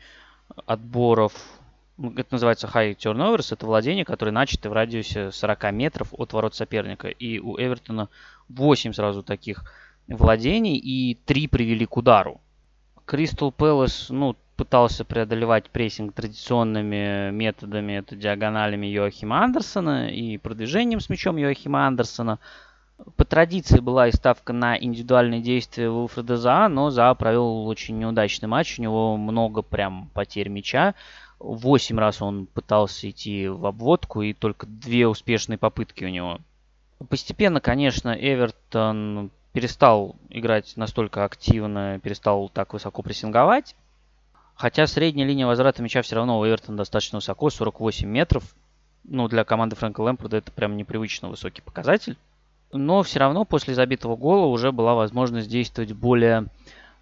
[0.66, 1.32] отборов
[1.96, 6.54] ну, это называется high turnovers, это владение, которое начато в радиусе 40 метров от ворот
[6.54, 7.08] соперника.
[7.08, 8.10] И у Эвертона
[8.50, 9.64] 8 сразу таких
[10.10, 12.42] владений, и 3 привели к удару.
[13.06, 21.10] Кристал Пэлас, ну, пытался преодолевать прессинг традиционными методами, это диагоналями Йоахима Андерсона и продвижением с
[21.10, 22.40] мячом Йоахима Андерсона.
[23.18, 28.48] По традиции была и ставка на индивидуальные действия Уилфреда Заа, но Заа провел очень неудачный
[28.48, 28.80] матч.
[28.80, 30.94] У него много прям потерь мяча.
[31.40, 36.40] Восемь раз он пытался идти в обводку, и только две успешные попытки у него.
[37.10, 43.76] Постепенно, конечно, Эвертон перестал играть настолько активно, перестал так высоко прессинговать.
[44.56, 48.44] Хотя средняя линия возврата мяча все равно у Эвертона достаточно высоко, 48 метров.
[49.04, 52.18] Ну, для команды Фрэнка Лэмпорда это прям непривычно высокий показатель.
[52.72, 56.48] Но все равно после забитого гола уже была возможность действовать в более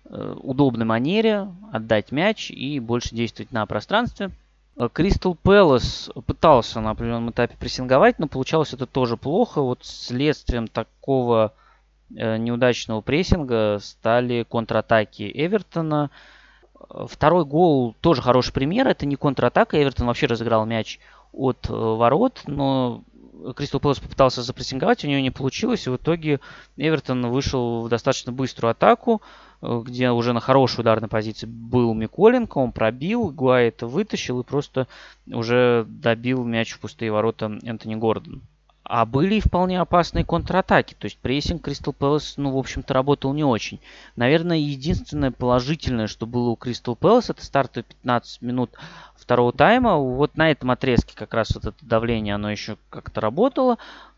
[0.06, 4.32] э, удобной манере, отдать мяч и больше действовать на пространстве.
[4.94, 9.62] Кристал Пэлас пытался на определенном этапе прессинговать, но получалось это тоже плохо.
[9.62, 11.61] Вот следствием такого э,
[12.14, 16.10] неудачного прессинга стали контратаки Эвертона.
[17.08, 18.88] Второй гол тоже хороший пример.
[18.88, 19.82] Это не контратака.
[19.82, 21.00] Эвертон вообще разыграл мяч
[21.32, 23.04] от э, ворот, но
[23.56, 26.40] Кристал Пэлас попытался запрессинговать, у него не получилось, и в итоге
[26.78, 29.22] Эвертон вышел в достаточно быструю атаку,
[29.62, 34.44] э, где уже на хорошей ударной позиции был Миколенко, он пробил, Гуай это вытащил и
[34.44, 34.88] просто
[35.28, 38.42] уже добил мяч в пустые ворота Энтони Гордон.
[38.84, 40.96] А были и вполне опасные контратаки.
[40.96, 43.80] То есть прессинг Кристал Пэлас, ну, в общем-то, работал не очень.
[44.16, 48.72] Наверное, единственное положительное, что было у Кристал Пэлас, это стартовые 15 минут
[49.16, 49.96] второго тайма.
[49.96, 53.78] Вот на этом отрезке как раз вот это давление, оно еще как-то работало.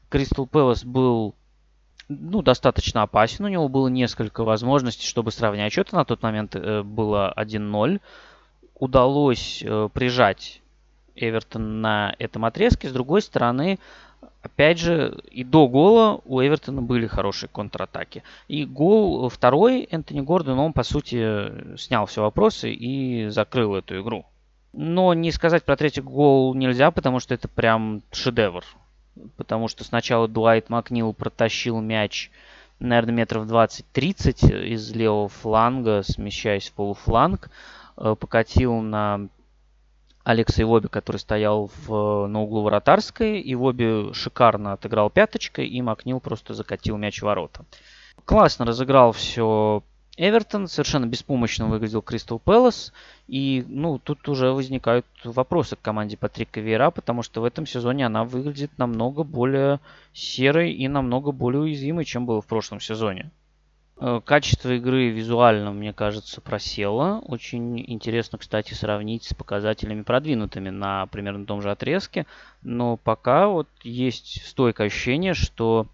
[0.09, 1.35] Кристал Пэлас был
[2.07, 3.45] ну, достаточно опасен.
[3.45, 5.91] У него было несколько возможностей, чтобы сравнять счет.
[5.91, 8.01] На тот момент э, было 1-0.
[8.75, 10.61] Удалось э, прижать
[11.15, 12.89] Эвертон на этом отрезке.
[12.89, 13.79] С другой стороны,
[14.41, 18.23] Опять же, и до гола у Эвертона были хорошие контратаки.
[18.47, 24.25] И гол второй Энтони Гордон, он, по сути, снял все вопросы и закрыл эту игру.
[24.73, 28.63] Но не сказать про третий гол нельзя, потому что это прям шедевр.
[29.37, 32.31] Потому что сначала Дуайт Макнил протащил мяч,
[32.79, 37.49] наверное, метров 20-30 из левого фланга, смещаясь в полуфланг.
[37.97, 39.27] Э, покатил на
[40.23, 43.41] Алекса Ивоби, который стоял в, на углу вратарской.
[43.45, 47.65] Ивоби шикарно отыграл пяточкой, и Макнил просто закатил мяч в ворота.
[48.25, 49.83] Классно разыграл все
[50.15, 52.93] Эвертон, совершенно беспомощно выглядел Кристал Пэлас.
[53.27, 58.05] И ну, тут уже возникают вопросы к команде Патрика Вейра, потому что в этом сезоне
[58.05, 59.79] она выглядит намного более
[60.13, 63.31] серой и намного более уязвимой, чем было в прошлом сезоне.
[63.97, 67.19] Э, качество игры визуально, мне кажется, просело.
[67.25, 72.25] Очень интересно, кстати, сравнить с показателями продвинутыми на примерно том же отрезке.
[72.61, 75.87] Но пока вот есть стойкое ощущение, что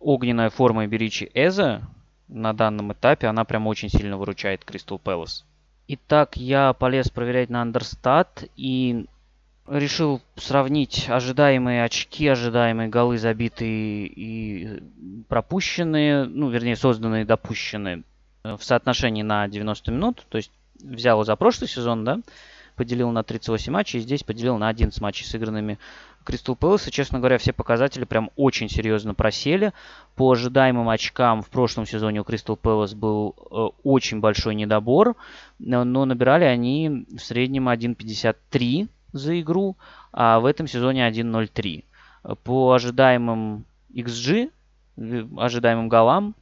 [0.00, 1.82] огненная форма Беричи Эза
[2.28, 5.44] на данном этапе, она прям очень сильно выручает Кристал Пэлас.
[5.88, 9.06] Итак, я полез проверять на Андерстат и
[9.66, 14.82] решил сравнить ожидаемые очки, ожидаемые голы забитые и
[15.28, 18.02] пропущенные, ну, вернее, созданные допущенные
[18.44, 20.26] э, в соотношении на 90 минут.
[20.28, 20.50] То есть
[20.82, 22.20] взял за прошлый сезон, да,
[22.74, 25.78] поделил на 38 матчей, и здесь поделил на 11 матчей сыгранными
[26.24, 26.88] Кристал Пэлас.
[26.88, 29.72] И, честно говоря, все показатели прям очень серьезно просели.
[30.16, 35.14] По ожидаемым очкам в прошлом сезоне у Кристал Пэлас был э, очень большой недобор,
[35.60, 39.76] но набирали они в среднем 1,53 за игру,
[40.12, 41.84] а в этом сезоне 1.03.
[42.44, 44.50] По ожидаемым XG,
[45.36, 46.34] ожидаемым голам,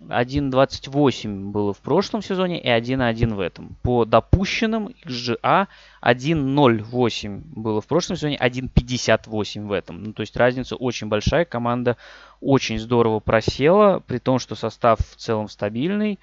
[0.00, 3.76] 1.28 было в прошлом сезоне и 1.1 в этом.
[3.82, 5.68] По допущенным XGA
[6.02, 10.02] 1.08 было в прошлом сезоне, 1.58 в этом.
[10.02, 11.44] Ну, то есть разница очень большая.
[11.44, 11.96] Команда
[12.40, 16.18] очень здорово просела, при том, что состав в целом стабильный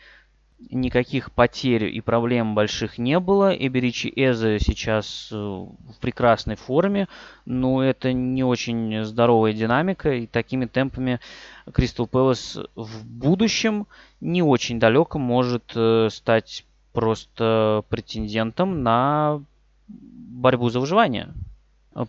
[0.70, 3.54] никаких потерь и проблем больших не было.
[3.54, 7.08] Эберичи Эзе сейчас э, в прекрасной форме,
[7.46, 11.20] но это не очень здоровая динамика, и такими темпами
[11.74, 13.88] Кристал Пэлас в будущем
[14.20, 19.42] не очень далеко может э, стать просто претендентом на
[19.88, 21.30] борьбу за выживание.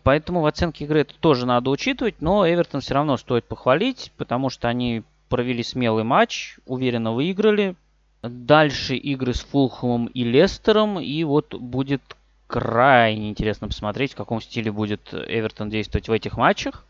[0.05, 4.49] Поэтому в оценке игры это тоже надо учитывать, но Эвертон все равно стоит похвалить, потому
[4.49, 7.75] что они провели смелый матч, уверенно выиграли,
[8.23, 11.01] Дальше игры с Фулхэмом и Лестером.
[11.01, 12.03] И вот будет
[12.47, 16.85] крайне интересно посмотреть, в каком стиле будет Эвертон действовать в этих матчах.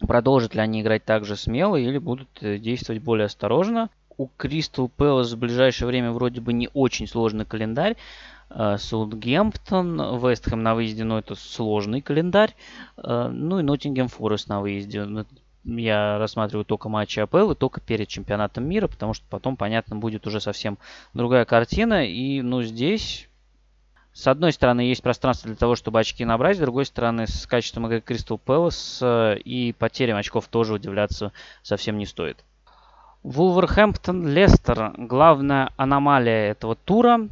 [0.00, 3.90] Продолжат ли они играть так же смело или будут э, действовать более осторожно.
[4.18, 7.96] У Кристал Пэлас в ближайшее время вроде бы не очень сложный календарь.
[8.50, 12.54] Э, Саутгемптон, Вестхэм на выезде, но это сложный календарь.
[12.96, 15.06] Э, ну и Ноттингем Форест на выезде.
[15.66, 20.26] Я рассматриваю только матчи АПЛ и только перед чемпионатом мира, потому что потом, понятно, будет
[20.26, 20.78] уже совсем
[21.12, 22.06] другая картина.
[22.06, 23.28] И, ну, здесь
[24.16, 27.86] с одной стороны, есть пространство для того, чтобы очки набрать, с другой стороны, с качеством
[27.86, 31.32] игры Crystal Palace и потерям очков тоже удивляться
[31.62, 32.42] совсем не стоит.
[33.24, 34.94] Вулверхэмптон Лестер.
[34.96, 37.28] Главная аномалия этого тура.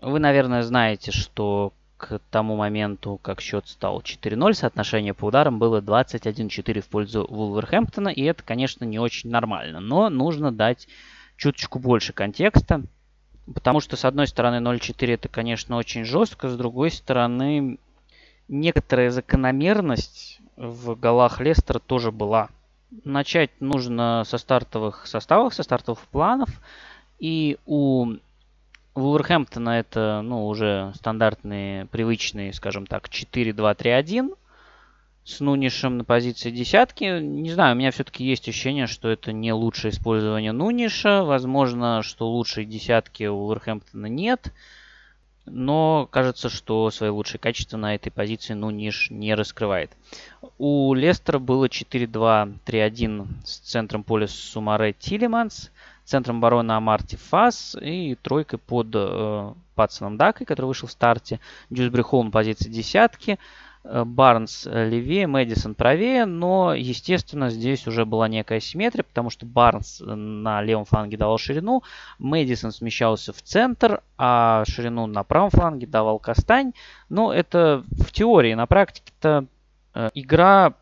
[0.00, 5.80] Вы, наверное, знаете, что к тому моменту, как счет стал 4-0, соотношение по ударам было
[5.80, 10.88] 21-4 в пользу Вулверхэмптона, и это, конечно, не очень нормально, но нужно дать
[11.36, 12.82] чуточку больше контекста,
[13.52, 17.78] потому что, с одной стороны, 0-4 это, конечно, очень жестко, с другой стороны,
[18.46, 22.48] некоторая закономерность в голах Лестера тоже была.
[23.04, 26.48] Начать нужно со стартовых составов, со стартовых планов,
[27.18, 28.14] и у
[28.98, 34.36] Вулверхэмптона это, ну, уже стандартные, привычные, скажем так, 4-2-3-1
[35.24, 37.20] с Нунишем на позиции десятки.
[37.20, 41.22] Не знаю, у меня все-таки есть ощущение, что это не лучшее использование Нуниша.
[41.22, 44.52] Возможно, что лучшей десятки у Вулверхэмптона нет.
[45.44, 49.90] Но кажется, что свои лучшие качества на этой позиции Нуниш не раскрывает.
[50.58, 55.70] У Лестера было 4-2-3-1 с центром поля Сумаре Тилеманс
[56.08, 61.38] центром обороны Амарти Фас и тройкой под э, Патсоном Дакой, который вышел в старте.
[61.70, 63.38] Дьюсбри Холм позиции десятки.
[63.84, 70.02] Э, Барнс левее, Мэдисон правее, но, естественно, здесь уже была некая симметрия, потому что Барнс
[70.04, 71.82] на левом фланге давал ширину,
[72.18, 76.72] Мэдисон смещался в центр, а ширину на правом фланге давал Кастань.
[77.08, 79.44] Но это в теории, на практике-то
[79.94, 80.74] э, игра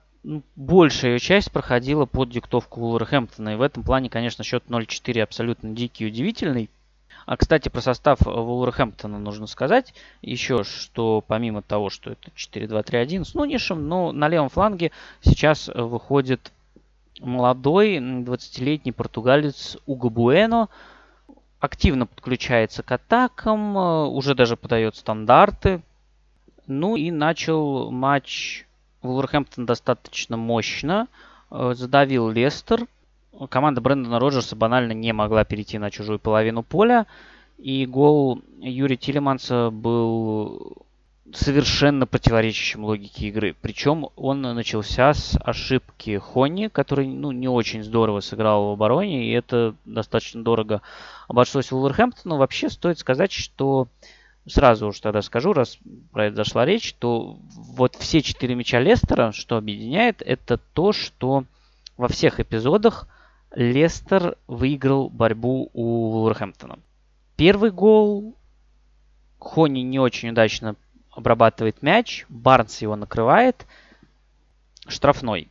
[0.56, 3.50] большая ее часть проходила под диктовку Вулверхэмптона.
[3.50, 6.70] И в этом плане, конечно, счет 0-4 абсолютно дикий и удивительный.
[7.26, 13.34] А, кстати, про состав Вулверхэмптона нужно сказать еще, что помимо того, что это 4-2-3-1 с
[13.34, 14.92] Нунишем, но на левом фланге
[15.22, 16.52] сейчас выходит
[17.20, 20.68] молодой 20-летний португалец Уго Буэно.
[21.58, 23.76] Активно подключается к атакам,
[24.14, 25.82] уже даже подает стандарты.
[26.66, 28.66] Ну и начал матч
[29.02, 31.08] Вулверхэмптон достаточно мощно
[31.50, 32.86] э, задавил Лестер.
[33.50, 37.06] Команда Брэндона Роджерса банально не могла перейти на чужую половину поля.
[37.58, 40.76] И гол Юрия Тилеманса был
[41.32, 43.56] совершенно противоречащим логике игры.
[43.60, 49.32] Причем он начался с ошибки Хонни, который ну, не очень здорово сыграл в обороне, и
[49.32, 50.82] это достаточно дорого
[51.28, 52.36] обошлось Вулверхэмптону.
[52.36, 53.88] Вообще стоит сказать, что
[54.46, 55.78] сразу уж тогда скажу, раз
[56.12, 61.44] про это зашла речь, то вот все четыре мяча Лестера, что объединяет, это то, что
[61.96, 63.08] во всех эпизодах
[63.54, 66.78] Лестер выиграл борьбу у Вулверхэмптона.
[67.36, 68.34] Первый гол
[69.38, 70.76] Хони не очень удачно
[71.10, 73.66] обрабатывает мяч, Барнс его накрывает,
[74.86, 75.48] штрафной.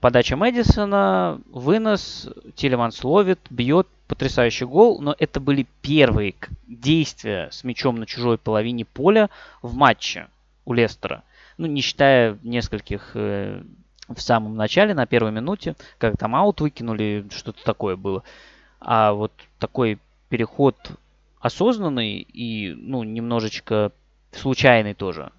[0.00, 6.34] Подача Мэдисона, вынос, Тилеманс ловит, бьет, потрясающий гол, но это были первые
[6.66, 9.28] действия с мячом на чужой половине поля
[9.60, 10.28] в матче
[10.64, 11.22] у Лестера.
[11.58, 13.62] Ну, не считая нескольких э,
[14.08, 18.22] в самом начале, на первой минуте, как там аут выкинули, что-то такое было.
[18.80, 19.98] А вот такой
[20.28, 20.76] переход
[21.40, 23.92] осознанный и, ну, немножечко
[24.32, 25.32] случайный тоже.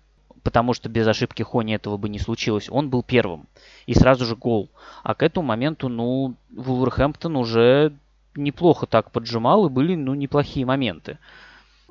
[0.43, 2.67] Потому что без ошибки Хони этого бы не случилось.
[2.69, 3.47] Он был первым.
[3.85, 4.69] И сразу же гол.
[5.01, 7.93] А к этому моменту, ну, Вулверхэмптон уже
[8.35, 11.17] неплохо так поджимал и были, ну, неплохие моменты.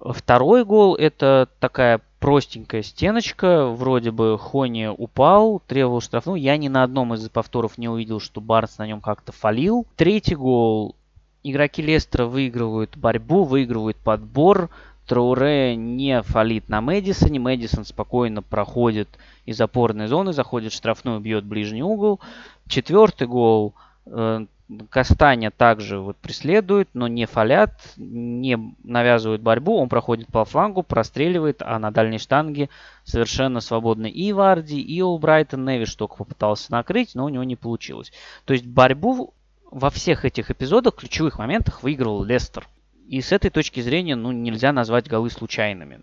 [0.05, 6.41] Второй гол это такая простенькая стеночка, вроде бы Хони упал, требовал штрафную.
[6.41, 9.87] Я ни на одном из повторов не увидел, что Барнс на нем как-то фалил.
[9.97, 10.97] Третий гол.
[11.45, 14.71] Игроки Лестера выигрывают борьбу, выигрывают подбор.
[15.07, 17.39] Трауре не фалит на Мэдисоне.
[17.39, 19.09] Мэдисон спокойно проходит
[19.47, 22.21] из опорной зоны, заходит в штрафную, бьет ближний угол.
[22.69, 23.75] Четвертый гол.
[24.07, 24.47] Э,
[24.89, 29.77] Кастаня также вот преследует, но не фалят, не навязывают борьбу.
[29.77, 32.71] Он проходит по флангу, простреливает, а на дальней штанге
[33.05, 35.65] совершенно свободны и Варди, и Олбрайтон.
[35.65, 38.13] Невиш только попытался накрыть, но у него не получилось.
[38.45, 39.35] То есть борьбу
[39.71, 42.67] во всех этих эпизодах, ключевых моментах выигрывал Лестер.
[43.09, 46.01] И с этой точки зрения ну, нельзя назвать голы случайными.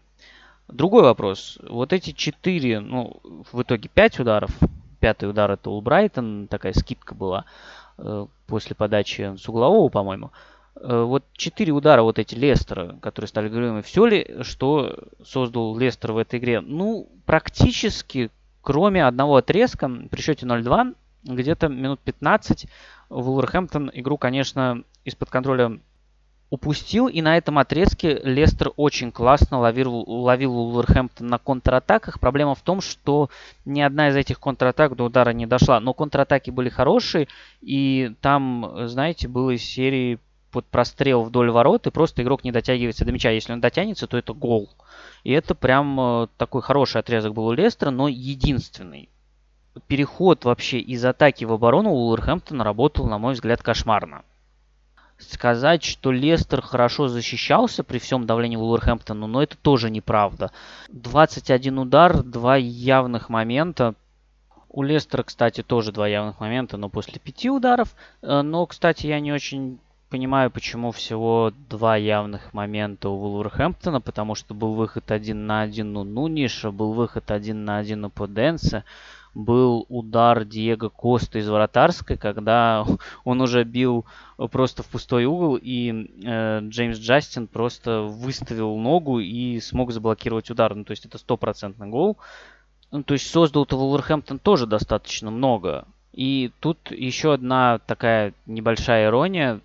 [0.67, 1.57] Другой вопрос.
[1.67, 3.19] Вот эти четыре, ну,
[3.51, 4.51] в итоге пять ударов.
[4.99, 7.45] Пятый удар это Улбрайтон, такая скидка была.
[7.97, 10.31] Э, после подачи с углового, по-моему.
[10.75, 16.11] Э, вот четыре удара вот эти Лестера, которые стали говоримыми, все ли, что создал Лестер
[16.11, 16.61] в этой игре?
[16.61, 18.29] Ну, практически,
[18.61, 22.67] кроме одного отрезка, при счете 0-2, где-то минут 15
[23.09, 25.79] Вулверхэмптон игру, конечно, из-под контроля
[26.49, 32.19] упустил, и на этом отрезке Лестер очень классно ловил, ловил Уолверхэмптон на контратаках.
[32.19, 33.29] Проблема в том, что
[33.65, 37.27] ни одна из этих контратак до удара не дошла, но контратаки были хорошие,
[37.61, 40.19] и там, знаете, было из серии
[40.51, 43.29] под прострел вдоль ворот, и просто игрок не дотягивается до мяча.
[43.29, 44.69] Если он дотянется, то это гол.
[45.23, 49.09] И это прям э, такой хороший отрезок был у Лестера, но единственный.
[49.87, 54.23] Переход вообще из атаки в оборону у Уолверхэмптона работал, на мой взгляд, кошмарно.
[55.19, 60.51] Сказать, что Лестер хорошо защищался при всем давлении Уолверхэмптона, но это тоже неправда.
[60.89, 63.95] 21 удар, два явных момента.
[64.69, 67.95] У Лестера, кстати, тоже два явных момента, но после пяти ударов.
[68.21, 69.79] Э, но, кстати, я не очень
[70.09, 75.95] понимаю, почему всего два явных момента у Вулверхэмптона, потому что был выход один на один
[75.97, 78.83] у Нуниша, был выход один на один у Поденса,
[79.33, 82.85] был удар Диего Коста из вратарской, когда
[83.23, 84.05] он уже бил
[84.51, 90.73] просто в пустой угол, и э, Джеймс Джастин просто выставил ногу и смог заблокировать удар.
[90.75, 92.17] Ну, то есть это стопроцентный гол.
[92.91, 95.85] Ну, то есть создал-то Вулверхэмптон тоже достаточно много.
[96.13, 99.61] И тут еще одна такая небольшая ирония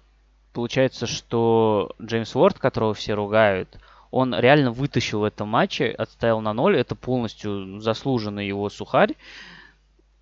[0.55, 3.79] получается, что Джеймс Уорд, которого все ругают,
[4.11, 6.79] он реально вытащил в этом матче, отставил на ноль.
[6.79, 9.17] Это полностью заслуженный его сухарь.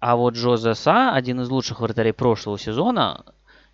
[0.02, 3.24] А вот Джозе Са, один из лучших вратарей прошлого сезона,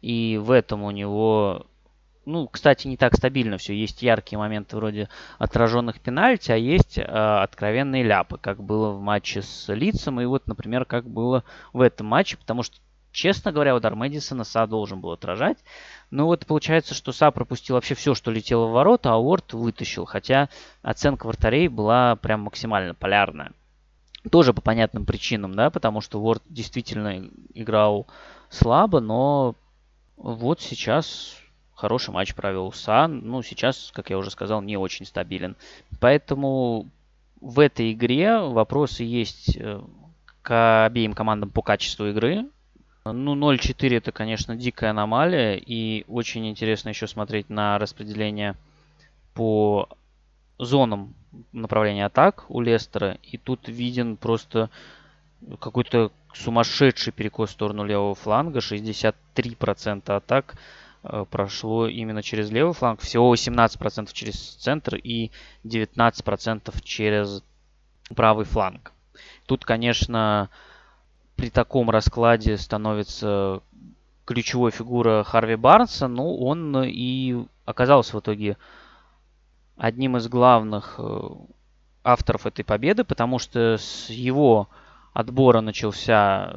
[0.03, 1.65] и в этом у него,
[2.27, 3.73] ну, кстати, не так стабильно все.
[3.73, 9.41] Есть яркие моменты вроде отраженных пенальти, а есть э, откровенные ляпы, как было в матче
[9.41, 12.77] с Лицем, и вот, например, как было в этом матче, потому что,
[13.11, 15.57] честно говоря, удар Мэдисона Са должен был отражать.
[16.11, 20.05] Ну вот получается, что Са пропустил вообще все, что летело в ворота, а Уорд вытащил.
[20.05, 20.51] Хотя
[20.83, 23.53] оценка вратарей была прям максимально полярная.
[24.31, 28.07] Тоже по понятным причинам, да, потому что Уорд действительно играл
[28.51, 29.55] слабо, но
[30.17, 31.37] вот сейчас
[31.75, 33.07] хороший матч провел Са.
[33.07, 35.57] Ну, сейчас, как я уже сказал, не очень стабилен.
[36.01, 36.87] Поэтому
[37.41, 39.81] в этой игре вопросы есть э,
[40.43, 42.47] к обеим командам по качеству игры.
[43.05, 45.55] Ну, 0-4 это, конечно, дикая аномалия.
[45.55, 48.57] И очень интересно еще смотреть на распределение
[49.35, 49.89] по
[50.59, 51.15] зонам
[51.53, 53.19] направления атак у Лестера.
[53.23, 54.71] И тут виден просто
[55.61, 58.59] какой-то сумасшедший перекос в сторону левого фланга.
[58.61, 60.57] 63% атак
[61.03, 63.01] э, прошло именно через левый фланг.
[63.01, 65.31] Всего 18% через центр и
[65.65, 67.43] 19% через
[68.15, 68.93] правый фланг.
[69.47, 70.51] Тут, конечно,
[71.37, 73.63] при таком раскладе становится
[74.25, 78.59] ключевой фигура Харви Барнса, ну, он и оказался в итоге
[79.79, 81.21] одним из главных э,
[82.05, 84.69] авторов этой победы, потому что с его
[85.13, 86.57] отбора начался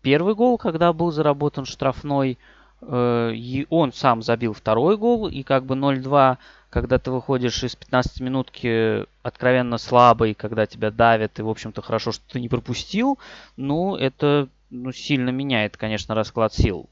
[0.00, 2.38] первый гол, когда был заработан штрафной.
[2.80, 6.38] Э, и он сам забил второй гол, и как бы 0-2
[6.72, 12.12] когда ты выходишь из 15 минутки откровенно слабый, когда тебя давят, и, в общем-то, хорошо,
[12.12, 13.18] что ты не пропустил,
[13.58, 16.88] ну, это ну, сильно меняет, конечно, расклад сил.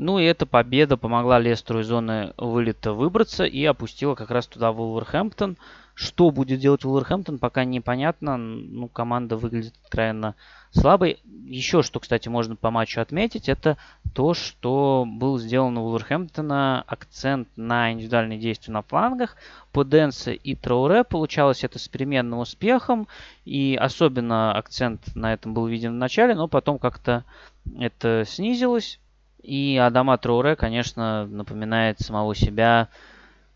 [0.00, 4.70] Ну и эта победа помогла Лестеру из зоны вылета выбраться и опустила как раз туда
[4.70, 5.56] Вулверхэмптон.
[5.94, 8.36] Что будет делать Вулверхэмптон, пока непонятно.
[8.36, 10.36] Ну, команда выглядит откровенно
[10.70, 11.18] слабой.
[11.44, 13.76] Еще что, кстати, можно по матчу отметить, это
[14.14, 19.36] то, что был сделан у Вулверхэмптона акцент на индивидуальные действия на флангах.
[19.72, 23.08] По Дэнсе и Трауре получалось это с переменным успехом.
[23.44, 27.24] И особенно акцент на этом был виден в начале, но потом как-то
[27.76, 29.00] это снизилось.
[29.42, 32.88] И Адама Трауре, конечно, напоминает самого себя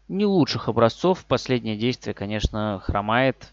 [0.08, 1.24] не лучших образцов.
[1.24, 3.52] Последнее действие, конечно, хромает.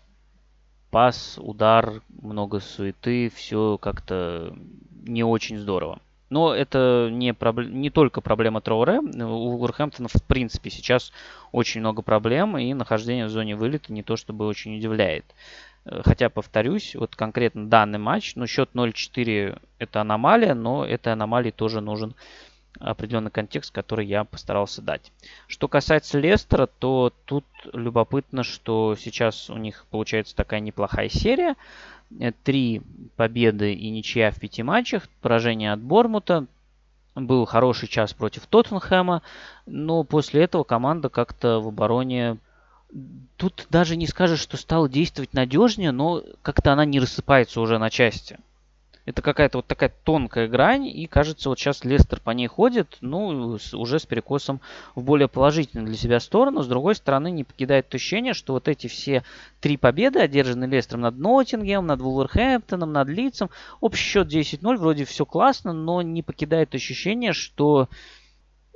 [0.91, 4.55] Пас, удар, много суеты, все как-то
[5.03, 5.99] не очень здорово.
[6.29, 7.59] Но это не, проб...
[7.59, 8.99] не только проблема Троуре.
[8.99, 11.11] У Вулверхэмптона в принципе сейчас
[11.51, 15.25] очень много проблем, и нахождение в зоне вылета не то чтобы очень удивляет.
[16.03, 21.81] Хотя, повторюсь, вот конкретно данный матч, ну, счет 0-4 это аномалия, но этой аномалии тоже
[21.81, 22.13] нужен
[22.79, 25.11] определенный контекст, который я постарался дать.
[25.47, 31.55] Что касается Лестера, то тут любопытно, что сейчас у них получается такая неплохая серия.
[32.43, 32.81] Три
[33.15, 36.45] победы и ничья в пяти матчах, поражение от Бормута,
[37.15, 39.23] был хороший час против Тоттенхэма,
[39.65, 42.37] но после этого команда как-то в обороне
[43.37, 47.89] тут даже не скажешь, что стала действовать надежнее, но как-то она не рассыпается уже на
[47.89, 48.37] части.
[49.05, 53.57] Это какая-то вот такая тонкая грань, и кажется, вот сейчас Лестер по ней ходит, ну,
[53.57, 54.61] с, уже с перекосом
[54.93, 56.61] в более положительную для себя сторону.
[56.61, 59.23] С другой стороны, не покидает ощущение, что вот эти все
[59.61, 63.49] три победы, одержанные Лестером над Ноттингемом, над Вулверхэмптоном, над Лицем,
[63.81, 67.89] общий счет 10-0, вроде все классно, но не покидает ощущение, что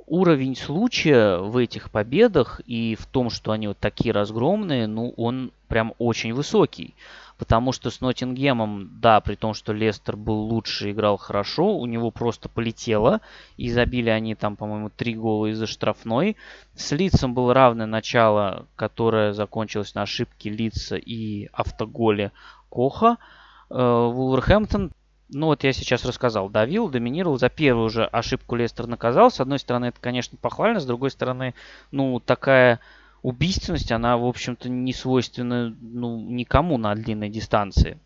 [0.06, 5.52] уровень случая в этих победах и в том, что они вот такие разгромные, ну, он
[5.68, 6.94] прям очень высокий.
[7.38, 12.10] потому что с Ноттингемом, да, при том, что Лестер был лучше, играл хорошо, у него
[12.10, 13.20] просто полетело,
[13.56, 16.36] и забили они там, по-моему, три гола из-за штрафной.
[16.74, 22.30] С Лицом было равное начало, которое закончилось на ошибке Лица и автоголе
[22.70, 23.18] Коха.
[23.70, 24.92] Э, Вулверхэмптон
[25.28, 29.30] ну вот я сейчас рассказал, давил, доминировал, за первую же ошибку Лестер наказал.
[29.30, 31.54] С одной стороны, это, конечно, похвально, с другой стороны,
[31.90, 32.80] ну, такая
[33.22, 37.98] убийственность, она, в общем-то, не свойственна ну, никому на длинной дистанции.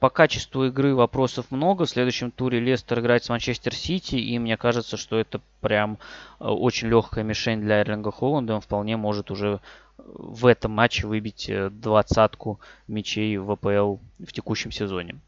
[0.00, 1.84] По качеству игры вопросов много.
[1.84, 5.98] В следующем туре Лестер играет с Манчестер Сити, и мне кажется, что это прям
[6.40, 8.54] э, очень легкая мишень для Эрлинга Холланда.
[8.54, 9.60] Он вполне может уже
[9.98, 12.58] в этом матче выбить э, двадцатку
[12.88, 15.20] мячей в АПЛ в текущем сезоне.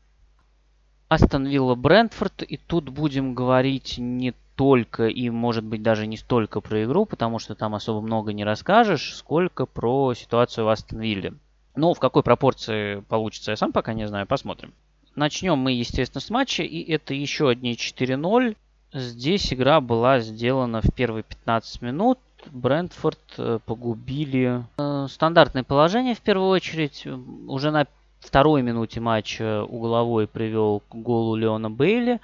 [1.09, 2.43] Астон Вилла Брентфорд.
[2.43, 7.39] И тут будем говорить не только и, может быть, даже не столько про игру, потому
[7.39, 11.35] что там особо много не расскажешь, сколько про ситуацию в Астон Вилле.
[11.77, 14.73] Ну, в какой пропорции получится, я сам пока не знаю, посмотрим.
[15.17, 18.57] Начнем мы, естественно, с матча, и это еще одни 4-0.
[18.93, 22.19] Здесь игра была сделана в первые 15 минут.
[22.53, 27.07] Брентфорд э, погубили э, стандартное положение в первую очередь.
[27.49, 27.87] Уже на
[28.25, 32.21] второй минуте матча угловой привел к голу Леона Бейли.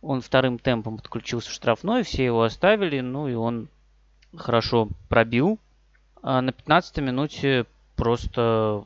[0.00, 3.68] Он вторым темпом подключился в штрафной, все его оставили, ну и он
[4.34, 5.58] хорошо пробил.
[6.22, 7.66] А на 15 минуте
[7.96, 8.84] просто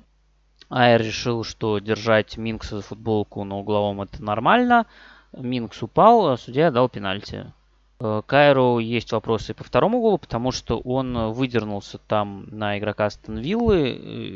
[0.70, 4.86] Айр решил, что держать Минкса за футболку на угловом это нормально.
[5.32, 7.52] Минкс упал, а судья дал пенальти.
[8.00, 13.38] Э, Кайру есть вопросы по второму голу, потому что он выдернулся там на игрока Астон
[13.38, 13.94] Виллы, э,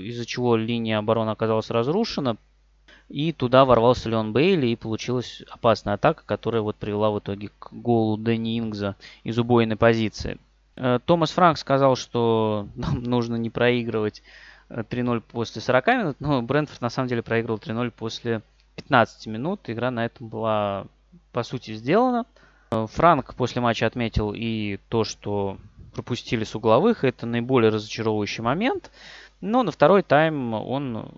[0.08, 2.36] из-за чего линия обороны оказалась разрушена.
[3.08, 7.72] И туда ворвался Леон Бейли, и получилась опасная атака, которая вот привела в итоге к
[7.72, 10.38] голу Дэнни Ингза из убойной позиции.
[10.76, 14.22] Э, Томас Франк сказал, что нам нужно не проигрывать
[14.68, 18.42] 3-0 после 40 минут, но Брентфорд на самом деле проигрывал 3-0 после
[18.76, 19.60] 15 минут.
[19.66, 20.86] Игра на этом была
[21.32, 22.26] по сути сделана.
[22.70, 25.58] Э, Франк после матча отметил и то, что
[25.94, 27.04] пропустили с угловых.
[27.04, 28.90] Это наиболее разочаровывающий момент.
[29.40, 31.12] Но на второй тайм он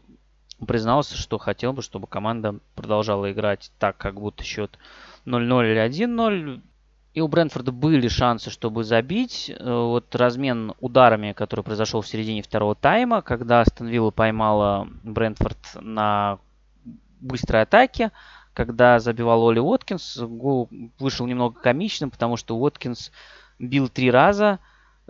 [0.66, 4.78] признался, что хотел бы, чтобы команда продолжала играть так, как будто счет
[5.26, 6.60] 0-0 или 1-0.
[7.12, 9.50] И у Брэнфорда были шансы, чтобы забить.
[9.50, 15.58] Э, вот размен ударами, который произошел в середине второго тайма, когда Астон Вилла поймала Брэнфорд
[15.80, 16.38] на
[17.20, 18.12] быстрой атаке,
[18.54, 20.68] когда забивал Оли Уоткинс, гол
[20.98, 23.12] вышел немного комичным, потому что Уоткинс
[23.58, 24.58] бил три раза.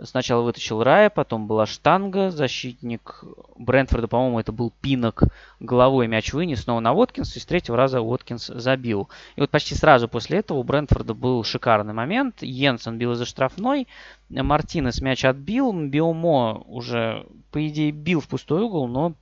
[0.03, 3.23] Сначала вытащил Рая, потом была штанга, защитник
[3.55, 5.23] Брентфорда, по-моему, это был Пинок,
[5.59, 9.09] головой мяч вынес снова на Уоткинс, и с третьего раза Уоткинс забил.
[9.35, 12.41] И вот почти сразу после этого у Брентфорда был шикарный момент.
[12.41, 13.87] Йенсен бил за штрафной,
[14.29, 19.13] Мартинес мяч отбил, Биомо уже, по идее, бил в пустой угол, но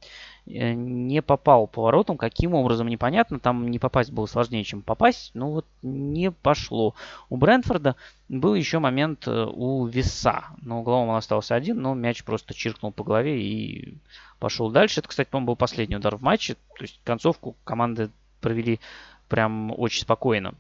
[0.50, 2.18] не попал поворотом.
[2.18, 3.40] Каким образом, непонятно.
[3.40, 5.32] Там не попасть было сложнее, чем попасть.
[5.34, 6.96] Ну вот не пошло.
[7.30, 7.96] У Брэнфорда
[8.28, 10.46] был еще момент э, у Веса.
[10.62, 13.98] На угловом он остался один, но мяч просто чиркнул по голове и
[14.40, 15.00] пошел дальше.
[15.00, 16.56] Это, кстати, по-моему, был последний удар в матче.
[16.56, 18.10] То есть концовку команды
[18.42, 18.80] провели
[19.28, 20.54] прям очень спокойно.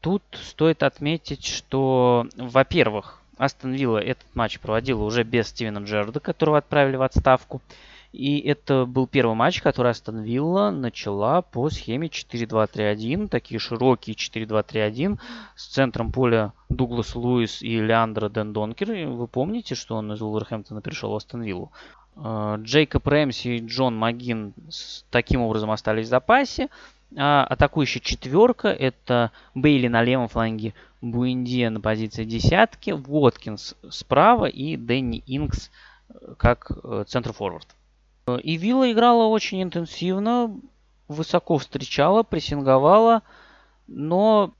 [0.00, 6.58] Тут стоит отметить, что, во-первых, Астон Вилла этот матч проводила уже без Стивена Джерарда, которого
[6.58, 7.60] отправили в отставку.
[8.12, 13.28] И это был первый матч, который Астон Вилла начала по схеме 4-2-3-1.
[13.28, 15.18] Такие широкие 4-2-3-1
[15.56, 19.08] с центром поля Дуглас Луис и Леандро Ден Донкер.
[19.08, 21.72] Вы помните, что он из Уолверхэмптона пришел в Астон Виллу?
[22.16, 24.52] А, Джейкоб Рэмси и Джон Магин
[25.10, 26.68] таким образом остались в запасе.
[27.16, 34.76] А атакующая четверка это Бейли на левом фланге, Буэндия на позиции десятки, Уоткинс справа и
[34.76, 35.70] Дэнни Инкс
[36.08, 37.68] э, как э, центр-форвард.
[38.42, 40.54] И Вилла играла очень интенсивно,
[41.08, 43.22] высоко встречала, прессинговала,
[43.88, 44.52] но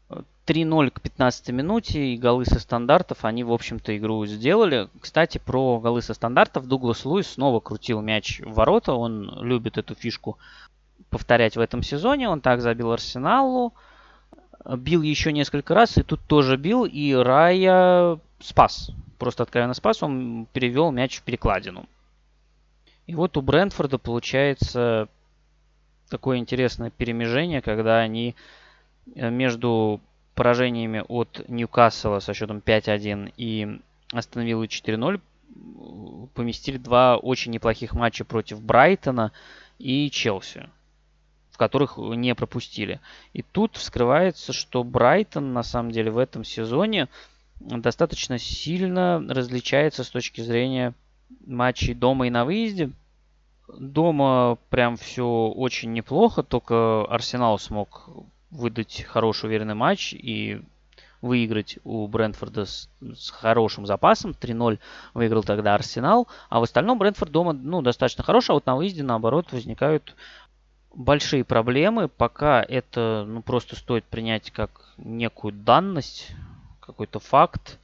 [0.46, 4.88] 3-0 к 15 минуте и голы со стандартов, они, в общем-то, игру сделали.
[5.00, 8.94] Кстати, про голы со стандартов Дуглас Луис снова крутил мяч в ворота.
[8.94, 10.38] Он любит эту фишку
[11.10, 12.28] повторять в этом сезоне.
[12.28, 13.72] Он так забил Арсеналу,
[14.76, 18.90] бил еще несколько раз, и тут тоже бил, и Рая спас.
[19.18, 21.86] Просто откровенно спас, он перевел мяч в перекладину.
[23.12, 25.06] И вот у Брентфорда получается
[26.08, 28.34] такое интересное перемежение, когда они
[29.14, 30.00] э, между
[30.34, 33.80] поражениями от Ньюкасла со счетом 5-1 и
[34.14, 35.20] остановили 4-0
[36.32, 39.30] поместили два очень неплохих матча против Брайтона
[39.78, 40.70] и Челси,
[41.50, 42.98] в которых не пропустили.
[43.34, 47.10] И тут вскрывается, что Брайтон на самом деле в этом сезоне
[47.60, 50.94] достаточно сильно различается с точки зрения
[51.44, 52.90] матчей дома и на выезде.
[53.68, 58.08] Дома прям все очень неплохо, только Арсенал смог
[58.50, 60.62] выдать хороший уверенный матч и
[61.22, 64.32] выиграть у Брентфорда с, с хорошим запасом.
[64.38, 64.78] 3-0
[65.14, 66.28] выиграл тогда Арсенал.
[66.50, 70.16] А в остальном Брентфорд дома ну, достаточно хороший, а вот на выезде, наоборот, возникают
[70.94, 72.08] большие проблемы.
[72.08, 76.32] Пока это ну, просто стоит принять как некую данность,
[76.80, 77.78] какой-то факт.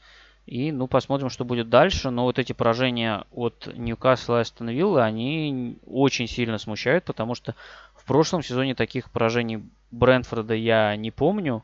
[0.49, 2.09] И, ну, посмотрим, что будет дальше.
[2.09, 7.55] Но вот эти поражения от Ньюкасла и Астон Виллы, они очень сильно смущают, потому что
[7.95, 11.63] в прошлом сезоне таких поражений Брентфорда я не помню.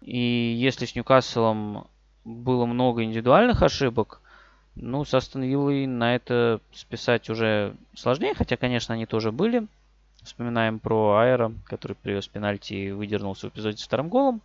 [0.00, 1.86] И если с Ньюкаслом
[2.24, 4.22] было много индивидуальных ошибок,
[4.76, 9.66] ну, с Астон Виллой на это списать уже сложнее, хотя, конечно, они тоже были.
[10.22, 14.40] Вспоминаем про Айра, который привез пенальти и выдернулся в эпизоде с вторым голом.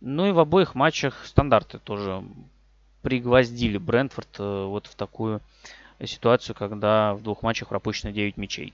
[0.00, 2.24] Ну и в обоих матчах стандарты тоже
[3.02, 5.40] пригвоздили Брентфорд э, вот в такую
[6.04, 8.72] ситуацию, когда в двух матчах пропущено 9 мячей.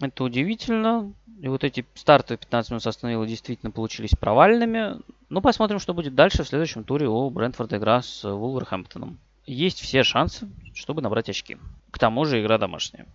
[0.00, 1.12] Это удивительно.
[1.40, 4.98] И вот эти старты 15 минут остановила действительно получились провальными.
[5.28, 9.18] Ну, посмотрим, что будет дальше в следующем туре у Брентфорда игра с Вулверхэмптоном.
[9.46, 11.58] Есть все шансы, чтобы набрать очки.
[11.90, 13.06] К тому же игра домашняя.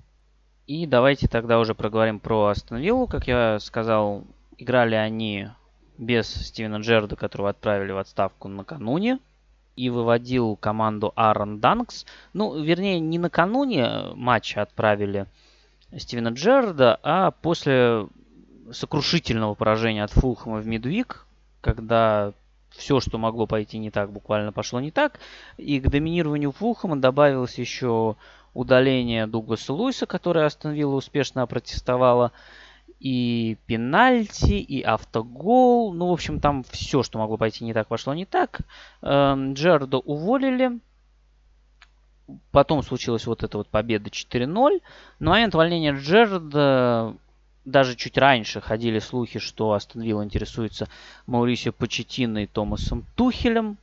[0.68, 3.08] И давайте тогда уже проговорим про Астон.
[3.08, 4.24] Как я сказал,
[4.58, 5.50] играли они
[5.98, 9.20] без Стивена Джерда, которого отправили в отставку накануне.
[9.80, 12.06] И выводил команду Аарон Данкс.
[12.34, 15.26] Ну, вернее, не накануне матча отправили
[15.98, 18.06] Стивена Джерда, а после
[18.74, 21.26] сокрушительного поражения от Фулхэма в Мидвик,
[21.62, 22.34] когда
[22.72, 25.22] все, что могло пойти не так, буквально пошло не так.
[25.56, 28.18] И к доминированию Фулхэма добавилось еще
[28.54, 32.34] удаление Дугласа Луиса, которое Астон Вилла успешно опротестовала.
[33.00, 35.94] И пенальти, и автогол.
[35.94, 38.62] Ну, в общем, там все, что могло пойти не так, пошло не так.
[39.02, 40.80] Эм, Джерда уволили
[42.52, 44.82] потом случилась вот эта вот победа 4-0.
[45.20, 47.16] На момент увольнения Джерда
[47.66, 50.88] даже чуть раньше ходили слухи, что Астон Вилла интересуется
[51.28, 53.78] Маурисио Почетино и Томасом Тухелем.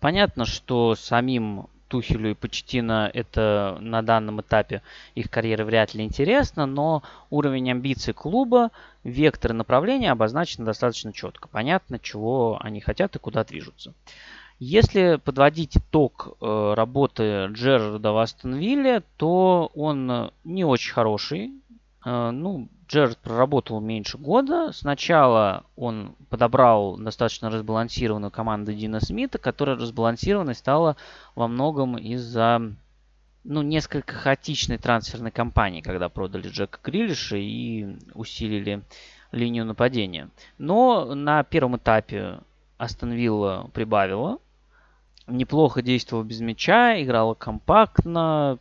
[0.00, 4.82] Понятно, что самим Тухелю и Почетино это на данном этапе
[5.14, 8.72] их карьеры вряд ли интересно, но уровень амбиций клуба,
[9.04, 11.46] вектор направления обозначены достаточно четко.
[11.46, 13.92] Понятно, чего они хотят и куда движутся.
[14.58, 18.58] Если подводить итог э, работы Джерарда в Астон
[19.16, 21.52] то он не очень хороший.
[22.04, 24.70] Э, ну, Джерард проработал меньше года.
[24.72, 30.96] Сначала он подобрал достаточно разбалансированную команду Дина Смита, которая разбалансированной стала
[31.34, 32.62] во многом из-за
[33.42, 38.82] ну, несколько хаотичной трансферной кампании, когда продали Джека Грилиша и усилили
[39.32, 40.30] линию нападения.
[40.58, 42.38] Но на первом этапе
[42.78, 44.38] Астон Вилла прибавила
[45.26, 48.58] неплохо действовала без мяча, играла компактно,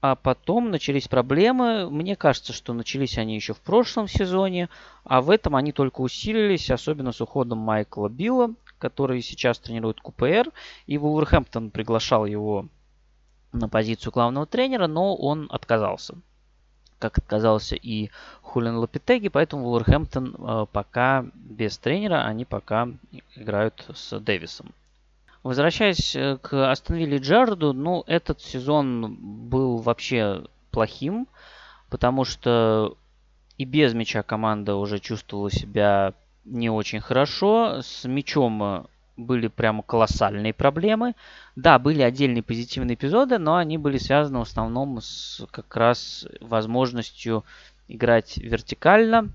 [0.00, 1.90] а потом начались проблемы.
[1.90, 4.68] Мне кажется, что начались они еще в прошлом сезоне,
[5.04, 10.52] а в этом они только усилились, особенно с уходом Майкла Билла, который сейчас тренирует КПР.
[10.86, 12.66] И Вулверхэмптон приглашал его
[13.52, 16.14] на позицию главного тренера, но он отказался.
[17.00, 18.10] Как отказался и
[18.42, 22.88] Хулин Лапитеги, поэтому Вулверхэмптон э, пока без тренера, они пока
[23.36, 24.72] играют с Дэвисом.
[25.42, 29.16] Возвращаясь э, к Астон Вилле Джарду, ну, этот сезон
[29.48, 31.26] был вообще плохим,
[31.90, 32.96] потому что
[33.56, 37.80] и без мяча команда уже чувствовала себя не очень хорошо.
[37.82, 38.84] С мячом э,
[39.16, 41.14] были прямо колоссальные проблемы.
[41.56, 47.44] Да, были отдельные позитивные эпизоды, но они были связаны в основном с как раз возможностью
[47.88, 49.30] играть вертикально,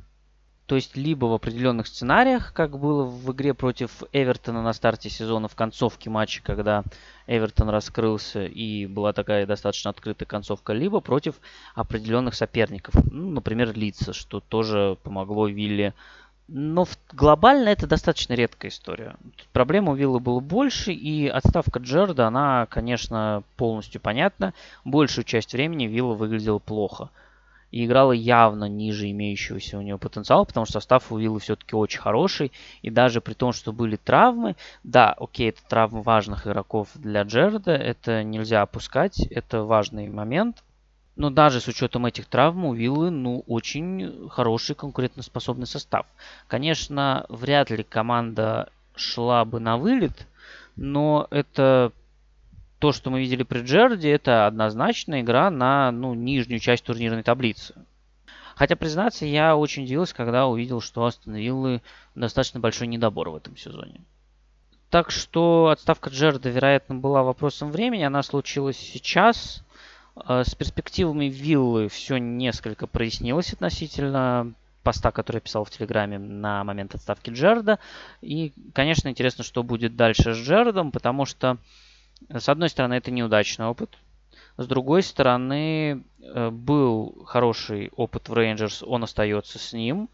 [0.66, 5.50] то есть либо в определенных сценариях, как было в игре против Эвертона на старте сезона,
[5.50, 6.84] в концовке матча, когда
[7.28, 11.36] Эвертон раскрылся и была такая достаточно открытая концовка, либо против
[11.76, 15.94] определенных соперников, ну, например, Лица, что тоже помогло Вилле.
[16.48, 19.16] Но глобально это достаточно редкая история.
[19.54, 24.54] Проблем у Виллы было больше, и отставка Джерда, она, конечно, полностью понятна.
[24.86, 27.10] Большую часть времени Вилла выглядела плохо
[27.74, 32.00] и играла явно ниже имеющегося у нее потенциала, потому что состав у Виллы все-таки очень
[32.00, 32.52] хороший.
[32.84, 37.72] И даже при том, что были травмы, да, окей, это травмы важных игроков для Джерда,
[37.72, 40.64] это нельзя опускать, это важный момент.
[41.16, 46.06] Но даже с учетом этих травм у Виллы, ну, очень хороший конкурентоспособный состав.
[46.48, 50.28] Конечно, вряд ли команда шла бы на вылет,
[50.76, 51.92] но это
[52.84, 57.76] то, что мы видели при Джерде, это однозначно игра на ну, нижнюю часть турнирной таблицы.
[58.56, 61.82] Хотя, признаться, я очень удивился, когда увидел, что Астон Виллы
[62.14, 64.02] достаточно большой недобор в этом сезоне.
[64.90, 68.04] Так что отставка Джерда, вероятно, была вопросом времени.
[68.04, 69.64] Она случилась сейчас.
[70.18, 76.66] Э, с перспективами виллы все несколько прояснилось относительно поста, который я писал в Телеграме на
[76.66, 77.80] момент отставки Джерда.
[78.20, 81.58] И, конечно, интересно, что будет дальше с Джердом, потому что,
[82.30, 83.90] с одной стороны, это неудачный опыт.
[84.58, 90.10] С другой стороны, э, был хороший опыт в Рейнджерс, он остается с ним.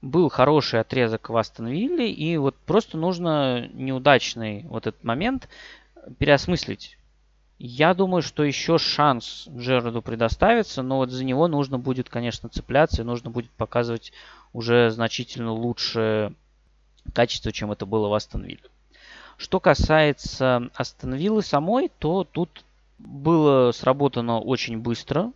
[0.00, 5.48] Был хороший отрезок в Астон Вилле, и вот просто нужно неудачный вот этот момент
[6.18, 6.98] переосмыслить
[7.64, 13.02] я думаю, что еще шанс Джерарду предоставится, но вот за него нужно будет, конечно, цепляться
[13.02, 14.12] и нужно будет показывать
[14.52, 16.34] уже значительно лучшее
[17.14, 18.68] качество, чем это было в Астон Вилле.
[19.42, 22.64] Что касается Астон Виллы самой, то тут
[23.00, 25.32] было сработано очень быстро.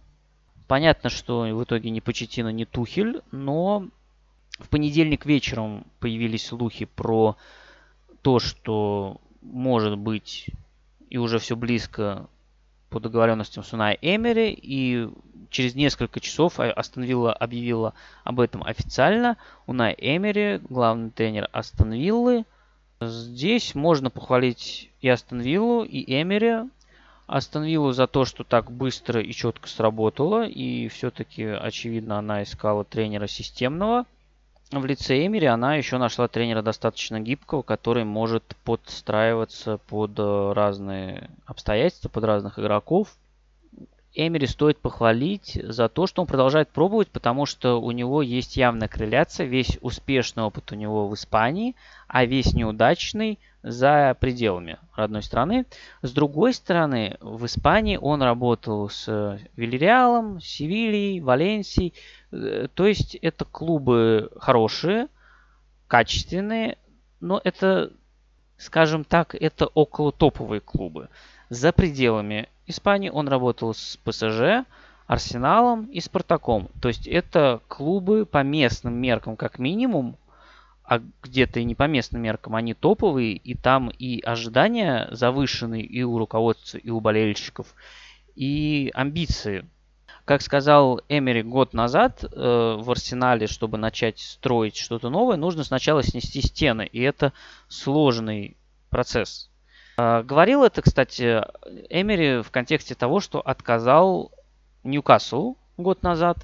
[0.69, 3.89] Понятно, что в итоге ни Почетина, ни Тухель, но
[4.61, 7.37] в понедельник вечером появились слухи про
[8.23, 10.51] то, что может быть
[11.11, 12.28] и уже все близко
[12.91, 14.57] по договоренностям с Унай Эмери.
[14.57, 15.09] И
[15.51, 17.93] через несколько часов Астон Вилла объявила
[18.23, 19.37] об этом официально.
[19.66, 22.45] Унай Эмери, главный тренер Астон Виллы.
[23.01, 26.68] Здесь можно похвалить и Астон Виллу, и Эмери.
[27.27, 30.47] Астон Виллу за то, что так быстро и четко сработало.
[30.47, 34.06] И все-таки, очевидно, она искала тренера системного
[34.73, 41.31] в лице Эмери она еще нашла тренера достаточно гибкого, который может подстраиваться под э, разные
[41.47, 43.14] обстоятельства, под разных игроков.
[44.17, 48.89] Эмери стоит похвалить за то, что он продолжает пробовать, потому что у него есть явная
[48.89, 49.47] корреляция.
[49.47, 51.77] Весь успешный опыт у него в Испании,
[52.09, 55.67] а весь неудачный за пределами родной страны.
[56.01, 61.93] С другой стороны, в Испании он работал с Вильяреалом, Севильей, Валенсией.
[62.33, 65.09] Э, то есть это клубы хорошие,
[65.89, 66.79] качественные,
[67.21, 67.93] но это,
[68.57, 71.11] скажем так, это около топовые клубы.
[71.51, 74.67] За пределами Испании он работал с ПСЖ,
[75.07, 76.69] Арсеналом и Спартаком.
[76.81, 80.17] То есть это клубы по местным меркам как минимум,
[80.85, 86.03] а где-то и не по местным меркам, они топовые, и там и ожидания завышенные и
[86.03, 87.75] у руководства, и у болельщиков,
[88.35, 89.67] и амбиции.
[90.25, 96.03] Как сказал Эмери год назад э, в Арсенале, чтобы начать строить что-то новое, нужно сначала
[96.03, 97.33] снести стены, и это
[97.69, 98.57] сложный
[98.91, 99.51] процесс.
[99.97, 101.43] А, говорил это, кстати,
[101.89, 104.31] Эмери в контексте того, что отказал
[104.85, 106.39] Ньюкасл год назад.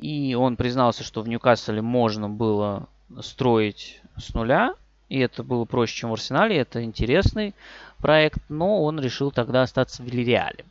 [0.00, 2.88] И он признался, что в Ньюкасле можно было
[3.20, 4.74] строить с нуля.
[5.08, 6.56] И это было проще, чем в Арсенале.
[6.56, 7.54] Это интересный
[7.98, 8.38] проект.
[8.48, 10.64] Но он решил тогда остаться в Вильяреале.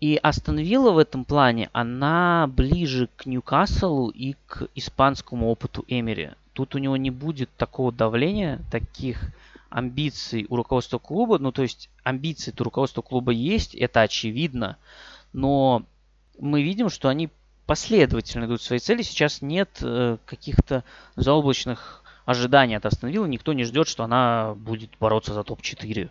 [0.00, 6.30] И Астон Вилла в этом плане, она ближе к Ньюкаслу и к испанскому опыту Эмери.
[6.54, 9.30] Тут у него не будет такого давления, таких
[9.70, 14.76] амбиций у руководства клуба, ну то есть амбиции у руководства клуба есть, это очевидно,
[15.32, 15.84] но
[16.38, 17.30] мы видим, что они
[17.66, 19.02] последовательно идут свои цели.
[19.02, 20.82] Сейчас нет э, каких-то
[21.14, 23.10] заоблачных ожиданий от Астон.
[23.30, 26.10] Никто не ждет, что она будет бороться за топ-4.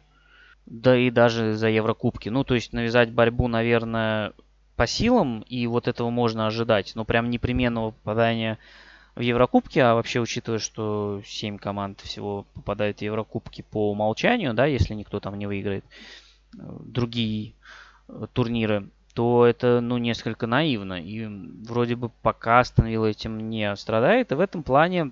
[0.65, 2.29] Да и даже за Еврокубки.
[2.29, 4.33] Ну, то есть навязать борьбу, наверное,
[4.75, 6.93] по силам, и вот этого можно ожидать.
[6.95, 8.57] Но прям непременного попадания
[9.19, 14.65] в Еврокубке, а вообще учитывая, что 7 команд всего попадают в Еврокубки по умолчанию, да,
[14.65, 15.83] если никто там не выиграет
[16.57, 17.51] э, другие
[18.07, 20.93] э, турниры, то это, ну, несколько наивно.
[20.93, 21.25] И
[21.67, 24.31] вроде бы пока остановила этим не страдает.
[24.31, 25.11] И в этом плане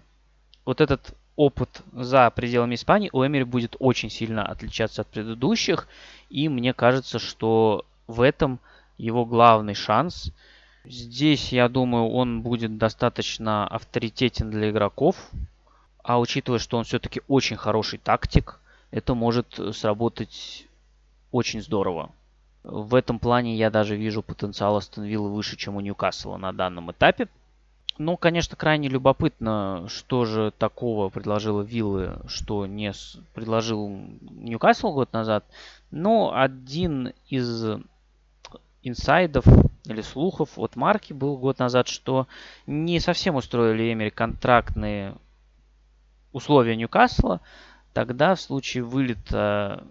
[0.63, 5.89] вот этот опыт за пределами Испании у Эмери будет очень сильно отличаться от предыдущих.
[6.29, 8.59] И мне кажется, что в этом
[8.97, 10.31] его главный шанс–
[10.89, 15.15] Здесь, я думаю, он будет достаточно авторитетен для игроков.
[16.01, 18.61] А учитывая, что он все-таки очень хороший тактик,
[18.91, 20.65] это может сработать
[21.33, 22.11] очень здорово.
[22.63, 26.91] В этом плане я даже вижу потенциал Астон Виллы выше, чем у Ньюкасла на данном
[26.91, 27.27] этапе.
[27.97, 32.93] Ну, конечно, крайне любопытно, что же такого предложила Виллы, что не
[33.33, 35.43] предложил Ньюкасл год назад.
[35.91, 37.77] Но один из
[38.87, 39.45] инсайдов
[39.85, 42.27] или слухов от Марки был год назад, что
[42.65, 45.15] не совсем устроили Эмери контрактные
[46.33, 47.41] условия Ньюкасла.
[47.93, 49.83] Тогда в случае вылета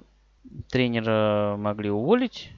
[0.71, 2.51] тренера могли уволить.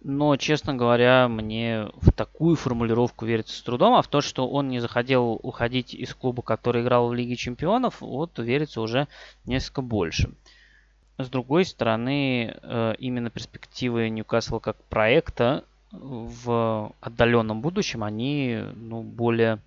[0.00, 4.68] Но, честно говоря, мне в такую формулировку верится с трудом, а в то, что он
[4.68, 9.08] не захотел уходить из клуба, который играл в Лиге Чемпионов, вот верится уже
[9.44, 10.30] несколько больше.
[11.18, 19.58] С другой стороны, э, именно перспективы Ньюкасла как проекта в отдаленном будущем, они ну, более...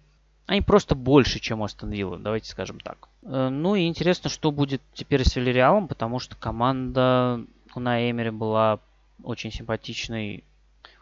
[0.47, 3.07] Они просто больше, чем Астон Вилла, давайте скажем так.
[3.23, 7.41] Э, ну и интересно, что будет теперь с Вильяреалом, потому что команда
[7.73, 8.79] у Эмери была
[9.23, 10.43] очень симпатичной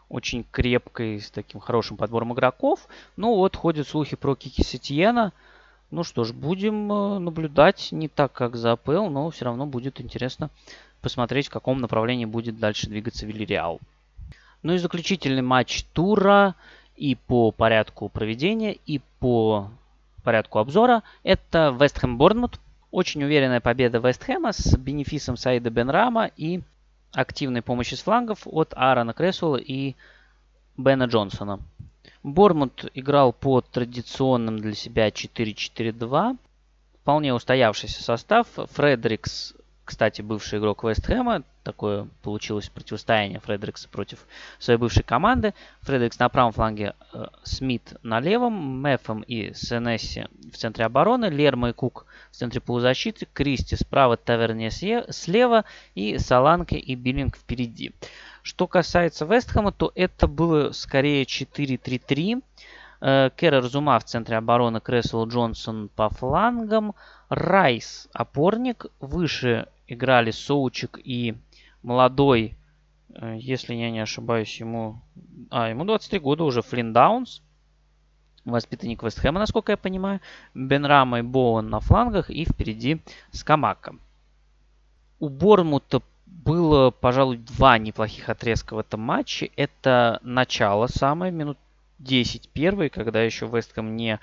[0.08, 2.88] очень крепкой, с таким хорошим подбором игроков.
[3.16, 5.32] Ну вот, ходят слухи про Кики Сетьена.
[5.90, 10.00] Ну что ж, будем э, наблюдать не так, как за АПЛ, но все равно будет
[10.00, 10.50] интересно
[11.00, 13.80] посмотреть, в каком направлении будет дальше двигаться Вильяреал.
[14.62, 16.54] Ну и заключительный матч тура
[16.96, 19.70] и по порядку проведения, и по
[20.22, 22.60] порядку обзора– это Вест Хэм Борнмут.
[22.90, 26.60] Очень уверенная победа Вест Хэма с бенефисом Саида Бенрама и
[27.12, 29.94] активной помощи с флангов от Аарона Кресуэлла и
[30.76, 31.60] Бена Джонсона.
[32.22, 36.36] Бормут играл по традиционным для себя 4-4-2.
[37.00, 38.46] Вполне устоявшийся состав.
[38.72, 39.54] Фредерикс
[39.90, 41.42] кстати, бывший игрок Вест Хэма.
[41.64, 44.24] Такое получилось противостояние Фредерикса против
[44.60, 45.52] своей бывшей команды.
[45.80, 51.70] Фредерикс на правом фланге, э, Смит на левом, Мефом и Сенесси в центре обороны, Лерма
[51.70, 55.64] и Кук в центре полузащиты, Кристи справа, Таверне слева
[55.96, 57.92] и Саланке и Биллинг впереди.
[58.42, 62.42] Что касается Вестхэма, то это было скорее 4-3-3.
[63.00, 66.94] Э, Керрер Зума в центре обороны, Кресвелл Джонсон по флангам,
[67.28, 71.34] Райс опорник, выше играли Соучик и
[71.82, 72.56] молодой,
[73.14, 75.00] э, если я не ошибаюсь, ему...
[75.50, 77.42] А, ему 23 года уже, Флинн Даунс,
[78.44, 80.20] воспитанник Вестхэма, насколько я понимаю.
[80.54, 83.00] Бен Рама и Боуэн на флангах и впереди
[83.32, 83.96] Скамака.
[85.18, 89.50] У Бормута было, пожалуй, два неплохих отрезка в этом матче.
[89.56, 91.58] Это начало самое, минут
[91.98, 94.18] 10 первый, когда еще Вестхэм не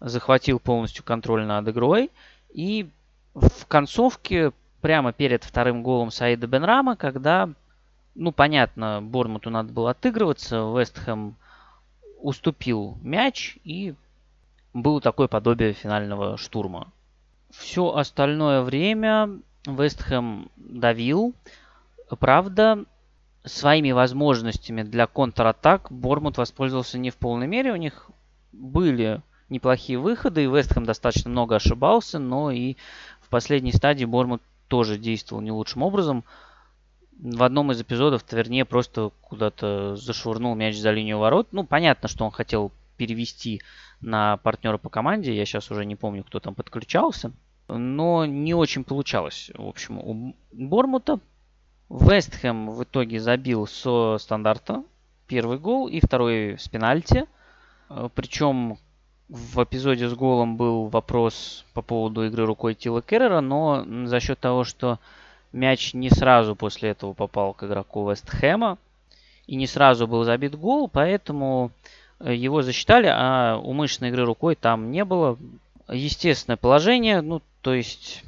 [0.00, 2.10] захватил полностью контроль над игрой.
[2.50, 2.88] И
[3.34, 7.50] в концовке прямо перед вторым голом Саида Бенрама, когда,
[8.14, 11.36] ну, понятно, Бормуту надо было отыгрываться, Вестхэм
[12.20, 13.94] уступил мяч и
[14.74, 16.92] было такое подобие финального штурма.
[17.50, 21.34] Все остальное время Вестхэм давил.
[22.20, 22.84] Правда,
[23.44, 27.72] своими возможностями для контратак Бормут воспользовался не в полной мере.
[27.72, 28.10] У них
[28.52, 32.76] были неплохие выходы, и Вестхэм достаточно много ошибался, но и
[33.20, 36.24] в последней стадии Бормут тоже действовал не лучшим образом.
[37.18, 41.48] В одном из эпизодов Таверне просто куда-то зашвырнул мяч за линию ворот.
[41.50, 43.60] Ну, понятно, что он хотел перевести
[44.00, 45.34] на партнера по команде.
[45.34, 47.32] Я сейчас уже не помню, кто там подключался.
[47.66, 51.20] Но не очень получалось, в общем, у Бормута.
[51.90, 54.84] Вестхэм в итоге забил со стандарта
[55.26, 57.26] первый гол и второй с пенальти.
[58.14, 58.78] Причем
[59.28, 64.38] в эпизоде с голом был вопрос по поводу игры рукой Тила Керрера, но за счет
[64.38, 64.98] того, что
[65.52, 68.78] мяч не сразу после этого попал к игроку Вестхэма
[69.46, 71.70] и не сразу был забит гол, поэтому
[72.20, 75.38] э, его засчитали, а умышленной игры рукой там не было.
[75.90, 78.22] Естественное положение, ну, то есть,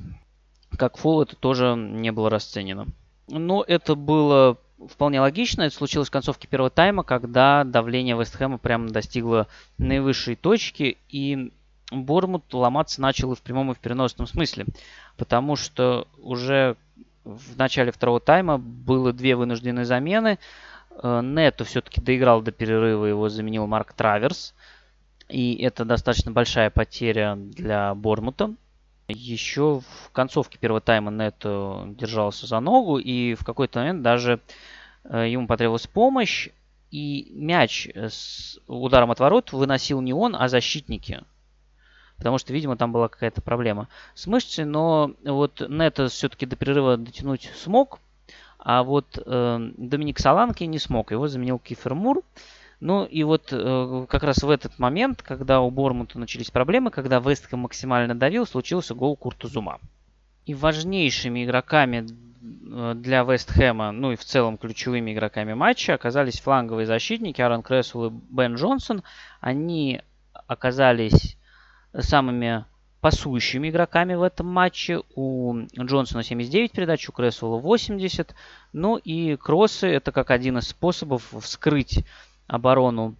[0.78, 2.86] как фол это тоже не было расценено.
[3.28, 4.56] Но это было
[4.88, 5.62] вполне логично.
[5.62, 9.46] Это случилось в концовке первого тайма, когда давление Вестхэма прямо достигло
[9.78, 11.52] наивысшей точки, и
[11.90, 14.66] Бормут ломаться начал и в прямом, и в переносном смысле.
[15.16, 16.76] Потому что уже
[17.24, 20.38] в начале второго тайма было две вынужденные замены.
[21.02, 24.54] Э, Нету все-таки доиграл до перерыва, его заменил Марк Траверс.
[25.28, 28.54] И это достаточно большая потеря для Бормута.
[29.12, 34.40] Еще в концовке первого тайма Нету держался за ногу, и в какой-то момент даже
[35.04, 36.48] э, ему потребовалась помощь,
[36.90, 41.22] и мяч с ударом от ворот выносил не он, а защитники.
[42.16, 46.96] Потому что, видимо, там была какая-то проблема с мышцей, но вот Нета все-таки до перерыва
[46.96, 47.98] дотянуть смог,
[48.58, 51.12] а вот э, Доминик Саланки не смог.
[51.12, 52.22] Его заменил Кифер Мур.
[52.80, 57.20] Ну и вот э, как раз в этот момент, когда у Бормута начались проблемы, когда
[57.20, 59.78] Вестхэм максимально давил, случился гол Куртузума.
[60.46, 66.86] И важнейшими игроками э, для Вестхэма, ну и в целом ключевыми игроками матча оказались фланговые
[66.86, 69.02] защитники Аарон Крессел и Бен Джонсон.
[69.40, 70.00] Они
[70.46, 71.36] оказались
[71.92, 72.64] самыми
[73.02, 75.00] пасующими игроками в этом матче.
[75.14, 78.34] У Джонсона 79 передач, у Крессела 80.
[78.72, 82.04] Ну и кроссы это как один из способов вскрыть
[82.50, 83.14] оборону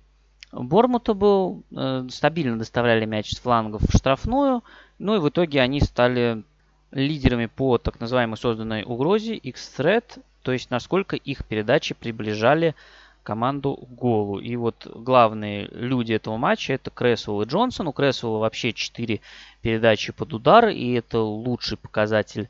[0.53, 1.63] Бормута был.
[1.75, 4.65] Э, стабильно доставляли мяч с флангов в штрафную.
[4.99, 6.43] Ну и в итоге они стали
[6.91, 10.21] лидерами по так называемой созданной угрозе X-Threat.
[10.43, 12.75] То есть насколько их передачи приближали
[13.23, 14.41] команду к голу.
[14.41, 17.87] И вот главные люди этого матча это Кресвелл и Джонсон.
[17.87, 19.21] У Кресвелла вообще 4
[19.63, 22.49] передачи под удар, и это лучший показатель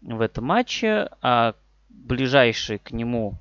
[0.00, 1.08] в этом матче.
[1.22, 1.54] А
[1.88, 3.34] ближайший к нему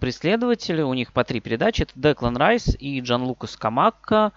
[0.00, 1.82] преследователи, у них по три передачи.
[1.82, 4.32] Это Деклан Райс и Джан Лука Скамакка.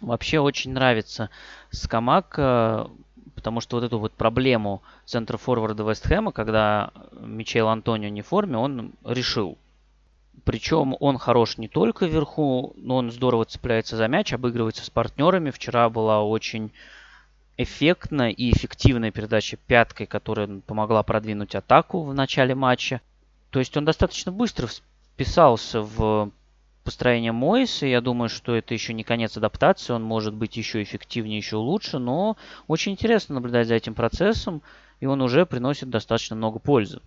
[0.00, 1.30] Вообще очень нравится
[1.70, 2.90] Скамакка,
[3.34, 8.58] потому что вот эту вот проблему центра форварда Вестхэма, когда Мичел Антонио не в форме,
[8.58, 9.56] он решил.
[10.44, 15.50] Причем он хорош не только вверху, но он здорово цепляется за мяч, обыгрывается с партнерами.
[15.50, 16.72] Вчера была очень
[17.56, 23.00] эффектная и эффективная передача пяткой, которая помогла продвинуть атаку в начале матча.
[23.50, 24.68] То есть он достаточно быстро
[25.14, 26.30] вписался в
[26.84, 27.86] построение Мойса.
[27.86, 29.92] Я думаю, что это еще не конец адаптации.
[29.92, 31.98] Он может быть еще эффективнее, еще лучше.
[31.98, 32.36] Но
[32.68, 34.62] очень интересно наблюдать за этим процессом.
[35.00, 37.00] И он уже приносит достаточно много пользы.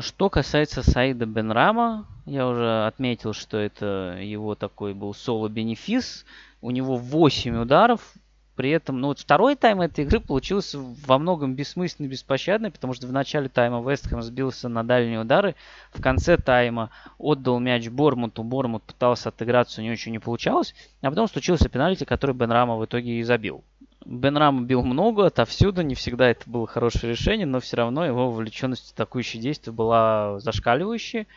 [0.00, 6.24] Что касается Саида Бенрама, я уже отметил, что это его такой был соло-бенефис.
[6.60, 8.14] У него 8 ударов,
[8.58, 13.06] при этом, ну вот второй тайм этой игры получился во многом бессмысленный, беспощадный, потому что
[13.06, 15.54] в начале тайма Вестхэм сбился на дальние удары.
[15.92, 18.42] В конце тайма отдал мяч Бормуту.
[18.42, 20.74] Бормут пытался отыграться, у него ничего не получалось.
[21.02, 23.62] А потом случился пенальти, который Бен Рама в итоге и забил.
[24.04, 28.28] Бен Рама бил много, отовсюду, не всегда это было хорошее решение, но все равно его
[28.28, 31.28] вовлеченность в атакующие действия была зашкаливающей,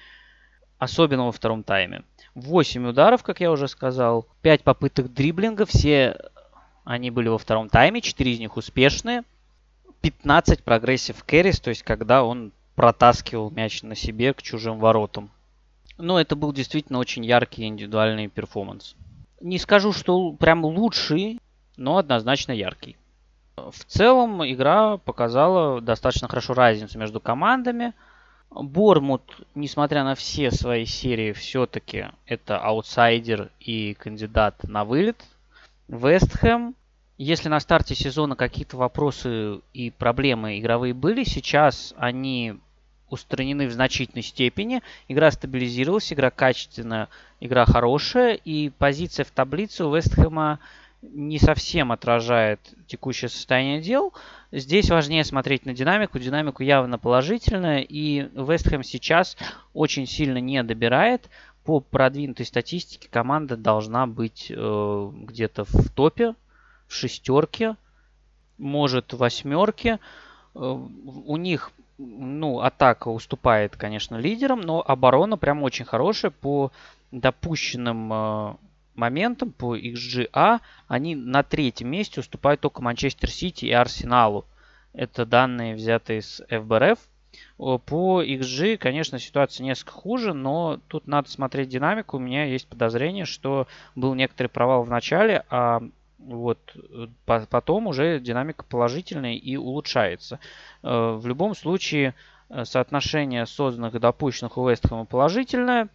[0.79, 2.01] особенно во втором тайме.
[2.33, 6.17] 8 ударов, как я уже сказал, 5 попыток дриблинга, все
[6.83, 9.23] они были во втором тайме, 4 из них успешные.
[10.01, 15.29] 15 progressive carries, то есть когда он протаскивал мяч на себе к чужим воротам.
[15.97, 18.95] Но это был действительно очень яркий индивидуальный перформанс.
[19.39, 21.39] Не скажу, что прям лучший,
[21.77, 22.97] но однозначно яркий.
[23.55, 27.93] В целом игра показала достаточно хорошо разницу между командами.
[28.49, 29.21] Бормут,
[29.55, 35.23] несмотря на все свои серии, все-таки это аутсайдер и кандидат на вылет.
[35.91, 36.73] Вестхэм,
[37.17, 42.55] если на старте сезона какие-то вопросы и проблемы игровые были, сейчас они
[43.09, 44.81] устранены в значительной степени.
[45.09, 47.09] Игра стабилизировалась, игра качественная,
[47.41, 48.35] игра хорошая.
[48.35, 50.59] И позиция в таблице у Вестхэма
[51.01, 54.13] не совсем отражает текущее состояние дел.
[54.53, 56.19] Здесь важнее смотреть на динамику.
[56.19, 57.81] Динамику явно положительная.
[57.81, 59.35] И Вестхэм сейчас
[59.73, 61.29] очень сильно не добирает
[61.63, 66.35] по продвинутой статистике команда должна быть э, где-то в топе,
[66.87, 67.75] в шестерке,
[68.57, 69.99] может в восьмерке.
[70.55, 76.71] Э, у них ну, атака уступает, конечно, лидерам, но оборона прям очень хорошая по
[77.11, 78.55] допущенным э,
[78.95, 80.61] моментам, по XGA.
[80.87, 84.45] Они на третьем месте уступают только Манчестер Сити и Арсеналу.
[84.93, 86.99] Это данные, взятые с FBRF.
[87.61, 92.17] По XG, конечно, ситуация несколько хуже, но тут надо смотреть динамику.
[92.17, 95.83] У меня есть подозрение, что был некоторый провал в начале, а
[96.17, 97.07] вот э,
[97.49, 100.39] потом уже динамика положительная и улучшается.
[100.81, 102.15] Э, в любом случае,
[102.49, 105.89] э, соотношение созданных и допущенных у Вестхэма положительное.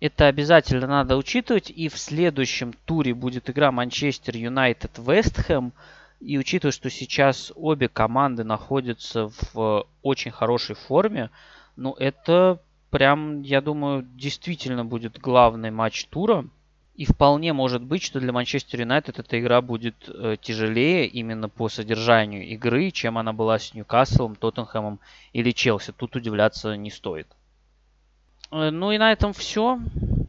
[0.00, 1.70] Это обязательно надо учитывать.
[1.70, 5.72] И в следующем туре будет игра Манчестер Юнайтед Вестхэм.
[6.20, 11.30] И учитывая, что сейчас обе команды находятся в очень хорошей форме,
[11.76, 12.60] ну это
[12.90, 16.46] прям, я думаю, действительно будет главный матч тура.
[16.94, 21.68] И вполне может быть, что для Манчестер Юнайтед эта игра будет э, тяжелее именно по
[21.68, 24.98] содержанию игры, чем она была с Ньюкаслом, Тоттенхэмом
[25.34, 25.92] или Челси.
[25.92, 27.26] Тут удивляться не стоит.
[28.50, 29.78] Э, ну и на этом все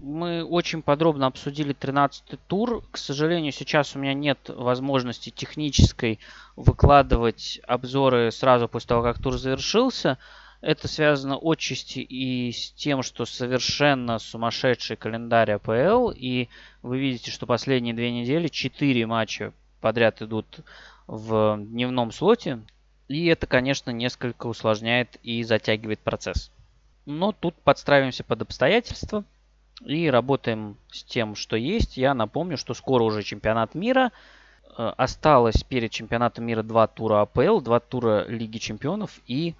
[0.07, 2.81] мы очень подробно обсудили 13 тур.
[2.91, 6.19] К сожалению, сейчас у меня нет возможности технической
[6.55, 10.17] выкладывать обзоры сразу после того, как тур завершился.
[10.61, 16.11] Это связано отчасти и с тем, что совершенно сумасшедший календарь АПЛ.
[16.15, 16.47] И
[16.81, 20.61] вы видите, что последние две недели 4 матча подряд идут
[21.05, 22.61] в дневном слоте.
[23.09, 26.49] И это, конечно, несколько усложняет и затягивает процесс.
[27.05, 29.23] Но тут подстраиваемся под обстоятельства
[29.85, 31.97] и работаем с тем, что есть.
[31.97, 34.11] Я напомню, что скоро уже чемпионат мира.
[34.77, 39.55] Э, осталось перед чемпионатом мира два тура АПЛ, два тура Лиги чемпионов и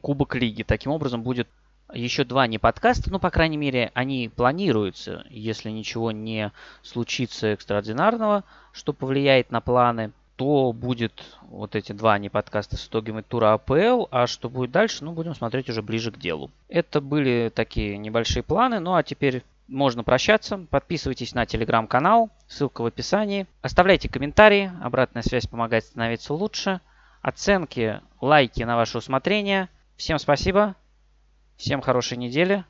[0.00, 0.62] Кубок Лиги.
[0.62, 1.48] Таким образом будет
[1.92, 6.50] еще два не подкаста, ну, по крайней мере, они планируются, если ничего не
[6.82, 13.20] случится экстраординарного, что повлияет на планы то будет вот эти два не подкаста с итогами
[13.20, 16.50] тура АПЛ, а что будет дальше, ну, будем смотреть уже ближе к делу.
[16.68, 20.58] Это были такие небольшие планы, ну, а теперь можно прощаться.
[20.70, 23.46] Подписывайтесь на телеграм-канал, ссылка в описании.
[23.62, 26.80] Оставляйте комментарии, обратная связь помогает становиться лучше.
[27.22, 29.68] Оценки, лайки на ваше усмотрение.
[29.96, 30.74] Всем спасибо,
[31.56, 32.64] всем хорошей недели,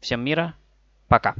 [0.00, 0.54] всем мира,
[1.08, 1.34] пока.